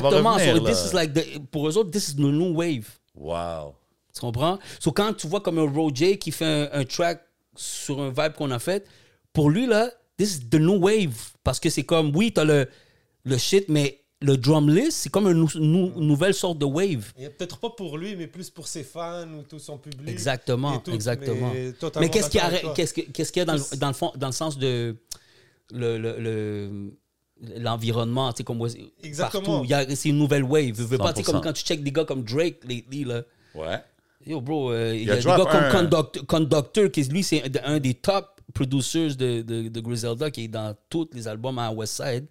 [0.00, 0.34] va exactement.
[0.34, 0.70] revenir, So là.
[0.70, 2.88] this is like the- pour eux autres, this is the new wave.
[3.14, 3.74] Wow.
[4.12, 4.58] Tu comprends?
[4.80, 7.22] So quand tu vois comme un Roger qui fait un, un track
[7.54, 8.86] sur un vibe qu'on a fait,
[9.32, 11.14] pour lui, là, this is the new wave.
[11.44, 12.68] Parce que c'est comme, oui, t'as le,
[13.24, 17.12] le shit, mais le drum list, c'est comme une nou- nou- nouvelle sorte de wave.
[17.36, 20.08] Peut-être pas pour lui, mais plus pour ses fans ou tout son public.
[20.08, 21.52] Exactement, tout, exactement.
[22.00, 24.32] mais qu'est-ce qu'il y, a- qu'est-ce y a dans, le- dans le fond, dans le
[24.32, 24.96] sens de
[25.72, 26.92] le, le- le-
[27.58, 28.66] l'environnement, tu sais, comme
[29.02, 29.42] Exactement.
[29.42, 29.64] partout.
[29.64, 30.74] Il y a- C'est une nouvelle wave.
[30.76, 31.32] Je veux pas, tu sais, 100%.
[31.32, 33.22] comme quand tu check des gars comme Drake lately, là.
[33.54, 33.78] Ouais.
[34.26, 37.42] Yo, bro, euh, il y a a, des gars comme Conductor, Conductor, qui lui, c'est
[37.64, 41.70] un des top producers de, de, de Griselda, qui est dans tous les albums à
[41.70, 42.26] Westside.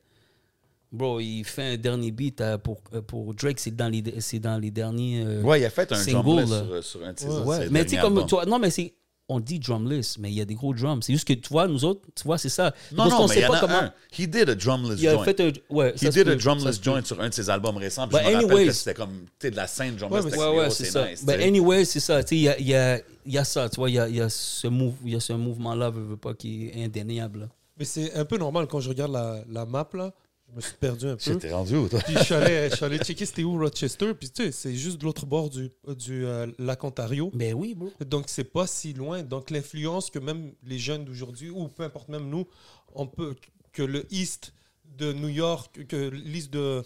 [0.92, 4.40] Bro, il fait un dernier beat euh, pour, euh, pour Drake, c'est dans les, c'est
[4.40, 5.24] dans les derniers.
[5.26, 8.02] euh, Ouais, il a fait un Single, sur, sur un de Ouais, mais tu sais,
[8.02, 8.94] comme toi, non, mais c'est.
[9.28, 11.04] On dit drumless, mais il y a des gros drums.
[11.04, 12.76] C'est juste que tu vois, nous autres, tu vois, c'est ça.
[12.92, 13.78] Non, Parce non, qu'on mais sait il y en pas a comment.
[13.80, 13.94] un.
[14.16, 15.24] He did a drumless Il a joint.
[15.24, 15.52] fait un.
[15.72, 18.08] Ouais, He ça did peut, drumless joint sur un de ses albums récents.
[18.08, 20.26] puis But je me rappelle anyways- que c'était comme, tu sais, de la scène drumless.
[20.26, 21.08] Ouais, Ouais, c'est ça.
[21.10, 22.24] nice, anyway, c'est ça.
[22.24, 23.94] Tu sais, il y a, il y, a, il y a ça, tu vois, il
[23.96, 27.40] y a, il y a ce, move, mouvement-là, veux, veux pas, qui est indéniable.
[27.40, 27.46] là.
[27.80, 30.14] Mais c'est un peu normal quand je regarde la, la map, là.
[30.56, 31.22] Je me suis perdu un peu.
[31.22, 32.00] J'étais rendu où, toi?
[32.00, 34.14] Puis je suis allé, je suis allé checker c'était où Rochester.
[34.14, 37.30] Puis tu sais, c'est juste de l'autre bord du, du euh, lac Ontario.
[37.34, 37.92] Ben oui, bro.
[38.06, 39.22] Donc c'est pas si loin.
[39.22, 42.48] Donc l'influence que même les jeunes d'aujourd'hui, ou peu importe même nous,
[42.94, 43.36] on peut
[43.74, 44.54] que le East
[44.86, 46.84] de New York, que l'East de,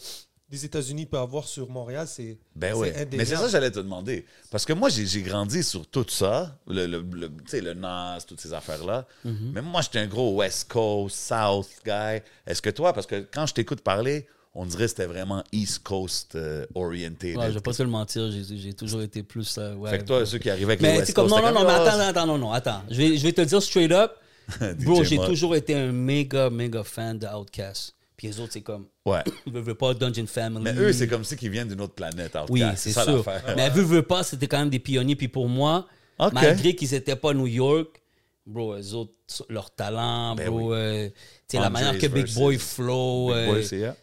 [0.50, 2.88] des États-Unis peut avoir sur Montréal, c'est Ben oui.
[3.12, 4.26] Mais c'est ça que j'allais te demander.
[4.50, 8.20] Parce que moi, j'ai grandi sur tout ça, le, le, le- tu sais, le Nas,
[8.28, 9.06] toutes ces affaires-là.
[9.26, 9.52] Mhm.
[9.54, 12.22] Mais moi, j'étais un gros West Coast, South guy.
[12.48, 15.84] Est-ce que toi, parce que quand je t'écoute parler, on dirait que c'était vraiment East
[15.84, 17.38] Coast euh, oriented.
[17.38, 19.56] Ouais, je vais pas te le mentir, j'ai toujours été plus.
[19.60, 19.92] euh, ouais.
[19.92, 21.54] Fait que toi, ceux qui arrivaient avec les mais West c'est comme, Coast, non, non,
[21.54, 22.82] non, mais comme, attends, oh, attends, non, non, attends.
[22.90, 24.14] Je vais, je vais te le dire straight up.
[24.84, 27.94] Bro, j'ai toujours été un méga, méga fan de Outkast.
[28.20, 29.24] Puis les autres, c'est comme, Ouais.
[29.48, 30.62] veux, veux pas, Dungeon Family.
[30.62, 32.36] Mais eux, c'est comme si qu'ils viennent d'une autre planète.
[32.36, 32.50] Outcast.
[32.50, 33.16] Oui, c'est ça sûr.
[33.26, 33.56] l'affaire.
[33.56, 35.16] Mais veux, veux pas, c'était quand même des pionniers.
[35.16, 35.88] Puis pour moi,
[36.34, 38.02] malgré qu'ils étaient pas à New York,
[38.46, 39.14] bro, eux autres,
[39.48, 40.78] leur talent, Ben bro, oui.
[40.78, 41.10] euh,
[41.48, 43.96] tu sais, la manière que Big Boy flow, Big euh, yeah.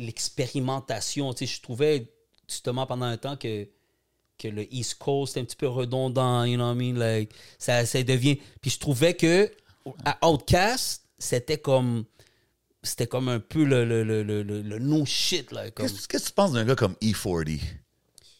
[0.00, 2.10] l'expérimentation, tu sais, je trouvais
[2.48, 3.68] justement pendant un temps que
[4.38, 7.30] que le East Coast est un petit peu redondant, you know what I mean, like,
[7.58, 8.38] ça, ça devient...
[8.62, 9.52] Puis je trouvais que
[10.02, 12.04] à Outcast, c'était comme...
[12.82, 15.86] C'était comme un peu le, le, le, le, le, le no shit, là, comme...
[15.86, 17.60] Qu'est-ce qu'est-ce que tu penses d'un gars comme E E40?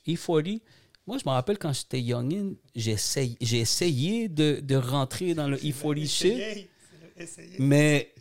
[0.09, 0.61] E40, E
[1.07, 5.49] moi, je me rappelle quand j'étais youngin, j'ai essayé, j'ai essayé de, de rentrer dans
[5.49, 6.69] le E40 shit,
[7.59, 8.13] mais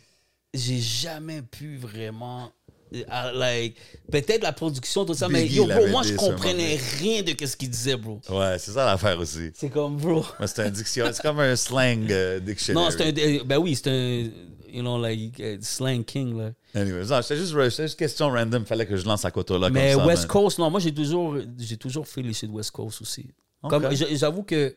[0.52, 2.52] j'ai jamais pu vraiment.
[2.92, 3.76] euh, like,
[4.10, 7.70] peut-être la production, tout ça, mais yo, bro, moi, je comprenais rien de ce qu'il
[7.70, 8.20] disait, bro.
[8.28, 9.52] Ouais, c'est ça l'affaire aussi.
[9.54, 10.24] C'est comme, bro.
[10.46, 12.84] C'est un dictionnaire, c'est comme un slang euh, dictionary.
[12.84, 13.16] Non, c'est un.
[13.16, 14.28] euh, Ben oui, c'est un.
[14.72, 16.52] You know, like, uh, slang king, là.
[16.74, 19.92] Anyways, non, c'était juste, juste question random, fallait que je lance à côté là Mais
[19.92, 20.06] comme ça.
[20.06, 20.26] West.
[20.26, 23.30] Coast, non, moi j'ai toujours, j'ai toujours fait les shit West Coast aussi.
[23.62, 24.76] Comme, j'avoue que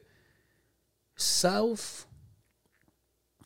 [1.16, 2.08] South,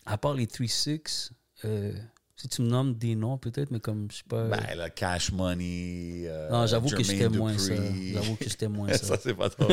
[0.05, 1.31] à part les 3-6,
[1.65, 1.91] euh,
[2.35, 4.45] si tu me nommes des noms peut-être, mais comme je sais pas.
[4.47, 6.25] Ben, là, Cash Money.
[6.27, 7.73] euh, non, j'avoue que j'étais moins ça.
[8.13, 9.17] J'avoue que j'étais moins ça, ça.
[9.21, 9.67] c'est pas trop.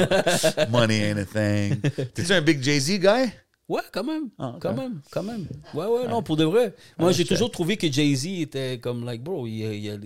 [0.71, 1.81] Money ain't a thing.
[2.15, 3.31] T'es-tu un big Jay-Z guy?
[3.69, 4.29] Ouais, quand même.
[4.39, 4.57] Ah.
[4.61, 5.47] Quand même, quand même.
[5.73, 6.75] Ouais, ouais, non, pour de vrai.
[6.99, 9.97] Moi, Ah, j'ai toujours trouvé que Jay-Z était comme, like, bro, il y a,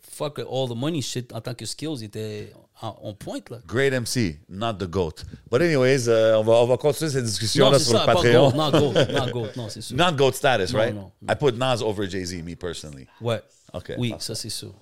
[0.00, 3.58] fuck all the money shit en tant que skills, il était en- on pointe, là.
[3.66, 5.24] Great MC, not the GOAT.
[5.50, 8.04] But anyways, euh, on, va, on va continuer cette discussion là c'est sur le ça,
[8.06, 8.50] pas Patreon.
[8.50, 9.96] Goat, non, Goat, non, Goat, non, c'est sûr.
[9.98, 10.94] Not GOAT status, Non, right?
[10.94, 11.10] non.
[11.28, 13.06] I put Nas over Jay-Z, me personally.
[13.20, 13.40] Ouais.
[13.74, 13.92] OK.
[13.98, 14.24] Oui, parfait.
[14.24, 14.74] ça, c'est sûr.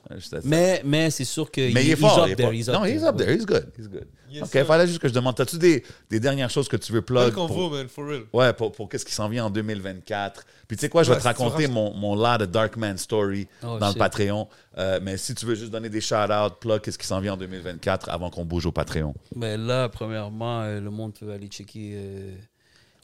[0.44, 2.18] Mais, mais c'est sûr que Mais il est he's fort.
[2.20, 3.32] up il est there, non, he's up there.
[3.32, 3.70] He's good.
[3.78, 4.06] He's good.
[4.28, 4.66] Yes, OK, sir.
[4.66, 5.36] fallait juste que je demande.
[5.36, 7.32] T'as-tu des, des dernières choses que tu veux plug?
[7.34, 8.22] Pour- vaut, man, for real.
[8.32, 10.44] Ouais, pour, pour qu'est-ce qui s'en vient en 2024.
[10.68, 12.46] Puis tu sais quoi, je vais Ouais, te si tu raconter mon, mon lot de
[12.46, 13.96] Darkman Story Oh, dans shit.
[13.96, 14.48] le Patreon.
[14.78, 17.36] Euh, mais si tu veux juste donner des shout-outs, plug, qu'est-ce qui s'en vient en
[17.36, 19.14] 2024 avant qu'on bouge au Patreon.
[19.34, 22.34] Mais là, premièrement, euh, le monde peut aller checker euh,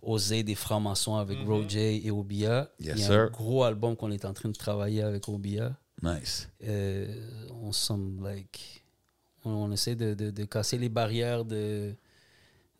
[0.06, 2.70] Oser des francs-maçons avec Roger et Obia.
[2.80, 3.20] Yes, Il y a sir.
[3.22, 5.76] un gros album qu'on est en train de travailler avec Obia.
[6.02, 6.48] Nice.
[6.64, 7.06] Euh,
[7.62, 8.84] on semble like
[9.44, 11.94] on, on essaie de, de, de casser les barrières de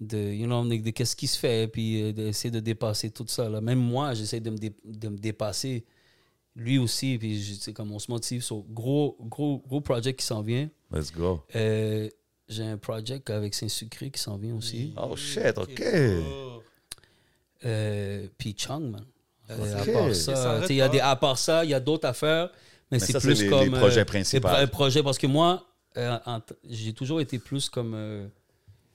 [0.00, 3.24] de you know de, de qu'est-ce qui se fait puis euh, d'essayer de dépasser tout
[3.28, 5.86] ça là même moi j'essaie de me, dé- de me dépasser
[6.54, 10.26] lui aussi puis je- c'est comme on se motive sur gros gros gros project qui
[10.26, 11.40] s'en vient Let's go.
[11.56, 12.08] Euh,
[12.48, 15.82] j'ai un project avec Saint Sucré qui s'en vient aussi Oh shit, OK.
[15.82, 16.55] Oh.
[17.64, 19.04] Euh, puis Chung man
[19.50, 20.92] Euh, à part ça, il y a pas.
[20.92, 22.50] des, à part ça, il y a d'autres affaires,
[22.90, 24.48] mais, c'est plus les- comme les projets euh, principaux.
[24.48, 25.64] les pro- projets parce que moi,
[25.96, 26.18] euh,
[26.68, 28.26] j'ai toujours été plus comme, euh,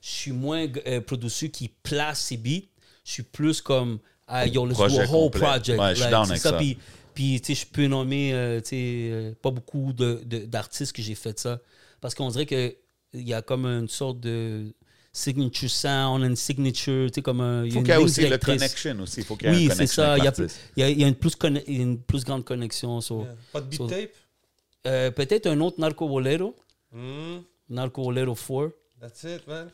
[0.00, 2.66] je suis moins euh, producteur qui place ses beats,
[3.04, 3.98] je suis plus comme,
[4.28, 5.40] ah, yo, let's Projet do a whole complet.
[5.40, 5.80] project.
[5.80, 6.50] Ouais, je suis Like, down c'est avec ça.
[6.50, 6.56] ça.
[6.58, 6.78] Puis,
[7.14, 8.76] puis tu sais, je peux nommer, euh, tu sais,
[9.10, 11.60] euh, pas beaucoup de- de- d'artistes que j'ai fait ça,
[12.00, 12.74] parce qu'on dirait que
[13.14, 14.72] il y a comme une sorte de
[15.12, 17.96] signature sound, une signature, tu sais, comme un, il y a faut une qu'il y
[17.98, 19.22] ait aussi le connection aussi.
[19.22, 20.16] Faut qu'il y ait Oui, c'est ça.
[20.18, 22.44] Il y, a il, y a, il y a une, plus conne- une plus grande
[22.44, 23.00] connexion.
[23.00, 23.34] so- Yeah.
[23.52, 24.12] Pas de beat So- tape?
[24.86, 26.56] Euh, Peut-être un autre Narco Bolero.
[26.92, 28.72] Hmm, Narco Bolero 4.
[29.00, 29.70] That's it, man.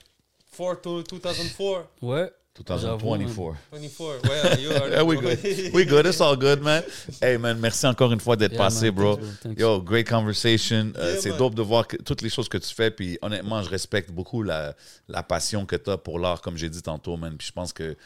[0.57, 1.87] 4 to 2004.
[2.03, 2.31] Ouais.
[2.65, 3.57] 2024.
[3.71, 4.23] 24.
[4.25, 5.39] Ouais, you Yeah, we good.
[5.75, 6.07] We good.
[6.07, 6.83] It's all good, man.
[7.21, 8.95] Hey, man, merci encore une fois d'être Yeah, passé, man.
[8.95, 9.19] bro.
[9.57, 10.93] Yo, great conversation.
[10.97, 12.91] Euh, c'est dope de voir que- toutes les choses que tu fais.
[12.91, 14.75] Puis honnêtement, je respecte beaucoup la,
[15.09, 17.37] la passion que tu as pour l'art, comme j'ai dit tantôt, man.
[17.37, 17.97] Puis je pense que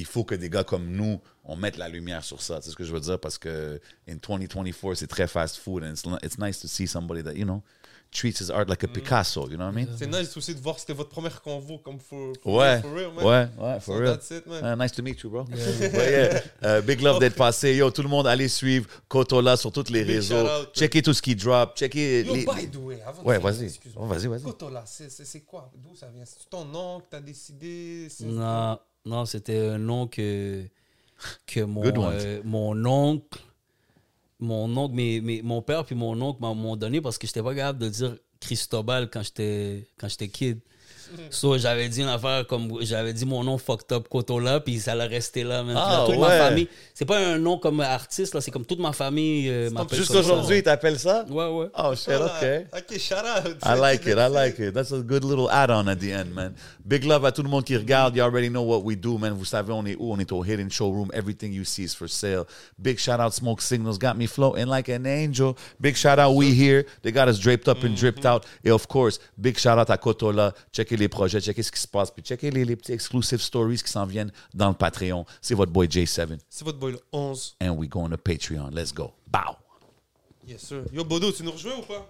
[0.00, 2.60] il faut que des gars comme nous, on mette la lumière sur ça.
[2.62, 3.18] C'est ce que je veux dire?
[3.18, 7.22] Parce que in 2024, c'est très fast food and it's, it's nice to see somebody
[7.24, 7.62] that, you know,
[8.10, 8.92] treats his art like a Mm.
[8.92, 9.88] Picasso, you know what I mean?
[9.98, 12.92] C'est nice aussi de voir que c'était votre première convo comme for, for, Ouais, for
[12.94, 13.24] real, man.
[13.24, 14.12] ouais, ouais, for So real.
[14.16, 14.64] that's it, man.
[14.64, 15.44] Uh, nice to meet you, bro.
[15.50, 16.40] Ouais, yeah.
[16.64, 17.74] Euh, big love d'être passé.
[17.76, 20.46] Yo, tout le monde, allez suivre Kotola sur tous les Big réseaux.
[20.74, 21.76] Checkez tout ce qui drop.
[21.76, 22.44] Checkez Yo, les...
[22.46, 23.64] by the way, avant de Ouais, vas-y.
[23.66, 24.04] excuse-moi.
[24.04, 24.42] Oh, vas-y, vas-y.
[24.42, 25.70] Kotola, c'est c'est- c'est quoi?
[25.76, 26.24] D'où ça vient?
[26.24, 30.64] C'est ton nom que t'as décidé Non, non c'était un nom que,
[31.46, 32.12] que mon, Good one.
[32.14, 33.38] euh, mon oncle,
[34.40, 34.94] mon oncle,
[35.42, 39.10] mon père puis mon oncle m'ont- donné parce que j'étais pas capable de dire Cristobal
[39.10, 39.22] quand
[39.98, 40.60] quand j'étais kid.
[41.30, 44.94] So, j'avais dit une affaire comme j'avais dit mon nom fucked up Kotola puis ça
[44.94, 45.74] l'a resté là man.
[45.74, 46.20] Puis Ah, là, toute ouais.
[46.28, 49.70] ma famille c'est pas un nom comme artiste là c'est comme toute ma famille euh,
[49.70, 51.24] m'appelle Juste aujourd'hui, ils t'appellent ça?
[51.30, 52.14] ouais ouais Oh, shit.
[52.14, 52.66] OK.
[52.76, 53.56] Ok, shout out.
[53.64, 54.18] I like it.
[54.18, 54.74] I like it.
[54.74, 56.54] That's a good little add-on at the end, man.
[56.84, 58.16] Big love à tout le monde qui regarde.
[58.16, 59.32] You already know what we do, man.
[59.34, 60.12] Vous savez, on est où?
[60.12, 61.08] On est au Hidden Showroom.
[61.14, 62.44] Everything you see is for sale.
[62.78, 63.98] Big shout out Smoke Signals.
[63.98, 65.54] Got me floating like an angel.
[65.80, 66.84] Big shout out We Here.
[67.02, 68.44] They got us draped up and dripped out.
[68.64, 70.52] Et of course, big shout out à Kotola.
[70.72, 72.10] Checkez les projets, checkez ce qui se passe.
[72.10, 75.24] Puis checkez les, les petits exclusive stories qui s'en viennent dans le Patreon.
[75.40, 76.38] C'est votre boy J7.
[76.48, 77.56] C'est votre boy le 11.
[77.62, 78.70] And we going to Patreon.
[78.72, 79.12] Let's go.
[79.26, 79.56] Bow.
[80.46, 80.84] Yes, sir.
[80.92, 82.08] Yo, Bodo, tu nous rejoins ou pas?